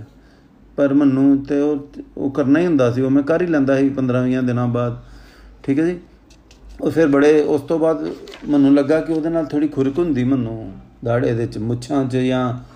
ਪਰ 0.75 0.93
ਮੈਨੂੰ 0.93 1.45
ਤੇ 1.45 1.61
ਉਹ 1.61 1.87
ਉਹ 2.17 2.31
ਕਰਨਾ 2.31 2.59
ਹੀ 2.59 2.65
ਹੁੰਦਾ 2.65 2.91
ਸੀ, 2.91 3.01
ਉਹ 3.01 3.09
ਮੈਂ 3.09 3.23
ਕਰ 3.23 3.41
ਹੀ 3.41 3.47
ਲੈਂਦਾ 3.47 3.77
ਸੀ 3.77 3.89
15-20 3.89 4.41
ਦਿਨਾਂ 4.41 4.67
ਬਾਅਦ। 4.67 4.97
ਠੀਕ 5.63 5.79
ਹੈ 5.79 5.85
ਜੀ? 5.85 5.99
ਉਹ 6.81 6.91
ਫਿਰ 6.91 7.07
ਬੜੇ, 7.07 7.41
ਉਸ 7.41 7.61
ਤੋਂ 7.61 7.79
ਬਾਅਦ 7.79 8.07
ਮੈਨੂੰ 8.49 8.73
ਲੱਗਾ 8.73 8.99
ਕਿ 8.99 9.13
ਉਹਦੇ 9.13 9.29
ਨਾਲ 9.29 9.45
ਥੋੜੀ 9.45 9.67
ਖੁਰਕ 9.67 9.99
ਹੁੰਦੀ 9.99 10.23
ਮੈਨੂੰ 10.23 10.71
ਦਾੜੇ 11.05 11.33
ਦੇ 11.33 11.47
ਚ, 11.47 11.57
ਮੁੱਛਾਂ 11.57 12.05
'ਚ 12.05 12.17
ਜਾਂ 12.17 12.72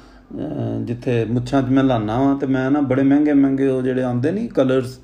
ਜਿੱਥੇ 0.81 1.25
ਮੁੱਛਾਂ 1.25 1.61
'ਚ 1.63 1.69
ਮੈਂ 1.69 1.83
ਲਾਣਾ 1.83 2.19
ਵਾਂ 2.19 2.35
ਤੇ 2.35 2.47
ਮੈਂ 2.47 2.69
ਨਾ 2.71 2.81
ਬੜੇ 2.81 3.03
ਮਹਿੰਗੇ 3.03 3.33
ਮਹਿੰਗੇ 3.33 3.67
ਉਹ 3.67 3.81
ਜਿਹੜੇ 3.81 4.03
ਆਉਂਦੇ 4.03 4.31
ਨਹੀਂ 4.31 4.49
ਕਲਰਸ 4.49 4.99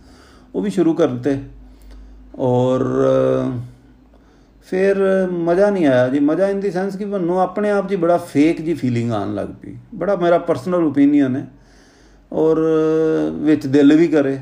ਉਹ 0.55 0.62
ਵੀ 0.62 0.69
ਸ਼ੁਰੂ 0.69 0.93
ਕਰ 0.93 1.07
ਦਿੱਤੇ 1.07 1.38
ਔਰ 2.39 2.83
ਫਿਰ 4.62 4.95
ਮਜ਼ਾ 5.31 5.69
ਨਹੀਂ 5.69 5.86
ਆਇਆ 5.88 6.07
ਜੀ। 6.09 6.19
ਮਜ਼ਾ 6.19 6.47
ਇਨ 6.47 6.59
ਦੀ 6.59 6.71
ਸੈਂਸ 6.71 6.95
ਕਿ 6.95 7.05
ਮੈਨੂੰ 7.05 7.39
ਆਪਣੇ 7.41 7.69
ਆਪ 7.71 7.89
ਜੀ 7.89 7.95
ਬੜਾ 7.95 8.17
ਫੇਕ 8.17 8.62
ਜੀ 8.62 8.73
ਫੀਲਿੰਗ 8.73 9.12
ਆਉਣ 9.12 9.33
ਲੱਗ 9.36 9.47
ਪਈ। 9.62 9.75
ਬੜਾ 9.95 10.15
ਮੇਰਾ 10.15 10.38
ਪਰਸਨਲ 10.38 10.83
ਓਪੀਨੀਅਨ 10.83 11.36
ਹੈ। 11.36 11.47
ਔਰ 12.33 12.62
ਵਿੱਚ 13.33 13.67
ਦਿਲ 13.67 13.95
ਵੀ 13.97 14.07
ਕਰੇ। 14.07 14.38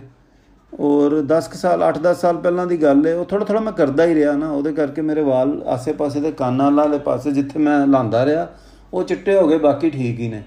ਔਰ 0.80 1.22
10 1.22 1.50
ਸਾਲ 1.54 1.84
8-10 1.84 2.22
ਸਾਲ 2.22 2.38
ਪਹਿਲਾਂ 2.38 2.68
ਦੀ 2.68 2.82
ਗੱਲ 2.82 3.08
ਹੈ 3.08 3.16
ਉਹ 3.16 3.26
ਥੋੜਾ 3.26 3.46
ਥੋੜਾ 3.46 3.60
ਮੈਂ 3.60 3.74
ਕਰਦਾ 3.74 4.06
ਹੀ 4.06 4.16
ਰਿਹਾ 4.16 4.36
ਨਾ। 4.36 4.50
ਉਹਦੇ 4.52 4.74
ਕਰਕੇ 4.74 5.02
ਮੇਰੇ 5.02 5.22
ਵਾਲ 5.22 5.64
ਆਸੇ-ਪਾਸੇ 5.68 6.22
ਦੇ 6.22 6.32
ਕਾਨਾਂ 6.32 6.72
ਵਾਲੇ 6.72 6.98
ਪਾਸੇ 7.00 7.32
ਜਿੱਥੇ 7.32 7.60
ਮੈਂ 7.60 7.88
ਲਾਂਦਾ 7.88 8.26
ਰਿਹਾ, 8.26 8.48
ਉਹ 8.94 9.04
ਚਿੱਟੇ 9.04 9.36
ਹੋ 9.36 9.48
ਗਏ, 9.48 9.58
ਬਾਕੀ 9.58 9.90
ਠੀਕ 9.90 10.20
ਹੀ 10.20 10.30
ਨੇ। 10.30 10.44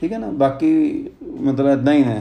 ਠੀਕ 0.00 0.12
ਹੈ 0.12 0.18
ਨਾ? 0.18 0.26
ਬਾਕੀ 0.26 1.04
ਮਤਲਬ 1.40 1.80
ਇਦਾਂ 1.80 1.94
ਹੀ 1.94 2.04
ਨੇ। 2.04 2.20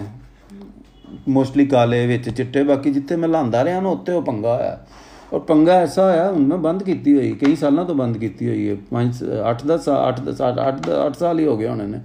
ਮੋਸਟਲੀ 1.30 1.65
ਕਾਲੇ 1.65 2.08
ਵਿੱਚ 2.08 2.30
ਚਿੱਟੇ, 2.30 2.63
ਬਾਕੀ 2.63 2.92
ਜਿੱਥੇ 2.92 3.15
ਮੈਂ 3.15 3.30
ਲਾਂਦਾ 3.30 3.63
ਰਿਹਾ 3.63 3.82
ਨਾ 3.82 3.89
ਉੱਤੇ 3.89 4.12
ਉਹ 4.12 4.22
ਪੰਗਾ 4.22 4.56
ਹੋਇਆ। 4.56 4.86
ਔਰ 5.34 5.39
ਪੰਗਾ 5.39 5.74
ਐਸਾ 5.74 6.12
ਹੋਇਆ, 6.12 6.32
ਹੁਣ 6.32 6.46
ਮੈਂ 6.46 6.58
ਬੰਦ 6.58 6.84
ਕੀਤੀ 6.84 7.13
ਹੋਈ, 7.13 7.32
ਕਈ 7.32 7.56
ਸਾਲਾਂ 7.56 7.86
ਤੋਂ 7.86 7.96
ਬੰਦ 7.96 8.18
ਕੀਤੀ 8.18 8.48
ਹੋਈ 8.48 8.70
ਹੈ। 8.70 8.76
5 8.92 9.24
8 9.46 9.63
10 9.65 9.89
8 9.89 10.60
8 10.60 10.92
8 11.08 11.13
ਸਾਲ 11.13 11.39
ਹੀ 11.39 11.46
ਹੋ 11.46 11.58
ਗਏ 11.58 11.68
ਹੋਣੇ 11.68 11.88
ਨੇ। 11.88 12.00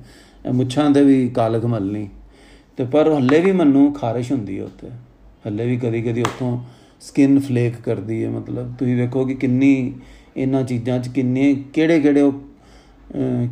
ਮੁੱਛਾਂ 0.52 0.90
ਦੇ 0.90 1.04
ਵੀ 1.04 1.28
ਕਾਲਕ 1.28 1.64
ਮਲਣੀ। 1.64 2.08
ਤੇ 2.76 2.84
ਪਰ 2.84 3.12
ਹੱਲੇ 3.12 3.40
ਵੀ 3.40 3.52
ਮੈਨੂੰ 3.52 3.92
ਖਾਰਿਸ਼ 3.92 4.32
ਹੁੰਦੀ 4.32 4.58
ਹੈ 4.58 4.64
ਉੱਤੇ 4.64 4.88
ਹੱਲੇ 5.46 5.66
ਵੀ 5.66 5.76
ਕਦੀ 5.76 6.02
ਕਦੀ 6.02 6.20
ਉੱਥੋਂ 6.20 6.58
ਸਕਿਨ 7.00 7.40
ਫਲੇਕ 7.40 7.74
ਕਰਦੀ 7.84 8.24
ਹੈ, 8.24 8.30
ਮਤਲਬ 8.30 8.74
ਤੁਸੀਂ 8.78 8.96
ਵੇਖੋ 8.96 9.24
ਕਿ 9.24 9.34
ਕਿੰਨੀ 9.34 9.92
ਇਹਨਾਂ 10.36 10.62
ਚੀਜ਼ਾਂ 10.62 10.98
'ਚ 10.98 11.08
ਕਿੰਨੇ 11.08 11.54
ਕਿਹੜੇ 11.72 12.00
ਕਿਹੜੇ 12.00 12.20
ਉਹ 12.20 12.32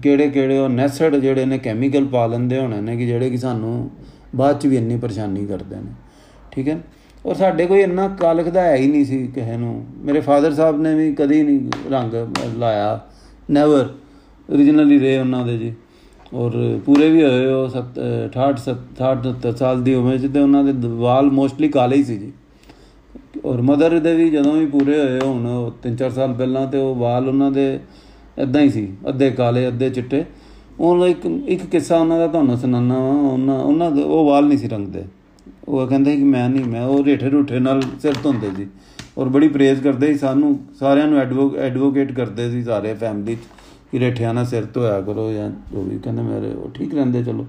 ਕਿਹੜੇ 0.03 0.29
ਕਿਹੜੇ 0.31 0.59
ਉਹ 0.59 0.69
ਨੈਸਡ 0.69 1.17
ਜਿਹੜੇ 1.17 1.45
ਨੇ 1.45 1.59
ਕੈਮੀਕਲ 1.59 2.05
ਪਾ 2.05 2.27
ਲੈਂਦੇ 2.27 2.59
ਹੋਣੇ 2.59 2.81
ਨੇ 2.81 2.97
ਕਿ 2.97 3.07
ਜਿਹੜੇ 3.07 3.31
ਕਿ 3.31 3.37
ਸਾਨੂੰ 3.37 3.91
ਬਾਅਦ 4.37 4.61
'ਚ 4.61 4.67
ਵੀ 4.67 4.77
ਇੰਨੀ 4.77 4.97
ਪਰੇਸ਼ਾਨੀ 4.97 5.47
ਕਰਦੇ 5.47 5.77
ਨੇ। 5.77 5.93
ਠੀਕ 6.51 6.69
ਹੈ? 6.69 6.81
ਔਰ 7.27 7.35
ਸਾਡੇ 7.35 7.67
ਕੋਈ 7.67 7.81
ਇੰਨਾ 7.81 8.09
ਕਾਲਖ 8.09 8.49
ਦਾ 8.49 8.63
ਹੈ 8.63 8.75
ਹੀ 8.77 8.87
ਨਹੀਂ 8.87 9.05
ਸੀ 9.05 9.27
ਕਿਸੇ 9.27 9.57
ਨੂੰ। 9.57 9.87
ਮੇਰੇ 9.97 10.21
ਫਾਦਰ 10.21 10.55
ਸਾਹਿਬ 10.55 10.81
ਨੇ 10.81 10.95
ਵੀ 10.95 11.15
ਕਦੀ 11.15 11.43
ਨਹੀਂ 11.43 11.61
ਰੰਗ 11.91 12.15
ਲਾਇਆ। 12.57 13.01
ਨੈਵਰ 13.51 13.89
origignally 14.49 15.01
ਰੇ 15.01 15.19
ਉਹਨਾਂ 15.19 15.47
ਦੇ 15.47 15.59
ਜੀ। 15.59 15.73
ਔਰ 16.35 16.79
ਪੂਰੇ 16.87 17.11
ਵੀ 17.11 17.23
ਹੋਏ 17.23 17.47
ਉਹ 17.47 17.69
68 17.69 18.61
68 18.99 19.57
ਸਾਲ 19.57 19.83
ਦੀ 19.83 19.95
ਉਮਰ 19.95 20.19
'ਚ 20.19 20.27
ਤੇ 20.35 20.41
ਉਹਨਾਂ 20.41 20.65
ਦੇ 20.65 20.89
ਵਾਲ 20.89 21.31
ਮੋਸਟਲੀ 21.31 21.69
ਕਾਲੇ 21.69 21.97
ਹੀ 21.97 22.05
ਸੀ 22.05 22.17
ਜੀ। 22.17 22.33
ਔਰ 23.45 23.63
ਮਦਰ 23.63 23.99
ਦੇ 23.99 24.15
ਵੀ 24.15 24.31
ਜਦੋਂ 24.31 24.53
ਵੀ 24.53 24.67
ਪੂਰੇ 24.67 24.99
ਹੋਏ 25.01 25.21
ਹੁਣ 25.21 25.71
3-4 25.83 26.11
ਸਾਲ 26.11 26.33
ਪਹਿਲਾਂ 26.33 26.67
ਤੇ 26.67 26.79
ਉਹ 26.79 26.95
ਵਾਲ 26.95 27.29
ਉਹਨਾਂ 27.29 27.51
ਦੇ 27.51 27.81
ਇਦਾਂ 28.39 28.63
ਹੀ 28.63 28.71
ਸੀ, 28.71 28.93
ਅੱਧੇ 29.09 29.31
ਕਾਲੇ, 29.31 29.69
ਅੱਧੇ 29.69 29.91
ਚਿੱਟੇ। 29.91 30.25
ਉਹਨਾਂ 30.81 31.09
ਇੱਕ 31.09 31.27
ਇੱਕ 31.27 31.67
ਕਿੱਸਾ 31.67 31.99
ਉਹਨਾਂ 31.99 32.19
ਦਾ 32.19 32.27
ਤੁਹਾਨੂੰ 32.27 32.57
ਸੁਣਾਉਣਾ 32.57 32.99
ਉਹਨਾਂ 32.99 33.59
ਉਹਨਾਂ 33.59 33.91
ਉਹ 33.91 34.27
ਵਾਲ 34.27 34.45
ਨਹੀਂ 34.45 34.59
ਸੀ 34.59 34.69
ਰੰਗਦੇ। 34.69 35.05
ਉਹ 35.69 35.87
ਕਹਿੰਦੇ 35.87 36.17
ਕਿ 36.17 36.25
ਮੈਂ 36.25 36.49
ਨਹੀਂ, 36.49 36.65
ਮੈਂ 36.65 36.83
ਉਹ 36.83 37.05
ਰੇਠੇ 37.05 37.29
ਰੂਠੇ 37.29 37.59
ਨਾਲ 37.59 37.83
ਸਿਰ 38.03 38.15
ਧੋਂਦੇ 38.23 38.51
ਸੀ। 38.57 38.67
ਔਰ 39.19 39.29
ਬੜੀ 39.29 39.49
ਪ੍ਰੇਜ਼ 39.49 39.83
ਕਰਦੇ 39.83 40.13
ਸੀ, 40.13 40.19
ਸਾਨੂੰ 40.19 40.61
ਸਾਰਿਆਂ 40.79 41.07
ਨੂੰ 41.07 41.19
ਐਡਵੋਕੇਟ 41.57 42.13
ਕਰਦੇ 42.13 42.51
ਸੀ 42.51 42.63
ਸਾਰੇ 42.63 42.95
ਫੈਮਿਲੀ 42.95 43.35
'ਚ, 43.35 43.39
ਕਿ 43.93 43.99
ਰੇਠਿਆਂ 43.99 44.35
ਨਾਲ 44.35 44.47
ਸਿਰ 44.47 44.65
ਧੋਇਆ 44.65 45.01
ਕਰੋ 45.01 45.33
ਜਾਂ 45.33 45.51
ਜੋ 45.51 45.83
ਵੀ। 45.83 45.99
ਕਹਿੰਦੇ 45.99 46.23
ਮੇਰੇ, 46.23 46.53
ਉਹ 46.53 46.71
ਠੀਕ 46.71 46.95
ਰਹਿੰਦੇ, 46.95 47.25
ਚਲੋ। 47.25 47.47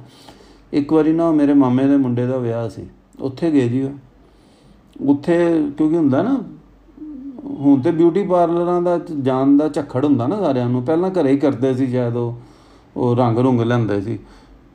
ਇੱਕ 0.73 0.93
ਵਾਰੀ 0.93 1.13
ਨਾ 1.13 1.31
ਮੇਰੇ 1.31 1.53
ਮਾਮੇ 1.53 1.87
ਦੇ 1.87 1.97
ਮੁੰਡੇ 1.97 2.25
ਦਾ 2.25 2.37
ਵਿਆਹ 2.37 2.69
ਸੀ। 2.69 2.81
ਉੱਥੇ 3.19 3.51
ਗਏ 3.51 3.69
ਜੀ 3.69 3.83
ਉਹ। 3.83 3.91
ਉੱਥੇ 5.01 5.67
ਕਿਉਂਕਿ 5.77 5.97
ਹੁੰਦਾ 5.97 6.21
ਨਾ 6.23 6.43
ਹੁਣ 7.53 7.81
ਤੇ 7.81 7.91
ਬਿਊਟੀ 7.91 8.23
ਪਾਰਲਰਾਂ 8.23 8.81
ਦਾ 8.81 8.99
ਜਾਣ 9.21 9.57
ਦਾ 9.57 9.67
ਝੱਖੜ 9.67 10.03
ਹੁੰਦਾ 10.05 10.27
ਨਾ 10.27 10.39
ਸਾਰਿਆਂ 10.39 10.69
ਨੂੰ। 10.69 10.83
ਪਹਿਲਾਂ 10.83 11.09
ਘਰੇ 11.11 11.31
ਹੀ 11.31 11.37
ਕਰਦੇ 11.37 11.73
ਸੀ 11.73 11.87
ਸ਼ਾਇਦ 11.87 12.15
ਉਹ 12.15 12.33
ਉਹ 12.97 13.15
ਰੰਗ 13.15 13.37
ਰੁੰਗ 13.37 13.61
ਲੈਂਦੇ 13.61 13.99
ਸੀ। 14.01 14.17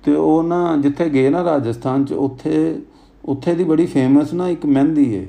ਤੇ 0.05 0.15
ਉਹ 0.15 0.43
ਨਾ 0.43 0.77
ਜਿੱਥੇ 0.77 1.09
ਗਏ 1.11 1.31
ਨਾ 1.31 1.43
ਰਾਜਸਥਾਨ 1.45 2.05
ਚ, 2.05 2.13
ਉੱਥੇ 2.13 2.81
ਉੱਥੇ 3.25 3.55
ਦੀ 3.55 3.65
ਬੜੀ 3.65 3.87
ਫੇਮਸ 3.87 4.33
ਨਾ 4.33 4.49
ਇੱਕ 4.49 4.67
ਮਹਿੰਦੀ 4.67 5.17
ਹੈ 5.17 5.27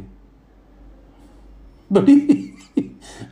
ਬੜੀ 1.93 2.15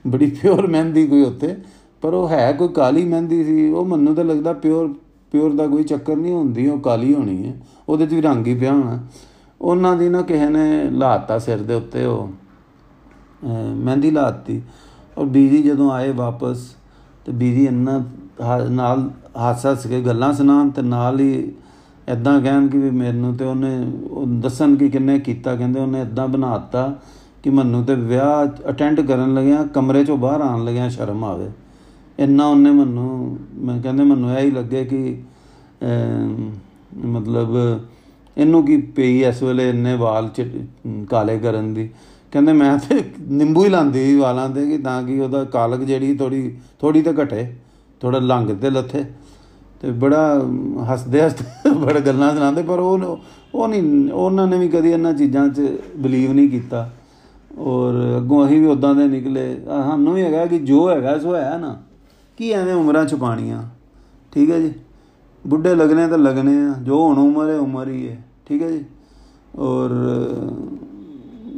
ਬੜੀ 0.07 0.29
ਪਿਓਰ 0.31 0.67
ਮਹਿੰਦੀ 0.67 1.05
ਕੋਈ 1.07 1.21
ਉੱਥੇ। 1.21 1.55
ਪਰ 2.01 2.13
ਉਹ 2.13 2.27
ਹੈ 2.29 2.51
ਕੋਈ 2.51 2.67
ਕਾਲੀ 2.67 3.03
ਮਹਿੰਦੀ 3.05 3.43
ਸੀ। 3.43 3.69
ਉਹ 3.69 3.85
ਮੈਨੂੰ 3.85 4.15
ਤਾਂ 4.15 4.25
ਲੱਗਦਾ 4.25 4.53
ਪਿਓਰ 4.53 4.93
ਪਿਓਰ 5.31 5.53
ਦਾ 5.53 5.67
ਕੋਈ 5.67 5.83
ਚੱਕਰ 5.83 6.15
ਨਹੀਂ 6.15 6.33
ਹੁੰਦੀ, 6.33 6.67
ਉਹ 6.67 6.79
ਕਾਲੀ 6.79 7.13
ਹੋਣੀ 7.13 7.47
ਹੈ 7.47 7.53
ਉਹਦੇ 7.89 8.05
'ਚ 8.05 8.13
ਵੀ 8.13 8.21
ਰੰਗ 8.21 8.47
ਹੀ 8.47 8.55
ਪਿਆ 8.55 8.73
ਹੋਣਾ। 8.73 8.99
ਉਹਨਾਂ 9.61 9.95
ਦੀ 9.97 10.09
ਨਾ 10.09 10.21
ਕਿਸੇ 10.21 10.49
ਨੇ 10.49 10.89
ਲਾਤਾ 10.91 11.39
ਸਿਰ 11.39 11.57
ਦੇ 11.57 11.73
ਉੱਤੇ 11.73 12.05
ਉਹ। 12.05 12.29
ਮਹਿੰਦੀ 13.47 14.11
ਲਾਤੀ 14.11 14.61
ਔਰ 15.17 15.25
ਬੀਜੀ 15.25 15.61
ਜਦੋਂ 15.63 15.91
ਆਏ 15.91 16.11
ਵਾਪਸ 16.11 16.65
ਤੇ 17.25 17.31
ਬੀਜੀ 17.31 17.65
ਇੰਨਾ 17.65 18.03
ਨਾਲ 18.69 19.09
ਹਾਸਾ 19.37 19.73
ਸਕੇ 19.75 20.01
ਗੱਲਾਂ 20.01 20.33
ਸੁਣਾਉਣ 20.33 20.69
ਤੇ 20.69 20.81
ਨਾਲ 20.81 21.19
ਹੀ 21.19 21.51
ਇਦਾਂ 22.07 22.39
ਕਹਿਣ 22.41 22.67
ਕਿ 22.67 22.77
ਵੀ 22.77 22.89
ਮੈਨੂੰ 22.89 23.35
ਤੇ 23.35 23.45
ਉਹਨੇ 23.45 23.69
ਦੱਸਣ 24.41 24.75
ਕਿ 24.75 24.89
ਕਿੰਨੇ 24.89 25.19
ਕੀਤਾ, 25.19 25.55
ਕਹਿੰਦੇ 25.55 25.79
ਉਹਨੇ 25.79 26.01
ਇਦਾਂ 26.01 26.27
ਬਣਾਤਾ 26.27 26.93
ਕਿ 27.43 27.49
ਮੈਨੂੰ 27.49 27.83
ਤੇ 27.85 27.95
ਵਿਆਹ 27.95 28.69
ਅਟੈਂਡ 28.69 29.01
ਕਰਨ 29.01 29.33
ਲੱਗਿਆ, 29.33 29.63
ਕਮਰੇ 29.63 30.03
ਚੋਂ 30.05 30.17
ਬਾਹਰ 30.17 30.41
ਆਣ 30.41 30.63
ਲੱਗਿਆ 30.65 30.89
ਸ਼ਰਮ 30.89 31.23
ਆਵੇ। 31.23 31.49
ਇੰਨਾ 32.19 32.47
ਉਹਨੇ 32.47 32.71
ਮੈਨੂੰ, 32.71 33.37
ਮੈਂ 33.55 33.81
ਕਹਿੰਦੇ 33.81 34.03
ਮੈਨੂੰ 34.03 34.31
ਇਹ 34.31 34.45
ਹੀ 34.45 34.51
ਲੱਗੇ 34.51 34.83
ਕਿ 34.85 35.21
ਮਤਲਬ 36.95 37.55
ਇਹਨੂੰ 38.37 38.65
ਕੀ 38.65 38.77
ਪਈ 38.95 39.23
ਇਸ 39.23 39.43
ਵੇਲੇ 39.43 39.69
ਇੰਨੇ 39.69 39.95
ਵਾਲ 39.95 40.27
ਚ, 40.27 40.47
ਕਾਲੇ 41.09 41.37
ਕਰਨ 41.39 41.73
ਦੀ। 41.73 41.89
ਕਹਿੰਦੇ 42.31 42.53
ਮੈਂ 42.53 42.77
ਤੇ 42.77 43.03
ਨਿੰਬੂ 43.21 43.63
ਹੀ 43.63 43.69
ਲਾਂਦੀ 43.69 44.15
ਵਾਲਾਂ 44.15 44.49
ਤੇ 44.49 44.67
ਕਿ 44.67 44.77
ਤਾਂ 44.77 45.03
ਕਿ 45.03 45.19
ਉਹਦਾ 45.19 45.43
ਕਾਲਕ 45.43 45.79
ਜਿਹੜੀ 45.79 46.17
ਥੋੜੀ 46.17 46.57
ਥੋੜੀ 46.79 47.01
ਤਾਂ 47.01 47.13
ਘਟੇ 47.23 47.55
ਥੋੜਾ 47.99 48.19
ਲੰਘ 48.19 48.55
ਤੇ 48.55 48.69
ਲੱਥੇ। 48.69 49.05
ਤੇ 49.81 49.91
ਬੜਾ 49.91 50.41
ਹੱਸਦੇ 50.91 51.21
ਹੱਸਦੇ 51.21 51.69
ਬੜਾ 51.75 51.99
ਗੱਲਾਂ 51.99 52.35
ਸੁਣਾਉਂਦੇ, 52.35 52.61
ਪਰ 52.61 52.79
ਉਹ 52.79 53.19
ਉਹ 53.55 53.67
ਨਹੀਂ, 53.67 54.11
ਉਹਨਾਂ 54.11 54.47
ਨੇ 54.47 54.57
ਵੀ 54.57 54.69
ਕਦੀ 54.69 54.89
ਇਹਨਾਂ 54.89 55.13
ਚੀਜ਼ਾਂ 55.13 55.49
'ਚ 55.49 55.77
ਬਲੀਵ 55.97 56.33
ਨਹੀਂ 56.33 56.49
ਕੀਤਾ। 56.49 56.93
ਔਰ 57.57 58.17
ਅੱਗੋਂ 58.17 58.45
ਅਸੀਂ 58.45 58.61
ਵੀ 58.61 58.67
ਉਦਾਂ 58.67 58.95
ਦੇ 58.95 59.07
ਨਿਕਲੇ। 59.07 59.57
ਸਾਨੂੰ 59.65 60.13
ਵੀ 60.13 60.21
ਹੈਗਾ 60.21 60.45
ਕਿ 60.45 60.59
ਜੋ 60.59 60.89
ਹੈਗਾ, 60.89 61.19
ਸੋ 61.19 61.35
ਹੈ 61.35 61.57
ਨਾ। 61.57 61.81
ਕੀ 62.37 62.51
ਐਵੇਂ 62.51 62.73
ਉਮਰਾਂ 62.73 63.05
ਛੁਪਾਣੀਆਂ 63.05 63.63
ਠੀਕ 64.31 64.51
ਹੈ 64.51 64.59
ਜੀ। 64.59 64.73
ਬੁੱਢੇ 65.47 65.75
ਲੱਗਣੇ 65.75 66.07
ਤਾਂ 66.07 66.17
ਲੱਗਣੇ 66.17 66.65
ਆ। 66.65 66.73
ਜੋ 66.83 67.07
ਹੁਣ 67.07 67.17
ਉਮਰ 67.17 67.49
ਹੈ, 67.49 67.59
ਉਮਰ 67.59 67.87
ਹੀ 67.87 68.09
ਹੈ। 68.09 68.25
ਠੀਕ 68.45 68.61
ਹੈ 68.61 68.71
ਜੀ। 68.71 68.85
ਔਰ 69.55 69.89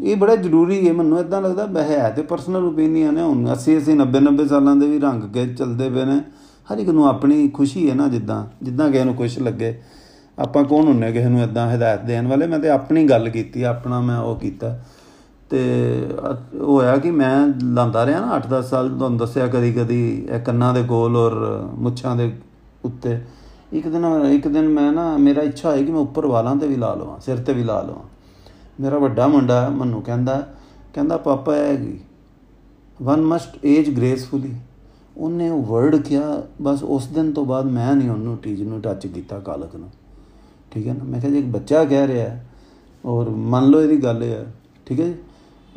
ਇਹ 0.04 0.16
ਬੜਾ 0.16 0.36
ਜ਼ਰੂਰੀ 0.36 0.88
ਹੈ, 0.88 0.94
ਮੈਨੂੰ 0.94 1.20
ਇਦਾਂ 1.20 1.42
ਲੱਗਦਾ 1.42 1.84
ਹੈ 1.84 2.10
ਤੇ 2.10 2.22
ਪਰਸਨਲ 2.22 2.66
ਓਪੀਨੀਅਨ 2.66 3.18
ਹੈ, 3.18 3.24
ਹੁਣ 3.24 3.48
80 3.48 3.76
80 3.78 3.96
90 3.96 4.20
90 4.20 4.48
ਸਾਲਾਂ 4.48 4.76
ਦੇ 4.76 4.88
ਵੀ 4.88 5.00
ਰੰਗ 5.00 5.24
ਕੇ 5.34 5.46
ਚੱਲਦੇ 5.48 5.90
ਪਏ 5.90 6.06
ਨੇ, 6.06 6.20
ਹਰ 6.74 6.78
ਇੱਕ 6.78 6.90
ਨੂੰ 6.90 7.08
ਆਪਣੀ 7.08 7.48
ਖੁਸ਼ੀ 7.48 7.90
ਹੈ 7.90 7.96
ਨਾ 7.96 8.08
ਜਿੱਦਾਂ 8.08 8.46
ਜਿੱਦਾਂ 8.64 8.90
ਕਿਸੇ 8.92 9.04
ਨੂੰ 9.04 9.16
ਖੁਸ਼ 9.16 9.40
ਲੱਗੇ। 9.40 9.74
ਆਪਾਂ 10.38 10.64
ਕੌਣ 10.64 10.86
ਹੁੰਨੇ 10.86 11.12
ਕਿਸੇ 11.12 11.30
ਨੂੰ 11.30 11.42
ਇਦਾਂ 11.42 11.76
ਹਦਾਇਤ 11.76 12.02
ਦੇਣ 12.02 12.28
ਵਾਲੇ? 12.28 12.48
ਮੈਂ 12.48 12.60
ਤੇ 12.60 12.70
ਆਪਣੀ 12.70 13.04
ਗੱਲ 13.04 13.30
ਕੀਤੀ, 13.30 13.64
ਆਪਣਾ 13.64 14.00
ਮੈਂ 14.02 14.18
ਉਹ 14.18 14.36
ਕੀਤਾ। 14.36 14.80
ਤੇ 15.50 15.60
ਹੋਇਆ 16.62 16.98
ਕਿ 16.98 17.12
ਮੈਂ 17.12 17.48
ਲਾਂਦਾ 17.64 18.06
ਰਿਹਾ 18.06 18.20
ਨਾ 18.20 18.32
8-10 18.32 18.70
ਸਾਲ, 18.70 18.90
ਤੁਹਾਨੂੰ 18.90 19.18
ਦੱਸਿਆ 19.18 19.48
ਕਦੀ 19.48 19.72
ਕਦੀ 19.74 20.28
ਇਹ 20.32 20.40
ਕੰਨਾਂ 20.40 20.74
ਦੇ 20.74 20.84
ਕੋਲ 20.84 21.18
ਔਰ 21.18 21.34
ਮੁੱਛਾਂ 21.74 22.16
ਦੇ 22.16 22.32
ਉੱਤੇ। 22.86 23.20
ਇੱਕ 23.74 23.88
ਦਿਨ 23.88 24.06
ਇੱਕ 24.32 24.48
ਦਿਨ 24.48 24.70
ਮੈਂ 24.70 24.92
ਨਾ, 24.92 25.18
ਮੇਰਾ 25.18 25.42
ਇੱਛਾ 25.42 25.70
ਹੋਈ 25.72 25.86
ਕਿ 25.86 25.92
ਮੈਂ 25.92 26.00
ਉੱਪਰ 26.00 26.26
ਵਾਲਾਂ 26.26 26.56
ਤੇ 26.56 26.68
ਵੀ 26.68 26.76
ਲਾ 26.76 26.94
ਲਵਾਂ, 26.94 27.20
ਸਿਰ 27.20 27.38
ਤੇ 27.38 27.54
ਵੀ 27.54 27.64
ਲਾ 27.64 27.82
ਲਵਾਂ। 27.82 28.19
ਮੇਰਾ 28.80 28.98
ਵੱਡਾ 28.98 29.28
ਮੁੰਡਾ 29.28 29.70
ਮੈਨੂੰ 29.70 30.02
ਕਹਿੰਦਾ 30.02 30.48
ਕਹਿੰਦਾ, 30.94 31.18
ਪਾਪਾ, 31.18 31.56
ਇਹ 31.56 31.64
ਹੈਗੀ 31.64 32.00
ਵਨ 33.02 33.22
ਮਸਟ 33.22 33.66
ਏਜ 33.66 33.96
ਗ੍ਰੇਸਫੁਲੀ 33.96 34.54
ਉਹਨੇ 35.18 35.50
ਉਹ 35.50 35.64
ਵਰਡ 35.64 35.96
ਕਿਹਾ, 35.96 36.44
ਬਸ 36.62 36.84
ਉਸ 36.84 37.08
ਦਿਨ 37.08 37.32
ਤੋਂ 37.32 37.46
ਬਾਅਦ 37.46 37.66
ਮੈਂ 37.66 37.96
ਨਹੀਂ 37.96 38.10
ਉਹਨੂੰ 38.10 38.38
ਟੀਜ 38.38 38.62
ਨੂੰ 38.64 38.82
ਟੱਚ 38.82 39.08
ਕੀਤਾ 39.08 39.40
ਕਾਲਕ 39.40 39.76
ਨੂੰ। 39.76 39.90
ਠੀਕ 40.72 40.88
ਹੈ 40.88 40.94
ਨਾ? 40.94 41.04
ਮੈਂ 41.04 41.22
ਕਿਹਾ, 41.22 41.32
ਜੇ 41.32 41.40
ਇੱਕ 41.40 41.48
ਬੱਚਾ 41.48 41.84
ਕਹਿ 41.86 42.08
ਰਿਹਾ 42.08 42.30
ਹੈ, 42.30 42.46
ਔਰ 43.06 43.30
ਮੰਨ 43.30 43.70
ਲਓ 43.70 43.82
ਇਹਦੀ 43.82 43.98
ਗੱਲ 43.98 44.24
ਹੈ, 44.24 44.54
ਠੀਕ 44.86 45.00
ਹੈ 45.00 45.06
ਜੀ? 45.06 45.14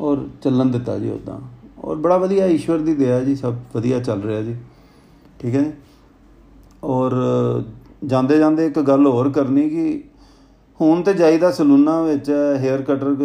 ਔਰ 0.01 0.27
ਚੱਲਣ 0.43 0.65
ਦਿੱਤਾ 0.65 0.99
ਜੀ 0.99 1.09
ਉਦਾਂ 1.09 1.39
ਔਰ 1.83 1.95
ਬੜਾ 1.95 2.17
ਵਧੀਆ 2.17 2.45
ਈਸ਼ਵਰ 2.45 2.77
ਦੀ 2.77 2.95
ਦਇਆ 2.95 3.23
ਜੀ, 3.23 3.35
ਸਭ 3.35 3.53
ਵਧੀਆ 3.75 3.99
ਚੱਲ 3.99 4.21
ਰਿਹਾ 4.21 4.41
ਜੀ। 4.41 4.55
ਠੀਕ 5.39 5.55
ਹੈ 5.55 5.61
ਜੀ? 5.61 5.71
ਔਰ 6.83 7.13
ਜਾਂਦੇ 8.05 8.37
ਜਾਂਦੇ 8.37 8.65
ਇੱਕ 8.65 8.79
ਗੱਲ 8.79 9.07
ਹੋਰ 9.07 9.29
ਕਰਨੀ 9.29 9.69
ਕਿ 9.69 10.03
ਹੁਣ 10.79 11.01
ਤੇ 11.01 11.13
ਜਾਈਦਾ 11.13 11.51
ਸਲੂਨਾਂ 11.51 12.01
ਵਿੱਚ 12.03 12.29
ਹੇਅਰ 12.61 12.81
ਕਟਰ 12.81 13.15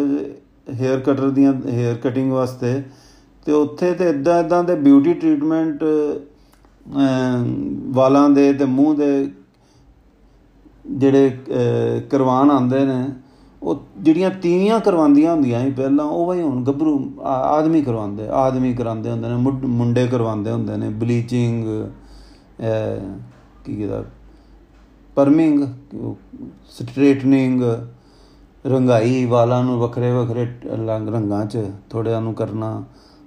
ਹੇਅਰ 0.73 0.99
ਕਟਰ 0.99 1.29
ਦੀਆਂ 1.29 1.53
ਹੇਅਰ 1.67 1.95
ਕਟਿੰਗ 2.03 2.31
ਵਾਸਤੇ 2.31 2.81
ਤੇ 3.47 3.51
ਉੱਥੇ 3.51 3.91
ਤੇ 3.93 4.09
ਇਦਾਂ 4.09 4.39
ਇਦਾਂ 4.39 4.63
ਦੇ 4.63 4.75
ਬਿਊਟੀ 4.77 5.13
ਟ੍ਰੀਟਮੈਂਟ 5.13 5.83
ਵਾਲਾਂ 7.93 8.29
ਦੇ 8.29 8.51
ਤੇ 8.53 8.65
ਮੂੰਹ 8.65 8.95
ਦੇ 8.95 9.29
ਜਿਹੜੇ 10.87 11.31
ਕਰਵਾਨ 12.11 12.51
ਆਉਂਦੇ 12.51 12.85
ਨੇ, 12.85 13.03
ਉਹ 13.61 13.81
ਜਿਹੜੀਆਂ 13.97 14.29
ਤੀਵੀਆਂ 14.41 14.79
ਕਰਵਾਉਂਦੀਆਂ 14.79 15.33
ਹੁੰਦੀਆਂ 15.33 15.59
ਸੀ 15.61 15.71
ਪਹਿਲਾਂ, 15.71 16.05
ਉਹ 16.05 16.31
ਵੀ 16.31 16.41
ਹੁਣ 16.41 16.63
ਗੱਭਰੂ 16.63 17.11
ਆਦਮੀ 17.23 17.81
ਕਰਵਾਉਂਦੇ, 17.81 18.27
ਆਦਮੀ 18.31 18.73
ਕਰਾਉਂਦੇ 18.73 19.09
ਹੁੰਦੇ 19.11 19.29
ਨੇ, 19.29 19.35
ਮੁੰਡੇ 19.67 20.07
ਕਰਵਾਉਂਦੇ 20.07 20.51
ਹੁੰਦੇ 20.51 20.77
ਨੇ 20.77 20.89
ਬਲੀਚਿੰਗ 20.91 21.65
ਕੀ 23.65 23.75
ਕਿਹਦਾ 23.75 24.03
ਪਰਮਿੰਗ, 25.19 25.63
ਸਟ੍ਰੇਟਨਿੰਗ, 26.69 27.63
ਰੰਗਾਈ 28.65 29.25
ਵਾਲਾਂ 29.25 29.63
ਨੂੰ 29.63 29.77
ਵੱਖਰੇ 29.79 30.11
ਵੱਖਰੇ 30.11 30.45
ਰੰਗਾਂ 30.65 31.45
'ਚ 31.45 31.63
ਥੋੜਿਆਂ 31.89 32.21
ਨੂੰ 32.21 32.33
ਕਰਨਾ। 32.33 32.71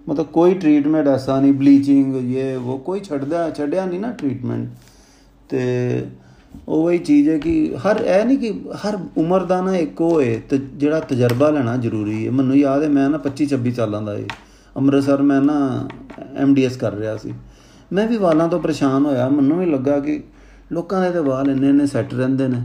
ਮਤਲਬ 0.08 0.26
ਕੋਈ 0.26 0.54
ਟ੍ਰੀਟਮੈਂਟ 0.54 1.08
ਐਸਾ 1.08 1.40
ਨਹੀਂ 1.40 1.52
ਬਲੀਚਿੰਗ 1.52 2.14
ਇਹ 2.16 2.56
ਉਹ 2.56 2.78
ਕੋਈ 2.78 3.00
ਛੱਡਦਾ, 3.00 3.50
ਛੱਡਿਆ 3.50 3.84
ਨਹੀਂ 3.86 4.00
ਨਾ 4.00 4.10
ਟ੍ਰੀਟਮੈਂਟ 4.12 4.68
ਤੇ 5.48 5.60
ਉਹ 6.68 6.90
ਹੀ 6.90 6.98
ਚੀਜ਼ 6.98 7.28
ਹੈ 7.28 7.38
ਕਿ 7.38 7.52
ਹਰ, 7.76 8.00
ਇਹ 8.00 8.24
ਨਹੀਂ 8.24 8.38
ਕਿ 8.38 8.52
ਹਰ 8.76 8.98
ਉਮਰ 9.18 9.44
ਦਾ 9.44 9.60
ਨਾ 9.60 9.76
ਇੱਕ 9.76 10.00
ਹੋਏ 10.00 10.36
ਤੇ 10.50 10.58
ਜਿਹੜਾ 10.76 11.00
ਤਜਰਬਾ 11.00 11.50
ਲੈਣਾ 11.50 11.76
ਜ਼ਰੂਰੀ 11.76 12.26
ਹੈ 12.26 12.30
ਮੈਨੂੰ 12.30 12.56
ਯਾਦ 12.56 12.82
ਹੈ 12.82 12.88
ਮੈਂ 12.88 13.08
ਨਾ 13.10 13.18
25 13.26 13.46
26 13.52 13.72
ਸਾਲਾਂ 13.74 14.02
ਦਾ 14.02 14.16
ਸੀ 14.16 14.26
ਅੰਮ੍ਰਿਤਸਰ 14.76 15.22
ਮੈਂ 15.22 15.40
ਨਾ 15.42 15.56
ਐਮਡੀਐਸ 16.36 16.76
ਕਰ 16.76 16.92
ਰਿਹਾ 16.94 17.16
ਸੀ। 17.16 17.32
ਮੈਂ 17.92 18.06
ਵੀ 18.08 18.16
ਵਾਲਾਂ 18.16 18.48
ਤੋਂ 18.48 18.60
ਪਰੇਸ਼ਾਨ 18.60 19.06
ਹੋਇਆ। 19.06 19.28
ਮੈਨੂੰ 19.28 19.58
ਵੀ 19.58 19.66
ਲੱਗਾ 19.66 19.98
ਕਿ 20.00 20.22
ਲੋਕਾਂ 20.72 21.00
ਦੇ 21.02 21.10
ਤੇ 21.10 21.18
ਵਾਲ 21.18 21.50
ਇੰਨੇ 21.50 21.68
ਇੰਨੇ 21.68 21.86
ਸੈੱਟ 21.86 22.14
ਰਹਿੰਦੇ 22.14 22.48
ਨੇ। 22.48 22.62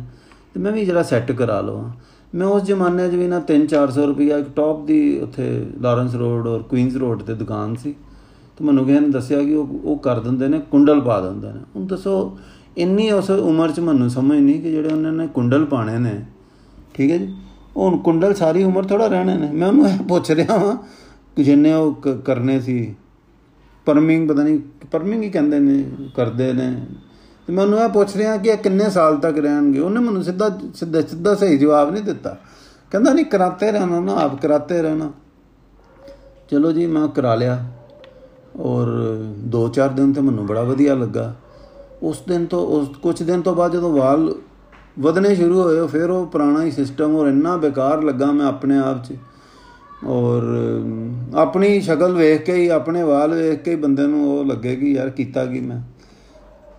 ਤੇ 0.53 0.59
ਮੈਂ 0.59 0.71
ਵੀ 0.71 0.85
ਜਿਹੜਾ 0.85 1.03
ਸੈੱਟ 1.03 1.31
ਕਰਾ 1.31 1.61
ਲਵਾਂ। 1.61 1.89
ਮੈਂ 2.35 2.47
ਉਸ 2.47 2.63
ਜ਼ਮਾਨੇ 2.63 3.09
'ਚ 3.09 3.15
ਵੀ 3.15 3.27
ਨਾ 3.27 3.39
3-400 3.39 4.05
ਰੁਪਈਆ 4.05 4.37
ਇੱਕ 4.37 4.49
ਟੌਪ 4.55 4.85
ਦੀ 4.85 5.19
ਉੱਥੇ 5.19 5.65
ਲਾਰੈਂਸ 5.81 6.15
ਰੋਡ 6.15 6.47
ਔਰ 6.47 6.61
ਕੁਈਨਸ 6.61 6.95
ਰੋਡ 6.95 7.21
ਤੇ 7.21 7.33
ਦੁਕਾਨ 7.33 7.75
ਸੀ। 7.75 7.95
ਤੇ 8.57 8.65
ਮੈਨੂੰ 8.65 8.85
ਕਿਸੇ 8.85 8.99
ਨੇ 8.99 9.09
ਦੱਸਿਆ 9.09 9.43
ਕਿ 9.43 9.53
ਉਹ 9.53 9.67
ਉਹ 9.83 9.97
ਕਰ 9.97 10.19
ਦਿੰਦੇ 10.19 10.47
ਨੇ, 10.47 10.59
ਕੁੰਡਲ 10.71 11.01
ਪਾ 11.01 11.21
ਦਿੰਦੇ 11.21 11.47
ਨੇ। 11.47 11.59
ਹੁਣ 11.75 11.85
ਦੱਸੋ, 11.87 12.37
ਇੰਨੀ 12.77 13.11
ਉਸ 13.11 13.29
ਉਮਰ 13.29 13.71
'ਚ 13.71 13.79
ਮੈਨੂੰ 13.79 14.09
ਸਮਝ 14.09 14.37
ਨਹੀਂ 14.37 14.61
ਕਿ 14.61 14.71
ਜਿਹੜੇ 14.71 14.89
ਉਹਨਾਂ 14.89 15.11
ਨੇ 15.11 15.27
ਕੁੰਡਲ 15.27 15.65
ਪਾਣੇ 15.65 15.97
ਨੇ। 15.99 16.25
ਠੀਕ 16.93 17.11
ਹੈ 17.11 17.17
ਜੀ? 17.17 17.33
ਹੁਣ 17.77 17.97
ਕੁੰਡਲ 17.97 18.33
ਸਾਰੀ 18.33 18.63
ਉਮਰ 18.63 18.83
ਥੋੜਾ 18.83 19.07
ਰਹਿਣੇ 19.07 19.37
ਨੇ। 19.37 19.51
ਮੈਂ 19.51 19.67
ਉਹਨੂੰ 19.67 19.87
ਇਹ 19.87 19.97
ਪੁੱਛ 19.99 20.31
ਰਿਹਾ 20.31 20.57
ਹਾਂ 20.57 20.75
ਕਿ 21.35 21.43
ਜਿੰਨੇ 21.43 21.73
ਉਹ 21.73 21.95
ਕਰਨੇ 22.25 22.61
ਸੀ। 22.61 22.95
ਪਰਮਿੰਗ 23.85 24.29
ਪਤਾ 24.29 24.43
ਨਹੀਂ, 24.43 24.59
ਪਰਮਿੰਗ 24.91 25.23
ਹੀ 25.23 25.29
ਕਹਿੰਦੇ 25.29 25.59
ਨੇ, 25.59 25.83
ਕਰਦੇ 26.15 26.53
ਨੇ। 26.53 26.85
ਤੇ 27.47 27.53
ਮੈਂ 27.53 27.63
ਉਹਨੂੰ 27.63 27.79
ਇਹ 27.79 27.89
ਪੁੱਛ 27.89 28.15
ਰਿਹਾ 28.15 28.38
ਕਿ 28.38 28.49
ਇਹ 28.49 28.57
ਕਿੰਨੇ 28.57 28.89
ਸਾਲ 28.89 29.17
ਤੱਕ 29.17 29.38
ਰਹਿਣਗੇ? 29.38 29.79
ਉਹਨੇ 29.79 29.99
ਮੈਨੂੰ 29.99 30.23
ਸਿੱਧਾ 30.23 30.60
ਸਿੱਧਾ 30.75 31.01
ਸਿੱਧਾ 31.01 31.36
ਸਹੀ 31.36 31.57
ਜਵਾਬ 31.57 31.91
ਨਹੀਂ 31.91 32.03
ਦਿੱਤਾ। 32.03 32.38
ਕਹਿੰਦਾ, 32.91 33.13
ਨਹੀਂ, 33.13 33.25
ਕਰਾਤੇ 33.25 33.71
ਰਹਿਣਾ 33.71 33.99
ਨਾ, 33.99 34.13
ਆਪ 34.13 34.41
ਕਰਾਤੇ 34.41 34.81
ਰਹਿਣਾ। 34.81 35.12
ਚਲੋ 36.49 36.71
ਜੀ, 36.71 36.86
ਮੈਂ 36.86 37.07
ਕਰਾ 37.07 37.36
ਲਿਆ। 37.36 37.65
ਔਰ 38.55 38.88
2-4 39.47 39.89
ਦਿਨ 39.89 40.13
ਤੇ 40.13 40.21
ਮੈਨੂੰ 40.21 40.45
ਬੜਾ 40.45 40.63
ਵਧੀਆ 40.63 40.95
ਲੱਗਾ। 40.95 41.36
ਉਸ 42.03 42.21
ਦਿਨ 42.27 42.45
ਤੋਂ, 42.45 42.67
ਉਸ 42.67 42.88
ਕੁਝ 43.01 43.23
ਦਿਨ 43.23 43.41
ਤੋਂ 43.41 43.55
ਬਾਅਦ 43.55 43.73
ਜਦੋਂ 43.73 43.91
ਵਾਲ 43.91 44.36
ਵਧਣੇ 44.99 45.36
ਸ਼ੁਰੂ 45.36 45.62
ਹੋਏ, 45.62 45.88
ਫਿਰ 45.88 46.10
ਉਹ 46.10 46.25
ਪੁਰਾਣਾ 46.25 46.63
ਹੀ 46.63 46.71
ਸਿਸਟਮ 46.71 47.15
ਔਰ 47.15 47.27
ਇੰਨਾ 47.27 47.57
ਬੇਕਾਰ 47.57 48.03
ਲੱਗਾ 48.03 48.31
ਮੈਂ 48.31 48.45
ਆਪਣੇ 48.45 48.77
ਆਪ 48.77 49.05
'ਚ। 49.05 49.15
ਔਰ 50.05 50.43
ਆਪਣੀ 51.36 51.81
ਸ਼ਕਲ 51.81 52.13
ਵੇਖ 52.13 52.43
ਕੇ 52.43 52.53
ਹੀ, 52.53 52.67
ਆਪਣੇ 52.67 53.03
ਵਾਲ 53.03 53.33
ਵੇਖ 53.33 53.63
ਕੇ 53.63 53.71
ਹੀ 53.71 53.75
ਬੰਦੇ 53.75 54.07
ਨੂੰ 54.07 54.39
ਉਹ 54.39 54.45
ਲੱਗੇ 54.45 54.75
ਕਿ 54.75 54.91
ਯਾਰ 54.91 55.10
ਕੀਤਾ 55.10 55.45
ਕੀ 55.45 55.60
ਮੈਂ। 55.60 55.96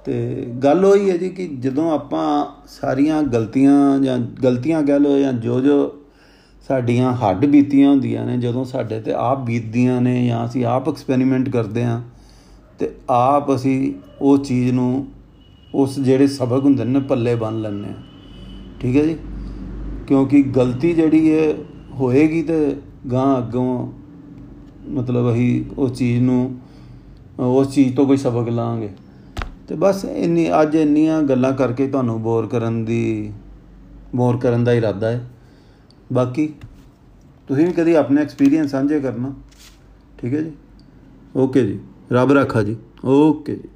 ਤੇ 0.09 0.45
ਗੱਲ 0.63 0.85
ਹੋਈ 0.85 1.11
ਹੈ 1.11 1.17
ਜੀ 1.17 1.29
ਕਿ 1.29 1.47
ਜਦੋਂ 1.61 1.91
ਆਪਾਂ 1.93 2.25
ਸਾਰੀਆਂ 2.69 3.23
ਗਲਤੀਆਂ 3.23 3.99
ਜਾਂ 3.99 4.19
ਗਲਤੀਆਂ 4.19 4.83
ਕਹਿ 4.83 5.01
ਲਓ 5.01 5.19
ਜਾਂ 5.19 5.33
ਜੋ 5.33 5.61
ਜੋ 5.61 5.75
ਸਾਡੀਆਂ 6.69 7.13
ਹੱਡ 7.13 7.45
ਬੀਤੀਆਂ 7.47 7.91
ਹੁੰਦੀਆਂ 7.91 8.25
ਨੇ, 8.27 8.37
ਜਦੋਂ 8.39 8.65
ਸਾਡੇ 8.65 9.01
ਤੇ 9.01 9.13
ਆਪ 9.13 9.41
ਬੀਤਦੀਆਂ 9.41 10.01
ਨੇ 10.01 10.27
ਜਾਂ 10.27 10.45
ਅਸੀਂ 10.47 10.65
ਆਪ 10.65 10.89
ਐਕਸਪੈਰੀਮੈਂਟ 10.89 11.49
ਕਰਦੇ 11.49 11.83
ਆਂ 11.85 12.01
ਤੇ 12.79 12.91
ਆਪ 13.11 13.55
ਅਸੀਂ 13.55 13.93
ਉਹ 14.21 14.39
ਚੀਜ਼ 14.39 14.73
ਨੂੰ 14.73 15.07
ਉਸ 15.75 15.99
ਜਿਹੜੇ 16.01 16.27
ਸਬਕ 16.27 16.65
ਹੁੰਦੇ 16.65 16.85
ਨੇ 16.85 17.01
ਪੱਲੇ 17.01 17.35
ਬੰਨ 17.35 17.61
ਲੈਂਦੇ 17.61 17.89
ਆ 17.89 17.95
ਠੀਕ 18.81 18.97
ਹੈ 18.97 19.03
ਜੀ? 19.03 19.17
ਕਿਉਂਕਿ 20.07 20.43
ਗਲਤੀ 20.43 20.93
ਜਿਹੜੀ 20.93 21.33
ਹੈ 21.33 21.53
ਹੋਏਗੀ 21.93 22.43
ਤੇ 22.43 22.77
ਗਾਂ 23.13 23.39
ਅੱਗੋਂ 23.39 23.93
ਮਤਲਬ 24.89 25.33
ਅਸੀਂ 25.33 25.65
ਉਸ 25.79 25.93
ਚੀਜ਼ 25.93 26.23
ਨੂੰ, 26.23 26.57
ਉਸ 27.41 27.75
ਚੀਜ਼ 27.75 27.95
ਤੋਂ 27.97 28.07
ਕੋਈ 28.07 28.17
ਸਬਕ 28.17 28.49
ਲਾਂਗੇ। 28.49 28.89
ਤੇ 29.69 29.75
ਬਸ 29.75 30.05
ਇੰਨੀ, 30.05 30.51
ਅੱਜ 30.63 30.75
ਇੰਨੀਆਂ 30.75 31.23
ਗੱਲਾਂ 31.23 31.53
ਕਰਕੇ 31.53 31.89
ਤੁਹਾਨੂੰ 31.89 32.23
ਬੋਰ 32.23 32.47
ਕਰਨ 32.47 32.85
ਦੀ 32.85 33.33
ਬੋਰ 34.15 34.37
ਕਰਨ 34.37 34.65
ਦਾ 34.65 34.73
ਇਰਾਦਾ 34.73 35.09
ਹੈ। 35.09 35.31
ਬਾਕੀ 36.13 36.55
ਤੁਸੀਂ 37.49 37.67
ਵੀ 37.67 37.73
ਕਦੀ 37.73 37.95
ਆਪਣੇ 37.95 38.23
ਐਕਸਪੀਰੀਅੰਸ 38.23 38.71
ਸਾਂਝੇ 38.71 39.01
ਕਰਨਾ। 39.01 39.35
ਠੀਕ 40.19 40.35
ਹੈ 40.35 40.41
ਜੀ? 40.41 40.53
ਓਕੇ 41.37 41.67
ਜੀ। 41.67 41.81
ਰੱਬ 42.13 42.33
ਰੱਖਾ 42.33 42.63
ਜੀ। 42.63 42.77
ਓਕੇ 43.05 43.57
ਜੀ। 43.57 43.69